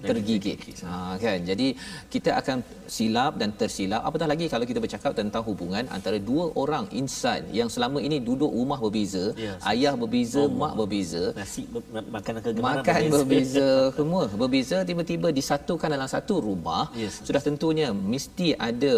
tergigit. 0.00 0.58
Ha 0.86 1.18
kan. 1.18 1.38
Jadi 1.42 1.74
kita 2.14 2.30
akan 2.40 2.58
silap 2.86 3.32
dan 3.40 3.50
tersilap 3.60 4.02
apatah 4.08 4.28
lagi 4.32 4.46
kalau 4.52 4.64
kita 4.64 4.80
bercakap 4.84 5.12
tentang 5.12 5.42
hubungan 5.48 5.84
antara 5.90 6.18
dua 6.20 6.44
orang 6.54 6.86
insan 6.94 7.44
yang 7.52 7.68
selama 7.68 7.98
ini 7.98 8.18
duduk 8.22 8.48
rumah 8.48 8.78
berbeza, 8.78 9.24
Ya, 9.36 9.54
ayah 9.72 9.94
berbeza, 9.98 10.42
mak 10.62 10.72
berbeza, 10.78 11.24
nasi 11.36 11.62
ber- 11.66 11.86
makanan 12.16 12.40
kegemaran 12.46 12.80
makan 12.80 13.02
berbeza, 13.14 13.68
semua 13.98 14.22
berbeza 14.42 14.76
tiba-tiba 14.90 15.28
disatukan 15.34 15.88
dalam 15.90 16.08
satu 16.08 16.34
rumah. 16.48 16.84
Yes. 16.94 17.20
Sudah 17.26 17.42
tentunya 17.42 17.90
mesti 17.92 18.54
ada 18.56 18.96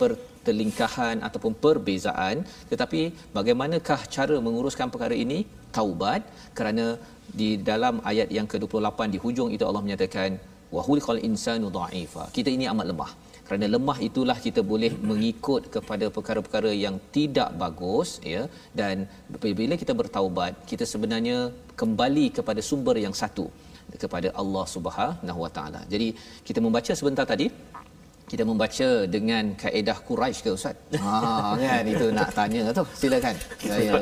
pertelingkahan 0.00 1.16
ataupun 1.26 1.52
perbezaan 1.64 2.36
tetapi 2.72 3.00
bagaimanakah 3.36 4.00
cara 4.08 4.36
menguruskan 4.40 4.88
perkara 4.92 5.14
ini? 5.14 5.40
Taubat 5.70 6.26
kerana 6.50 6.98
di 7.40 7.48
dalam 7.70 7.94
ayat 8.10 8.28
yang 8.36 8.46
ke-28 8.52 8.98
di 9.14 9.18
hujung 9.24 9.48
itu 9.54 9.64
Allah 9.68 9.82
menyatakan 9.86 10.30
wa 10.74 10.82
khuliqal 10.86 11.20
insanu 11.28 11.68
dha'ifa. 11.76 12.24
Kita 12.36 12.50
ini 12.56 12.66
amat 12.72 12.86
lemah. 12.92 13.10
Kerana 13.46 13.66
lemah 13.74 13.98
itulah 14.08 14.36
kita 14.46 14.60
boleh 14.72 14.90
mengikut 15.10 15.62
kepada 15.74 16.06
perkara-perkara 16.16 16.70
yang 16.84 16.96
tidak 17.16 17.50
bagus 17.62 18.10
ya 18.32 18.42
dan 18.80 19.10
bila 19.60 19.74
kita 19.82 19.92
bertaubat 20.00 20.52
kita 20.70 20.86
sebenarnya 20.92 21.38
kembali 21.80 22.26
kepada 22.36 22.62
sumber 22.68 22.94
yang 23.06 23.14
satu 23.22 23.46
kepada 24.04 24.28
Allah 24.40 24.64
Subhanahu 24.74 25.40
Wa 25.44 25.50
Taala. 25.56 25.80
Jadi 25.92 26.08
kita 26.46 26.62
membaca 26.66 26.92
sebentar 27.00 27.26
tadi 27.32 27.46
kita 28.30 28.46
membaca 28.46 28.88
dengan 29.10 29.58
kaedah 29.58 29.98
Quraisy 30.06 30.38
ke 30.46 30.50
ustaz? 30.54 30.78
Ha 31.02 31.58
kan 31.62 31.82
itu 31.82 32.06
nak 32.14 32.30
tanya 32.30 32.70
tu. 32.70 32.86
Silakan. 32.94 33.34
Saya 33.58 33.98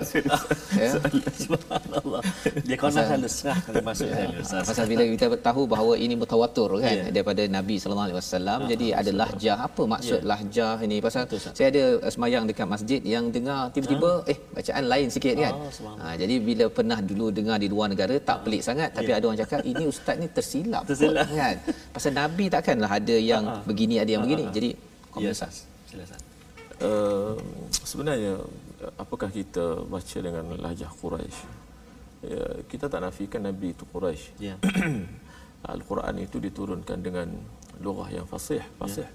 ya. 0.76 0.90
Subhanallah. 1.48 2.20
Dia 2.68 2.76
selalu 2.76 3.28
serah 3.32 3.58
kalau 3.64 3.82
masuk 3.88 4.08
saya 4.12 4.26
Ustaz. 4.44 4.64
Pasal 4.68 4.84
bila 4.84 5.02
kita 5.08 5.26
tahu 5.40 5.62
bahawa 5.64 5.96
ini 5.96 6.12
mutawatir 6.12 6.68
kan 6.84 6.96
Ya. 6.98 7.04
daripada 7.14 7.42
Nabi 7.56 7.76
sallallahu 7.80 8.06
alaihi 8.08 8.18
wasallam 8.20 8.58
jadi 8.72 8.86
ada 9.00 9.10
lahjah 9.20 9.56
apa 9.68 9.82
maksud 9.94 10.20
Ya. 10.20 10.28
lahjah 10.32 10.76
ini 10.84 10.96
pasal 11.06 11.22
Betul, 11.24 11.38
Ustaz. 11.40 11.52
saya 11.56 11.68
ada 11.72 11.84
uh, 12.04 12.12
semayang 12.12 12.44
dekat 12.50 12.66
masjid 12.74 13.00
yang 13.14 13.24
dengar 13.32 13.60
tiba-tiba 13.72 14.10
eh 14.32 14.38
bacaan 14.56 14.84
lain 14.92 15.08
sikit 15.14 15.34
kan. 15.40 15.54
Oh. 15.56 15.96
Ha 16.04 16.06
jadi 16.20 16.34
bila 16.48 16.64
pernah 16.68 16.98
dulu 17.00 17.26
dengar 17.38 17.56
di 17.64 17.68
luar 17.72 17.88
negara 17.92 18.14
tak 18.20 18.44
pelik 18.44 18.60
sangat 18.68 18.92
tapi 18.92 19.10
ada 19.16 19.24
orang 19.24 19.40
cakap 19.40 19.60
ini 19.64 19.84
ustaz 19.88 20.16
ni 20.20 20.28
tersilap. 20.36 20.84
Tersilap. 20.84 21.24
Ah, 21.24 21.36
kan. 21.40 21.56
Pasal 21.96 22.12
Nabi 22.12 22.44
takkanlah 22.52 22.90
ada 23.00 23.16
yang 23.32 23.44
begini 23.64 23.96
ada 24.04 24.10
yang 24.16 24.17
begini. 24.22 24.44
Jadi 24.50 24.70
Ya, 25.18 25.32
komen 25.32 25.32
Ustaz. 25.34 25.48
Ustaz. 25.48 25.88
Silakan. 25.88 26.20
Uh, 26.78 27.34
sebenarnya 27.72 28.38
apakah 29.00 29.32
kita 29.32 29.82
baca 29.88 30.18
dengan 30.20 30.44
lahjah 30.60 30.90
Quraisy? 30.92 31.40
Ya, 32.22 32.44
kita 32.70 32.86
tak 32.86 33.02
nafikan 33.02 33.42
Nabi 33.42 33.74
itu 33.74 33.82
Quraisy. 33.88 34.38
Ya. 34.38 34.54
Al-Quran 35.72 36.22
itu 36.22 36.38
diturunkan 36.38 36.98
dengan 37.02 37.28
lughah 37.82 38.06
yang 38.14 38.26
fasih, 38.30 38.62
fasih. 38.78 39.08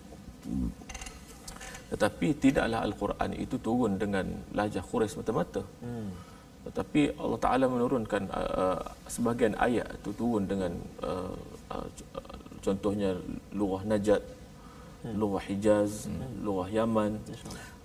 Tetapi 1.93 2.28
tidaklah 2.36 2.84
Al-Quran 2.84 3.32
itu 3.39 3.56
turun 3.62 3.95
dengan 3.95 4.28
lahjah 4.51 4.84
Quraisy 4.84 5.16
semata-mata. 5.16 5.64
Hmm. 5.80 6.12
Tetapi 6.68 7.16
Allah 7.20 7.39
Taala 7.43 7.66
menurunkan 7.72 8.24
uh, 8.28 8.51
uh, 8.60 8.82
sebahagian 9.08 9.56
ayat 9.60 9.88
itu 9.99 10.12
turun 10.16 10.47
dengan 10.47 10.72
uh, 11.04 11.36
uh, 11.72 11.88
contohnya 12.64 13.20
lughah 13.51 13.84
Najd, 13.84 14.43
hmm. 15.04 15.16
lughah 15.20 15.43
Hijaz, 15.43 16.08
hmm. 16.08 16.41
lughah 16.41 16.70
Yaman, 16.72 17.20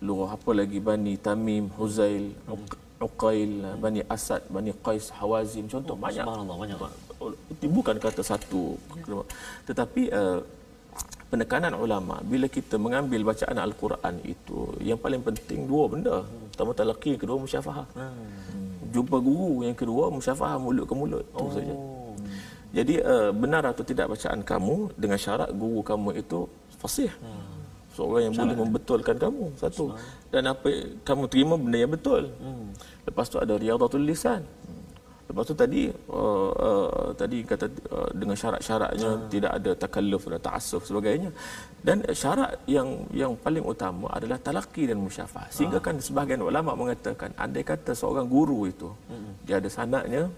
lughah 0.00 0.30
apa 0.38 0.50
lagi? 0.54 0.78
Bani 0.78 1.14
Tamim, 1.18 1.68
Huzail, 1.78 2.32
Uq- 2.46 2.78
Uqail, 2.98 3.78
Bani 3.78 4.02
Asad, 4.10 4.42
Bani 4.50 4.74
Qais, 4.74 5.10
Hawazin, 5.18 5.66
contoh 5.70 5.94
oh, 5.94 6.02
banyak. 6.02 6.24
Subhanallah 6.26 6.56
banyak. 6.58 6.78
Itu 7.52 7.66
bukan 7.70 7.96
kata 7.98 8.22
satu. 8.22 8.78
Tetapi 9.66 10.02
uh, 10.10 10.38
penekanan 11.30 11.76
ulama 11.76 12.18
bila 12.24 12.46
kita 12.48 12.80
mengambil 12.80 13.20
bacaan 13.30 13.58
al-Quran 13.60 14.14
itu 14.24 14.72
yang 14.80 14.98
paling 14.98 15.20
penting 15.20 15.68
dua 15.68 15.84
benda. 15.92 16.16
Pertama 16.50 16.72
talaqi 16.72 17.20
kedua 17.20 17.36
musyafahah 17.38 17.86
jumpa 18.88 19.16
guru 19.20 19.68
yang 19.68 19.76
kedua 19.76 20.08
musyafahah 20.08 20.56
mulut 20.56 20.84
ke 20.88 20.94
mulut. 20.96 21.24
Oh. 21.36 21.52
saja. 21.52 21.74
Jadi 22.68 23.00
uh, 23.00 23.32
benar 23.32 23.64
atau 23.64 23.80
tidak 23.80 24.12
bacaan 24.12 24.40
kamu 24.44 24.92
dengan 24.92 25.16
syarat 25.16 25.50
guru 25.56 25.80
kamu 25.80 26.20
itu 26.20 26.44
fasih 26.82 27.10
seorang 27.94 28.30
yang 28.30 28.34
boleh 28.40 28.56
membetulkan 28.62 29.16
kamu 29.24 29.44
satu 29.58 29.84
dan 30.32 30.42
apa 30.52 30.70
kamu 31.08 31.22
terima 31.32 31.54
benda 31.58 31.78
yang 31.82 31.92
betul 31.92 32.30
lepas 33.06 33.26
tu 33.32 33.36
ada 33.42 33.54
riyadatul 33.58 34.04
lisan 34.10 34.42
Lepas 35.28 35.44
tu 35.44 35.54
tadi 35.62 35.82
uh, 35.92 36.50
uh, 36.68 37.08
tadi 37.12 37.44
kata 37.44 37.68
uh, 37.92 38.08
dengan 38.16 38.32
syarat-syaratnya 38.32 39.10
hmm. 39.12 39.26
tidak 39.28 39.52
ada 39.60 39.70
takalluf 39.76 40.24
dan 40.24 40.40
ta'assuf 40.40 40.82
sebagainya. 40.88 41.30
Dan 41.84 42.00
syarat 42.16 42.64
yang 42.64 43.04
yang 43.12 43.36
paling 43.36 43.60
utama 43.60 44.08
adalah 44.08 44.40
talaqi 44.40 44.88
dan 44.88 44.96
musyafah. 44.96 45.44
Sehingga 45.52 45.84
kan 45.84 46.00
sebahagian 46.00 46.40
ulama 46.40 46.72
mengatakan 46.72 47.36
andai 47.36 47.60
kata 47.60 47.92
seorang 47.92 48.24
guru 48.24 48.72
itu 48.72 48.88
hmm. 49.12 49.44
dia 49.44 49.60
ada 49.60 49.68
sanadnya 49.68 50.32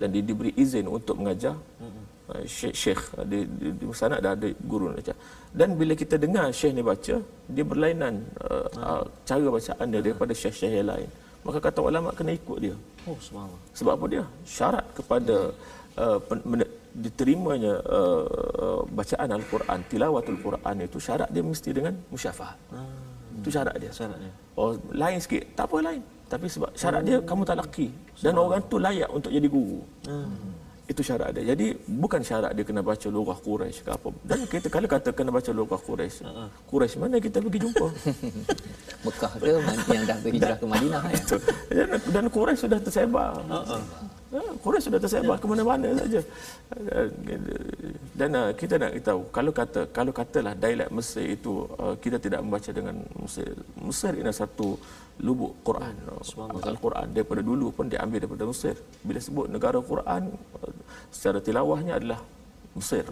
dan 0.00 0.08
dia 0.08 0.24
diberi 0.24 0.56
izin 0.56 0.88
untuk 0.88 1.20
mengajar 1.20 1.60
hmm. 1.84 2.02
Uh, 2.32 2.42
syekh, 2.56 2.74
syekh 2.82 3.02
di, 3.30 3.38
di, 3.58 3.68
di 3.78 3.84
sanad 4.00 4.20
dah 4.24 4.32
ada 4.36 4.48
guru 4.70 4.94
ajar. 4.94 5.16
Dan 5.54 5.78
bila 5.80 5.92
kita 6.02 6.14
dengar 6.24 6.46
syekh 6.58 6.72
ni 6.76 6.82
baca, 6.82 7.16
dia 7.54 7.64
berlainan 7.72 8.14
uh, 8.46 8.66
hmm. 8.70 8.84
uh, 8.88 9.04
cara 9.28 9.48
bacaan 9.56 9.86
dia 9.92 10.00
daripada 10.06 10.32
syekh-syekh 10.32 10.72
yang 10.80 10.88
lain. 10.92 11.10
Maka 11.44 11.58
kata 11.60 11.78
ulama 11.84 12.08
kena 12.18 12.32
ikut 12.40 12.58
dia. 12.64 12.76
Oh 13.04 13.18
subhanallah. 13.20 13.60
Sebab 13.76 13.92
apa 13.96 14.06
dia? 14.08 14.24
Syarat 14.48 14.84
kepada 14.96 15.36
uh, 16.00 16.18
pen- 16.28 16.46
men- 16.48 16.72
diterimanya 16.94 17.74
uh, 17.90 18.24
uh, 18.64 18.80
bacaan 18.98 19.28
Al-Quran, 19.34 19.78
tilawatul 19.90 20.38
Quran 20.38 20.76
itu 20.86 20.98
syarat 21.02 21.28
dia 21.34 21.42
mesti 21.42 21.70
dengan 21.74 21.94
musyafah. 22.08 22.54
Hmm. 22.70 23.42
Itu 23.42 23.50
syarat 23.50 23.74
dia. 23.82 23.90
Syaratnya. 23.90 24.32
Oh, 24.54 24.78
lain 24.94 25.18
sikit. 25.18 25.42
Tak 25.58 25.66
apa 25.68 25.76
lain. 25.90 26.02
Tapi 26.32 26.46
sebab 26.48 26.70
syarat 26.72 27.02
dia 27.04 27.16
kamu 27.20 27.42
tak 27.44 27.58
laki 27.60 27.86
dan 28.24 28.34
orang 28.40 28.62
tu 28.72 28.80
layak 28.80 29.10
untuk 29.12 29.30
jadi 29.36 29.48
guru. 29.50 29.80
Hmm. 30.08 30.54
Itu 30.84 31.00
syarat 31.00 31.32
dia. 31.32 31.56
Jadi 31.56 31.72
bukan 31.88 32.20
syarat 32.20 32.52
dia 32.52 32.64
kena 32.64 32.84
baca 32.84 33.08
lughah 33.08 33.38
Quraisy 33.40 33.88
ke 33.88 33.90
apa. 33.96 34.08
Dan 34.20 34.44
kita 34.44 34.68
kalau 34.68 34.84
kata 34.84 35.16
kena 35.16 35.32
baca 35.32 35.48
lughah 35.48 35.80
Quraisy, 35.80 36.28
Quraisy 36.68 36.96
mana 37.00 37.16
kita 37.16 37.40
pergi 37.40 37.58
jumpa? 37.64 37.86
Mekah 39.04 39.32
ke 39.36 39.46
yang 39.92 40.04
dah 40.04 40.18
berhijrah 40.20 40.56
ke 40.60 40.66
Madinah 40.68 41.02
ya. 41.08 41.24
dan, 41.88 42.00
dan 42.12 42.24
Quraisy 42.28 42.68
sudah 42.68 42.78
tersebar. 42.84 43.40
Ya, 43.48 43.80
Quraisy 44.34 44.90
sudah 44.90 45.00
tersebar 45.04 45.36
ke 45.38 45.46
mana-mana 45.46 45.88
saja. 45.94 46.20
Dan 48.18 48.30
uh, 48.34 48.50
kita 48.60 48.74
nak 48.82 48.92
tahu 49.08 49.20
kalau 49.36 49.52
kata 49.54 49.80
kalau 49.94 50.12
katalah 50.18 50.54
dialek 50.58 50.90
Mesir 50.90 51.26
itu 51.38 51.70
uh, 51.78 51.94
kita 52.02 52.18
tidak 52.18 52.40
membaca 52.42 52.70
dengan 52.78 52.96
Mesir. 53.22 53.54
Mesir 53.78 54.12
ini 54.18 54.32
satu 54.34 54.68
lubuk 55.22 55.54
Quran. 55.62 55.94
Al-Quran 56.66 57.06
daripada 57.14 57.42
dulu 57.46 57.70
pun 57.70 57.86
diambil 57.86 58.18
daripada 58.26 58.44
Mesir. 58.50 58.74
Bila 59.06 59.18
sebut 59.22 59.46
negara 59.46 59.78
Quran 59.78 60.22
uh, 60.34 60.72
secara 61.14 61.38
tilawahnya 61.38 62.02
adalah 62.02 62.20
Mesir. 62.74 63.06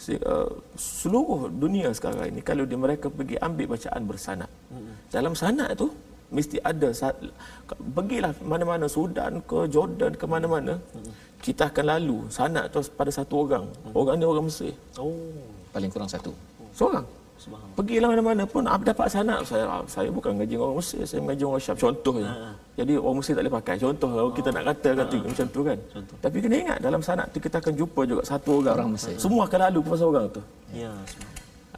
Se- 0.00 0.24
uh, 0.24 0.48
seluruh 0.80 1.52
dunia 1.52 1.92
sekarang 1.92 2.32
ini 2.32 2.40
kalau 2.40 2.64
dia 2.64 2.80
mereka 2.80 3.12
pergi 3.12 3.36
ambil 3.36 3.76
bacaan 3.76 4.02
bersanad. 4.08 4.50
Dalam 5.12 5.36
sanad 5.36 5.76
tu 5.76 5.92
mesti 6.36 6.56
ada 6.70 6.88
pergilah 7.96 8.32
mana-mana 8.52 8.86
Sudan 8.96 9.42
ke 9.50 9.58
Jordan 9.74 10.12
ke 10.20 10.26
mana-mana 10.34 10.74
kita 11.46 11.62
akan 11.70 11.84
lalu 11.92 12.18
sanad 12.36 12.64
tu 12.74 12.80
pada 12.98 13.10
satu 13.18 13.34
orang 13.44 13.64
orang 14.00 14.14
ni 14.20 14.26
orang 14.32 14.46
Mesir 14.48 14.74
Oh. 15.00 15.32
Paling 15.70 15.90
kurang 15.94 16.10
satu. 16.10 16.32
seorang 16.74 17.06
Pergilah 17.72 18.08
mana-mana 18.12 18.44
pun 18.44 18.68
ah, 18.68 18.76
dapat 18.76 19.08
sanad 19.08 19.40
saya 19.48 19.64
ah, 19.64 19.80
saya 19.88 20.12
bukan 20.12 20.36
ngaji 20.36 20.60
orang 20.60 20.76
Mesir, 20.76 21.02
saya 21.08 21.24
mengaji 21.24 21.44
orang 21.48 21.62
Syam 21.64 21.76
contohnya. 21.80 22.30
Jadi 22.76 22.92
orang 23.00 23.16
Mesir 23.16 23.32
tak 23.32 23.42
boleh 23.48 23.54
pakai 23.56 23.76
contoh 23.80 24.10
kalau 24.12 24.30
kita 24.36 24.48
nak 24.52 24.64
kata 24.68 24.90
kata 25.00 25.16
macam 25.24 25.46
tu 25.48 25.60
kan. 25.64 25.78
Tapi 26.20 26.36
kena 26.44 26.56
ingat 26.60 26.78
dalam 26.84 27.00
sanad 27.00 27.26
tu 27.32 27.40
kita 27.40 27.56
akan 27.64 27.72
jumpa 27.80 28.00
juga 28.04 28.22
satu 28.28 28.50
orang. 28.60 28.76
Orang 28.76 28.92
Mesir. 28.92 29.16
Semua 29.16 29.48
akan 29.48 29.58
lalu 29.72 29.80
pasal 29.88 30.06
orang 30.12 30.26
tu. 30.28 30.42
Ya. 30.76 30.92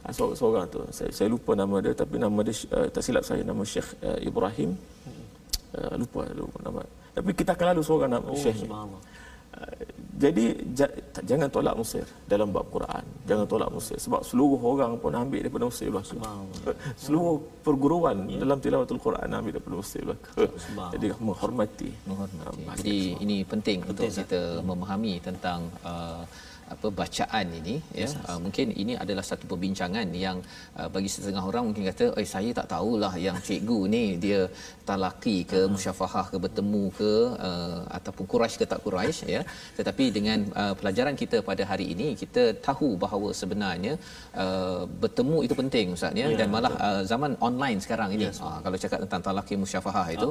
Ah, 0.03 0.11
seorang, 0.11 0.35
seorang 0.35 0.65
tu. 0.67 0.79
Saya, 0.91 1.11
saya 1.15 1.27
lupa 1.31 1.55
nama 1.55 1.79
dia 1.79 1.95
tapi 1.95 2.19
nama 2.19 2.39
dia 2.43 2.55
uh, 2.75 2.87
tak 2.91 3.01
silap 3.03 3.23
saya. 3.23 3.39
Nama 3.39 3.63
Syekh 3.63 3.87
uh, 4.03 4.19
Ibrahim. 4.19 4.75
Uh, 5.73 5.95
lupa 5.95 6.27
lupa 6.35 6.57
nama. 6.59 6.81
Tapi 7.15 7.29
kita 7.31 7.55
akan 7.55 7.65
lalu 7.71 7.81
seorang 7.87 8.11
nama 8.11 8.27
Oh, 8.27 8.35
Syekh 8.35 8.67
subhanallah. 8.67 9.01
Uh, 9.53 9.75
jadi 10.13 10.45
jangan 11.25 11.49
tolak 11.49 11.73
Mesir 11.79 12.05
dalam 12.29 12.51
bab 12.53 12.67
Quran. 12.69 13.03
Jangan 13.25 13.45
tolak 13.49 13.69
Mesir 13.73 13.97
sebab 13.97 14.21
seluruh 14.21 14.59
orang 14.61 14.99
pun 15.01 15.15
ambil 15.15 15.39
daripada 15.39 15.65
Mesir 15.71 15.87
belaka. 15.89 16.19
Seluruh 17.03 17.41
perguruan 17.65 18.27
dalam 18.29 18.59
tilawatul 18.61 19.01
Quran 19.01 19.25
ambil 19.25 19.57
daripada 19.57 19.75
Mesir 19.81 20.01
belaka. 20.05 20.31
Jadi 20.93 21.05
menghormati. 21.17 21.89
Menghormati. 22.05 22.63
Jadi 22.77 22.97
ini 23.25 23.37
penting, 23.41 23.81
untuk 23.87 24.05
kita 24.05 24.61
memahami 24.61 25.17
tentang 25.23 25.71
uh, 25.81 26.21
apa 26.75 26.87
bacaan 27.01 27.45
ini 27.59 27.75
ya. 28.01 28.07
Uh, 28.29 28.39
mungkin 28.45 28.67
ini 28.81 28.93
adalah 29.03 29.23
satu 29.29 29.45
perbincangan 29.51 30.07
yang 30.25 30.37
uh, 30.79 30.89
bagi 30.95 31.09
setengah 31.15 31.43
orang 31.49 31.63
mungkin 31.67 31.83
kata 31.89 32.05
eh 32.21 32.27
saya 32.35 32.51
tak 32.59 32.67
tahulah 32.73 33.13
yang 33.25 33.37
cikgu 33.47 33.79
ni 33.95 34.03
dia 34.23 34.41
talaki 34.89 35.37
ke 35.51 35.59
musyafahah 35.73 36.25
ke 36.33 36.37
bertemu 36.45 36.83
ke 36.99 37.11
uh, 37.49 37.79
ataupun 37.97 38.25
Quraisy 38.31 38.57
ke 38.61 38.65
tak 38.73 38.81
Quraisy 38.85 39.25
ya. 39.35 39.41
Tetapi 39.79 40.05
dengan 40.17 40.39
uh, 40.61 40.73
pelajaran 40.79 41.15
kita 41.21 41.39
pada 41.49 41.63
hari 41.71 41.87
ini 41.95 42.07
kita 42.23 42.43
tahu 42.67 42.89
bahawa 43.03 43.29
sebenarnya 43.41 43.93
uh, 44.43 44.83
bertemu 45.03 45.37
itu 45.47 45.55
penting 45.61 45.95
ustaz 45.97 46.21
ya. 46.21 46.27
Dan 46.41 46.47
malah 46.55 46.73
uh, 46.87 47.01
zaman 47.13 47.31
online 47.49 47.79
sekarang 47.85 48.11
ini. 48.17 48.27
Uh, 48.47 48.59
kalau 48.65 48.77
cakap 48.83 48.99
tentang 49.05 49.23
talaki 49.29 49.53
musyafahah 49.63 50.07
itu 50.17 50.29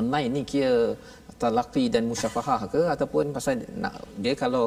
online 0.00 0.30
ni 0.36 0.42
kira 0.52 0.76
talaki 1.42 1.84
dan 1.94 2.02
musyafahah 2.10 2.60
ke 2.74 2.82
ataupun 2.94 3.34
pasal 3.36 3.62
nak 3.82 3.94
dia 4.24 4.34
kalau 4.42 4.66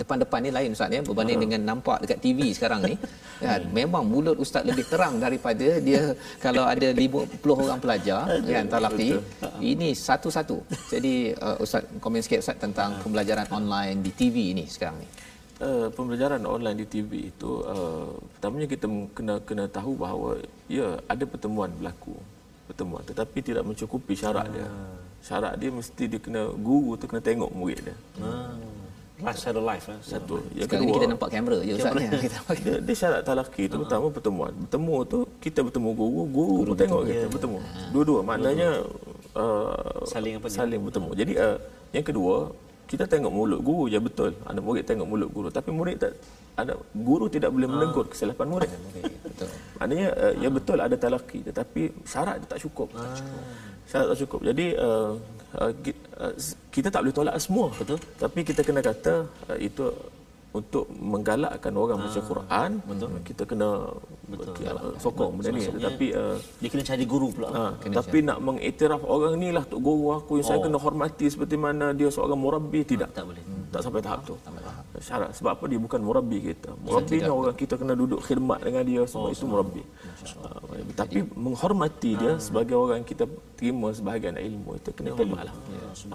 depan-depan 0.00 0.40
ni 0.44 0.50
lain 0.56 0.70
ustaz 0.76 0.92
ya 0.92 1.00
berbanding 1.08 1.40
dengan 1.44 1.60
nampak 1.72 2.04
dekat 2.04 2.18
TV 2.24 2.38
sekarang 2.56 2.80
ni 2.84 2.94
kan 3.40 3.62
memang 3.78 4.04
mulut 4.12 4.36
ustaz 4.44 4.62
lebih 4.68 4.84
terang 4.92 5.16
daripada 5.24 5.68
dia 5.80 6.02
kalau 6.44 6.64
ada 6.68 6.88
50 6.92 7.64
orang 7.64 7.80
pelajar 7.80 8.28
kan 8.44 8.66
talaki 8.68 9.16
ini 9.72 9.96
satu-satu. 9.96 10.60
Jadi 10.92 11.32
uh, 11.32 11.56
ustaz 11.64 11.88
komen 12.04 12.20
sikit 12.20 12.44
ustaz 12.44 12.60
tentang 12.60 13.00
pembelajaran 13.00 13.48
online 13.48 14.04
di 14.04 14.12
TV 14.12 14.52
ni 14.52 14.64
sekarang 14.68 15.00
ni. 15.00 15.08
Uh, 15.56 15.88
pembelajaran 15.96 16.44
online 16.44 16.84
di 16.84 16.86
TV 16.94 17.32
itu 17.32 17.64
uh, 17.64 18.12
pertamanya 18.36 18.68
kita 18.68 18.86
kena 19.16 19.34
kena 19.48 19.64
tahu 19.72 19.96
bahawa 19.96 20.36
ya 20.68 21.00
ada 21.08 21.24
pertemuan 21.24 21.72
berlaku. 21.72 22.16
Pertemuan 22.68 23.00
tetapi 23.08 23.38
tidak 23.40 23.64
mencukupi 23.64 24.12
syarat 24.12 24.44
dia 24.52 24.68
syarat 25.26 25.52
dia 25.58 25.70
mesti 25.74 26.04
dia 26.06 26.20
kena 26.22 26.42
guru 26.54 26.94
tu 26.94 27.10
kena 27.10 27.18
tengok 27.18 27.50
murid 27.50 27.82
dia. 27.82 27.96
Live 29.16 29.38
secara 29.40 29.60
live 29.64 29.86
eh. 29.90 30.00
satu. 30.04 30.34
Yang 30.52 30.64
sekarang 30.68 30.84
ni 30.84 30.86
kedua 30.86 30.96
kita 31.00 31.06
nampak 31.08 31.28
kamera 31.32 31.58
je 31.64 31.72
ustaz 31.80 31.94
ya. 31.96 32.10
Kita 32.20 32.36
dia, 32.62 32.74
dia 32.84 32.96
syarat 33.00 33.20
talaki 33.24 33.62
itu 33.66 33.76
pertama 33.82 34.06
pertemuan. 34.12 34.52
Bertemu 34.52 34.96
tu 35.08 35.18
kita 35.40 35.60
bertemu 35.66 35.88
guru 35.96 36.22
guru, 36.30 36.56
pun 36.68 36.76
tengok 36.78 37.02
kita 37.08 37.26
bertemu. 37.32 37.58
Dua-dua 37.96 38.20
maknanya 38.22 38.68
uh, 39.34 40.04
Saling 40.04 40.38
apa 40.38 40.46
dia? 40.46 40.56
saling 40.60 40.80
bertemu. 40.84 41.10
Jadi 41.16 41.32
uh, 41.42 41.56
yang 41.96 42.04
kedua 42.06 42.36
kita 42.86 43.04
tengok 43.10 43.32
mulut 43.34 43.60
guru 43.66 43.84
je 43.90 43.98
betul. 43.98 44.30
Anak 44.46 44.62
murid 44.62 44.84
tengok 44.86 45.08
mulut 45.10 45.30
guru 45.32 45.48
tapi 45.50 45.74
murid 45.74 45.96
tak 45.96 46.12
ada 46.60 46.72
guru 46.92 47.26
tidak 47.32 47.50
boleh 47.56 47.68
menegur 47.72 48.04
kesilapan 48.12 48.46
murid. 48.52 48.70
Betul. 49.26 49.48
Maknanya 49.80 50.08
uh, 50.12 50.32
ya 50.44 50.48
betul 50.52 50.78
ada 50.78 50.94
talaki 50.94 51.40
tetapi 51.40 52.04
syarat 52.04 52.36
dia 52.44 52.48
tak 52.52 52.60
cukup. 52.68 52.92
Tak 52.92 53.16
cukup 53.24 53.42
jadi 54.42 54.66
uh, 54.82 55.12
uh, 55.56 55.72
ki- 55.82 56.02
uh, 56.18 56.34
kita 56.74 56.88
tak 56.90 57.00
boleh 57.06 57.14
tolak 57.14 57.36
semua 57.38 57.66
betul? 57.72 57.98
Tapi 58.18 58.40
kita 58.42 58.60
kena 58.66 58.80
kata 58.82 59.14
uh, 59.48 59.58
itu 59.58 59.94
untuk 60.56 60.88
menggalakkan 60.88 61.72
orang 61.76 62.00
baca 62.00 62.20
Quran 62.24 62.70
betul. 62.88 63.08
kita 63.28 63.42
kena 63.44 63.68
betul. 64.24 64.52
sokong 64.96 65.32
benda 65.36 65.52
ni. 65.52 65.68
Tetapi 65.68 66.06
uh, 66.16 66.36
Dia 66.64 66.68
kena 66.72 66.84
cari 66.88 67.04
guru 67.04 67.28
pula. 67.28 67.48
Ha, 67.52 67.62
tapi 67.92 68.24
nak 68.24 68.38
mengiktiraf 68.40 69.02
orang 69.04 69.36
ni 69.36 69.52
lah 69.52 69.64
tok 69.68 69.80
guru 69.84 70.16
aku 70.16 70.40
yang 70.40 70.46
saya 70.48 70.58
kena 70.64 70.80
hormati 70.80 71.26
seperti 71.28 71.60
mana 71.60 71.92
dia 71.92 72.08
seorang 72.08 72.40
murabbi 72.40 72.80
tidak. 72.88 73.12
tak 73.12 73.28
boleh. 73.28 73.42
tak 73.68 73.80
sampai 73.84 74.00
tahap 74.00 74.20
tu. 74.24 74.34
Syarat. 74.96 75.30
Sebab 75.36 75.50
apa? 75.60 75.64
Dia 75.68 75.76
bukan 75.76 76.00
murabbi 76.00 76.38
kita. 76.40 76.72
Murabbi 76.80 77.16
ni 77.20 77.28
orang 77.28 77.52
kita 77.52 77.74
kena 77.76 77.92
duduk 77.92 78.24
khidmat 78.24 78.64
dengan 78.64 78.82
dia. 78.88 79.02
Semua 79.04 79.28
itu 79.28 79.44
murabbi 79.44 79.84
Ha, 80.16 80.48
tapi 80.96 81.18
menghormati 81.36 82.16
dia 82.16 82.32
sebagai 82.40 82.72
orang 82.72 83.04
kita 83.04 83.28
terima 83.58 83.88
sebahagian 83.92 84.36
ilmu 84.36 84.70
itu 84.80 84.90
kena 84.96 85.12
terima 85.18 85.44
lah. 85.48 85.54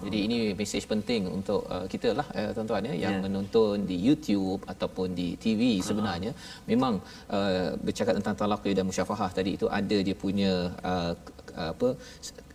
Jadi 0.06 0.18
ini 0.26 0.38
mesej 0.58 0.86
penting 0.90 1.30
untuk 1.30 1.62
uh, 1.70 1.86
kita 1.86 2.18
lah 2.20 2.28
uh, 2.34 2.52
tuan-tuan 2.56 2.90
ya 2.90 2.94
yang 3.06 3.22
menonton 3.26 3.86
di 3.86 3.98
YouTube 4.08 4.62
ataupun 4.66 5.14
di 5.14 5.38
TV 5.44 5.62
sebenarnya. 5.90 6.34
Memang 6.72 6.98
uh, 7.30 7.78
bercakap 7.86 8.18
tentang 8.18 8.36
talaqi 8.42 8.74
dan 8.74 8.86
musyafahah 8.90 9.30
tadi 9.30 9.54
itu 9.58 9.70
ada 9.70 9.98
dia 10.08 10.18
punya 10.18 10.74
uh, 10.82 11.14
apa 11.52 11.90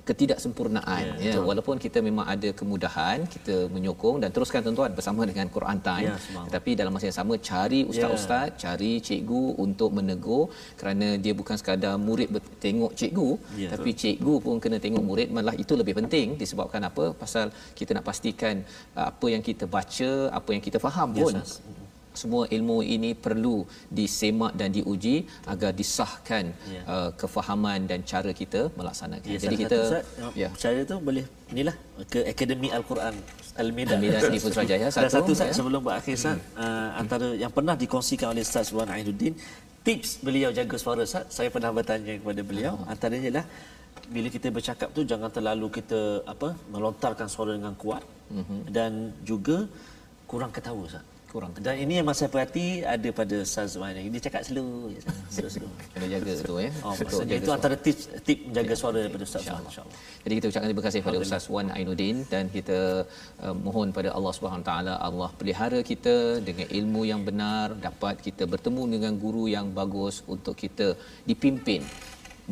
ketidaksempurnaan 0.09 1.05
ya, 1.19 1.33
ya. 1.35 1.41
walaupun 1.43 1.77
kita 1.85 1.99
memang 2.09 2.27
ada 2.35 2.49
kemudahan 2.61 3.19
kita 3.35 3.57
menyokong 3.75 4.17
dan 4.23 4.31
teruskan 4.35 4.61
tuan-tuan 4.67 4.93
bersama 4.99 5.23
dengan 5.31 5.47
Quran 5.51 5.79
Time. 5.83 6.09
Ya, 6.09 6.15
semangat. 6.27 6.51
tapi 6.55 6.71
dalam 6.79 6.93
masa 6.95 7.05
yang 7.11 7.19
sama 7.21 7.35
cari 7.51 7.81
ustaz-ustaz 7.91 8.49
cari 8.65 8.93
cikgu 9.07 9.43
untuk 9.59 9.91
menegur. 9.97 10.45
Kerana 10.81 11.19
dia 11.25 11.35
bukan 11.41 11.57
sekadar 11.61 11.95
murid 11.99 12.29
ber- 12.35 12.51
tengok 12.65 12.93
cikgu 12.95 13.31
Ya. 13.63 13.69
tapi 13.75 13.91
cikgu 13.93 14.35
pun 14.45 14.57
kena 14.63 14.79
tengok 14.79 15.03
murid. 15.03 15.29
Malah 15.37 15.55
itu 15.59 15.73
lebih 15.81 15.95
penting 16.01 16.27
disebabkan 16.43 16.83
apa? 16.91 17.05
Pasal 17.23 17.47
kita 17.79 17.91
nak 17.97 18.05
pastikan 18.07 18.63
uh, 18.99 19.07
apa 19.11 19.27
yang 19.35 19.43
kita 19.43 19.65
baca 19.67 20.11
apa 20.39 20.51
yang 20.55 20.63
kita 20.63 20.79
faham 20.79 21.09
Ya, 21.13 21.19
pun. 21.23 21.33
Ustaz. 21.35 21.51
Semua 22.23 22.43
ilmu 22.57 22.77
ini 22.97 23.11
perlu 23.27 23.57
disemak 23.99 24.53
dan 24.61 24.69
diuji 24.77 25.17
agar 25.53 25.71
disahkan 25.81 26.45
Ya. 26.75 26.83
uh, 26.95 27.11
kefahaman 27.21 27.81
dan 27.91 28.01
cara 28.13 28.31
kita 28.41 28.61
melaksanakan. 28.79 29.29
Ya, 29.35 29.39
Jadi 29.45 29.57
kita 29.63 29.79
satu, 29.79 29.89
Ustaz, 29.89 30.41
ya 30.43 30.49
Cara 30.63 30.81
tu 30.91 30.97
boleh 31.09 31.25
inilah 31.53 31.77
ke 32.13 32.21
Akademi 32.33 32.69
Al-Quran 32.79 33.15
Al-Midah. 33.65 33.97
Al-Midah 33.97 34.21
di 34.35 34.41
Putrajaya 34.45 34.87
Dan 34.89 34.95
satu, 34.97 35.15
satu 35.17 35.31
Ustaz, 35.37 35.49
ya. 35.51 35.55
sebelum 35.59 35.81
berakhir 35.87 36.15
Ustaz, 36.21 36.39
uh, 36.65 36.89
antara 37.03 37.29
yang 37.43 37.53
pernah 37.57 37.75
dikongsikan 37.83 38.29
oleh 38.35 38.43
Ustaz 38.49 38.69
Wan 38.77 38.91
Ainuddin, 38.97 39.35
tips 39.87 40.11
beliau 40.27 40.51
jaga 40.59 40.77
suara 40.85 41.01
Ustaz, 41.09 41.25
saya 41.37 41.49
pernah 41.55 41.71
bertanya 41.79 42.15
kepada 42.21 42.43
beliau, 42.51 42.75
antaranya 42.93 43.29
ialah 43.31 43.47
bila 44.15 44.29
kita 44.37 44.49
bercakap 44.57 44.89
tu 44.97 45.03
jangan 45.11 45.31
terlalu 45.37 45.67
kita 45.79 46.01
apa 46.33 46.49
melontarkan 46.75 47.29
suara 47.35 47.53
dengan 47.59 47.75
kuat 47.83 48.03
dan 48.77 48.93
juga 49.31 49.57
kurang 50.31 50.53
ketawa 50.57 50.83
Ustaz. 50.91 51.05
Kurang 51.33 51.51
Dan 51.59 51.75
ini 51.85 51.99
yang 51.99 52.07
saya 52.15 52.31
perhati 52.31 52.67
ada 52.95 53.09
pada 53.11 53.37
Ustaz 53.47 53.75
ini. 53.75 54.09
Dia 54.15 54.23
cakap 54.27 54.43
slow. 54.49 54.95
Slow, 55.37 55.51
slow. 55.55 55.71
kena 55.93 56.07
jaga 56.15 56.33
tu 56.49 56.55
ya. 56.65 56.71
Oh, 56.87 56.95
maksudnya 56.95 57.37
itu 57.43 57.51
antara 57.57 57.77
tips 57.87 58.03
tip 58.27 58.39
menjaga 58.47 58.75
suara 58.83 58.99
daripada 59.05 59.25
Ustaz 59.29 59.43
insya-Allah. 59.43 59.99
Jadi 60.25 60.33
kita 60.39 60.47
ucapkan 60.51 60.69
terima 60.71 60.85
kasih 60.87 61.01
kepada 61.03 61.19
Ustaz 61.27 61.45
Wan 61.55 61.69
Ainuddin 61.77 62.17
dan 62.33 62.45
kita 62.57 62.79
uh, 63.45 63.55
mohon 63.67 63.91
pada 63.99 64.11
Allah 64.17 64.33
Subhanahu 64.37 64.67
taala 64.71 64.95
Allah 65.09 65.31
pelihara 65.41 65.81
kita 65.91 66.15
dengan 66.49 66.67
ilmu 66.79 67.03
yang 67.13 67.23
benar 67.29 67.67
dapat 67.89 68.23
kita 68.27 68.47
bertemu 68.55 68.83
dengan 68.95 69.13
guru 69.25 69.45
yang 69.57 69.69
bagus 69.81 70.23
untuk 70.35 70.55
kita 70.65 70.89
dipimpin 71.31 71.83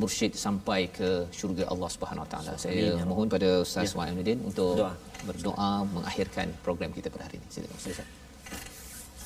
mursyid 0.03 0.33
sampai 0.45 0.81
ke 0.99 1.11
syurga 1.39 1.65
Allah 1.73 1.91
Subhanahu 1.95 2.25
Wa 2.27 2.31
taala. 2.35 2.53
Saya 2.65 3.07
mohon 3.13 3.31
pada 3.37 3.51
Ustaz 3.67 3.95
Wan 3.95 4.11
Ainuddin 4.11 4.43
untuk 4.51 4.75
Doa. 4.83 4.93
berdoa 5.31 5.73
mengakhirkan 5.95 6.51
program 6.67 6.91
kita 6.99 7.09
pada 7.15 7.25
hari 7.31 7.39
ini. 7.39 7.49
Silakan 7.55 7.79
Ustaz. 7.81 8.24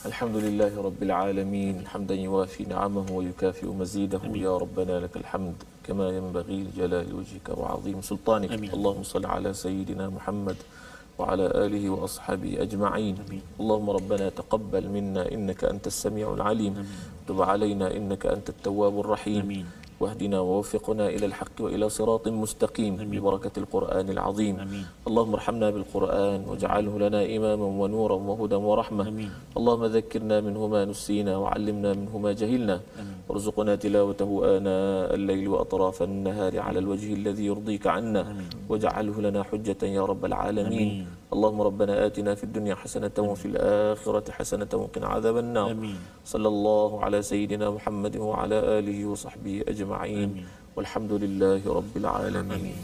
الحمد 0.07 0.37
لله 0.37 0.83
رب 0.83 1.03
العالمين 1.03 1.87
حمدا 1.87 2.15
يوافي 2.15 2.65
نعمه 2.65 3.07
ويكافئ 3.13 3.67
مزيده. 3.67 4.21
يا 4.35 4.57
ربنا 4.57 5.01
لك 5.01 5.17
الحمد 5.17 5.55
كما 5.87 6.09
ينبغي 6.09 6.59
لجلال 6.63 7.15
وجهك 7.15 7.59
وعظيم 7.59 7.99
سلطانك. 8.03 8.53
أمين. 8.53 8.71
اللهم 8.71 9.03
صل 9.03 9.27
على 9.27 9.51
سيدنا 9.55 10.09
محمد 10.09 10.57
وعلى 11.19 11.47
آله 11.67 11.91
وأصحابه 11.91 12.63
أجمعين. 12.63 13.17
اللهم 13.61 13.91
ربنا 13.91 14.29
تقبل 14.29 14.89
منا 14.89 15.33
إنك 15.35 15.65
أنت 15.65 15.87
السميع 15.87 16.35
العليم. 16.35 16.87
تب 17.29 17.43
علينا 17.43 17.97
إنك 17.97 18.27
أنت 18.27 18.49
التواب 18.49 19.01
الرحيم. 19.01 19.41
آمين. 19.41 19.67
واهدنا 20.01 20.39
ووفقنا 20.41 21.09
إلى 21.09 21.27
الحق 21.27 21.57
وإلى 21.61 21.89
صراط 21.89 22.29
مستقيم. 22.29 22.97
ببركة 22.97 23.55
القرآن 23.59 24.07
العظيم. 24.11 24.55
آمين. 24.61 24.85
اللهم 25.09 25.33
ارحمنا 25.35 25.71
بالقرآن 25.71 26.41
واجعله 26.49 26.95
لنا 26.99 27.21
إماما 27.37 27.67
ونورا 27.81 28.15
وهدى 28.15 28.55
ورحمة. 28.55 29.09
آمين. 29.09 29.31
اللهم 29.59 29.85
ذكرنا 29.85 30.41
منه 30.41 30.67
ما 30.67 30.85
نسينا 30.85 31.37
وعلمنا 31.37 31.91
منه 31.99 32.19
ما 32.19 32.33
جهلنا. 32.33 32.81
وارزقنا 33.29 33.75
تلاوته 33.77 34.31
آناء 34.57 35.15
الليل 35.15 35.49
وأطراف 35.49 36.03
النهار 36.03 36.53
على 36.61 36.79
الوجه 36.79 37.11
الذي 37.15 37.45
يرضيك 37.47 37.87
عنا. 37.87 38.23
واجعله 38.69 39.17
لنا 39.21 39.43
حجة 39.43 39.83
يا 39.83 40.03
رب 40.07 40.25
العالمين. 40.25 41.07
اللهم 41.29 41.61
ربنا 41.61 42.07
آتنا 42.07 42.35
في 42.35 42.45
الدنيا 42.45 42.75
حسنة 42.75 43.13
وفي 43.19 43.47
الآخرة 43.53 44.33
حسنة 44.33 44.69
وقنا 44.73 45.07
عذاب 45.07 45.37
النار. 45.37 45.71
آمين. 45.71 45.99
صلى 46.25 46.49
الله 46.49 47.05
على 47.05 47.23
سيدنا 47.23 47.71
محمد 47.71 48.17
وعلى 48.17 48.59
آله 48.79 49.07
وصحبه 49.07 49.65
أجمعين. 49.69 50.47
والحمد 50.77 51.13
لله 51.13 51.63
رب 51.69 51.95
العالمين. 51.97 52.77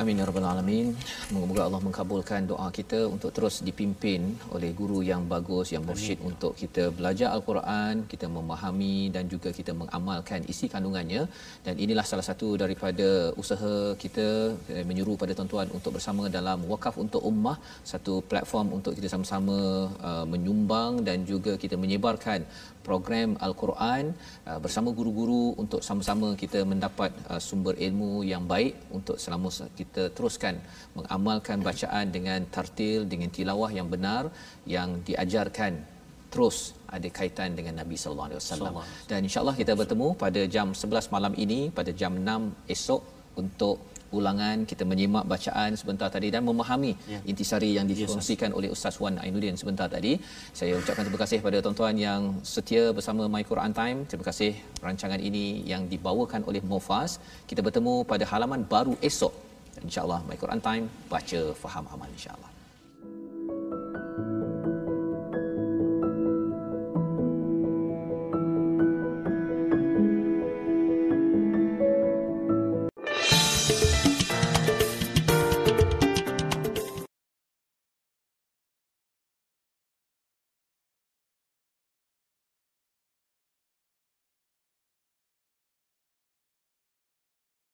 Amin 0.00 0.16
ya 0.20 0.24
rabbal 0.28 0.46
alamin. 0.50 0.86
Moga-moga 1.32 1.62
Allah 1.68 1.80
mengabulkan 1.86 2.48
doa 2.50 2.68
kita 2.76 3.00
untuk 3.14 3.30
terus 3.36 3.56
dipimpin 3.66 4.20
oleh 4.56 4.70
guru 4.78 4.98
yang 5.08 5.22
bagus 5.32 5.68
yang 5.74 5.84
mursyid 5.88 6.16
untuk 6.28 6.52
kita 6.60 6.84
belajar 6.98 7.28
al-Quran, 7.36 8.08
kita 8.12 8.26
memahami 8.36 9.12
dan 9.14 9.28
juga 9.32 9.52
kita 9.58 9.76
mengamalkan 9.80 10.48
isi 10.52 10.66
kandungannya 10.74 11.28
dan 11.66 11.74
inilah 11.84 12.06
salah 12.10 12.24
satu 12.28 12.48
daripada 12.62 13.36
usaha 13.42 13.74
kita 14.04 14.56
eh, 14.72 14.84
menyuruh 14.88 15.16
pada 15.22 15.36
tuan-tuan 15.36 15.68
untuk 15.76 15.92
bersama 15.96 16.24
dalam 16.38 16.64
wakaf 16.72 16.96
untuk 17.04 17.20
ummah 17.32 17.60
satu 17.92 18.24
platform 18.30 18.72
untuk 18.80 18.96
kita 18.96 19.12
sama-sama 19.12 19.58
uh, 20.08 20.24
menyumbang 20.32 21.04
dan 21.04 21.28
juga 21.32 21.60
kita 21.64 21.76
menyebarkan 21.84 22.48
program 22.88 23.28
Al-Quran 23.46 24.04
uh, 24.48 24.58
bersama 24.64 24.88
guru-guru 24.98 25.44
untuk 25.62 25.80
sama-sama 25.88 26.28
kita 26.42 26.60
mendapat 26.72 27.10
uh, 27.30 27.40
sumber 27.48 27.74
ilmu 27.86 28.12
yang 28.32 28.44
baik 28.52 28.74
untuk 28.98 29.16
selama 29.24 29.48
se- 29.56 29.70
kita 29.80 30.04
teruskan 30.16 30.56
mengamalkan 30.98 31.58
bacaan 31.68 32.06
dengan 32.16 32.40
tartil 32.54 33.00
dengan 33.12 33.30
tilawah 33.36 33.70
yang 33.78 33.88
benar 33.94 34.22
yang 34.76 35.00
diajarkan 35.08 35.72
terus 36.32 36.58
ada 36.96 37.08
kaitan 37.18 37.50
dengan 37.58 37.74
Nabi 37.80 37.96
sallallahu 38.00 38.28
alaihi 38.28 38.40
wasallam. 38.40 38.74
Dan 39.10 39.20
insyaallah 39.28 39.56
kita 39.62 39.72
bertemu 39.80 40.08
pada 40.24 40.40
jam 40.54 40.68
11 40.72 41.14
malam 41.14 41.32
ini 41.44 41.60
pada 41.78 41.92
jam 42.00 42.12
6 42.16 42.72
esok 42.74 43.02
untuk 43.42 43.76
ulangan 44.18 44.56
kita 44.70 44.84
menyimak 44.90 45.24
bacaan 45.32 45.72
sebentar 45.80 46.08
tadi 46.16 46.28
dan 46.34 46.42
memahami 46.48 46.92
Ya. 47.14 47.18
intisari 47.30 47.70
yang 47.76 47.86
dikongsikan 47.90 48.50
oleh 48.58 48.68
Ustaz 48.76 49.00
Wan 49.02 49.16
Ainuddin 49.24 49.56
sebentar 49.62 49.88
tadi. 49.96 50.12
Saya 50.58 50.76
ucapkan 50.80 51.02
terima 51.06 51.20
kasih 51.24 51.36
kepada 51.40 51.58
tuan-tuan 51.64 51.96
yang 52.06 52.22
setia 52.54 52.84
bersama 52.96 53.24
My 53.34 53.42
Quran 53.50 53.72
Time. 53.80 53.98
Terima 54.08 54.24
kasih 54.30 54.52
rancangan 54.86 55.20
ini 55.28 55.64
yang 55.72 55.88
dibawakan 55.92 56.44
oleh 56.44 56.62
Mofas. 56.72 57.18
Kita 57.50 57.64
bertemu 57.66 57.94
pada 58.12 58.24
halaman 58.32 58.62
baru 58.74 58.94
esok. 59.10 59.32
InsyaAllah 59.82 60.20
My 60.28 60.36
Quran 60.36 60.60
Time 60.68 60.84
baca 61.10 61.40
faham 61.62 61.84
amal 61.90 62.08
insyaAllah. 62.16 62.51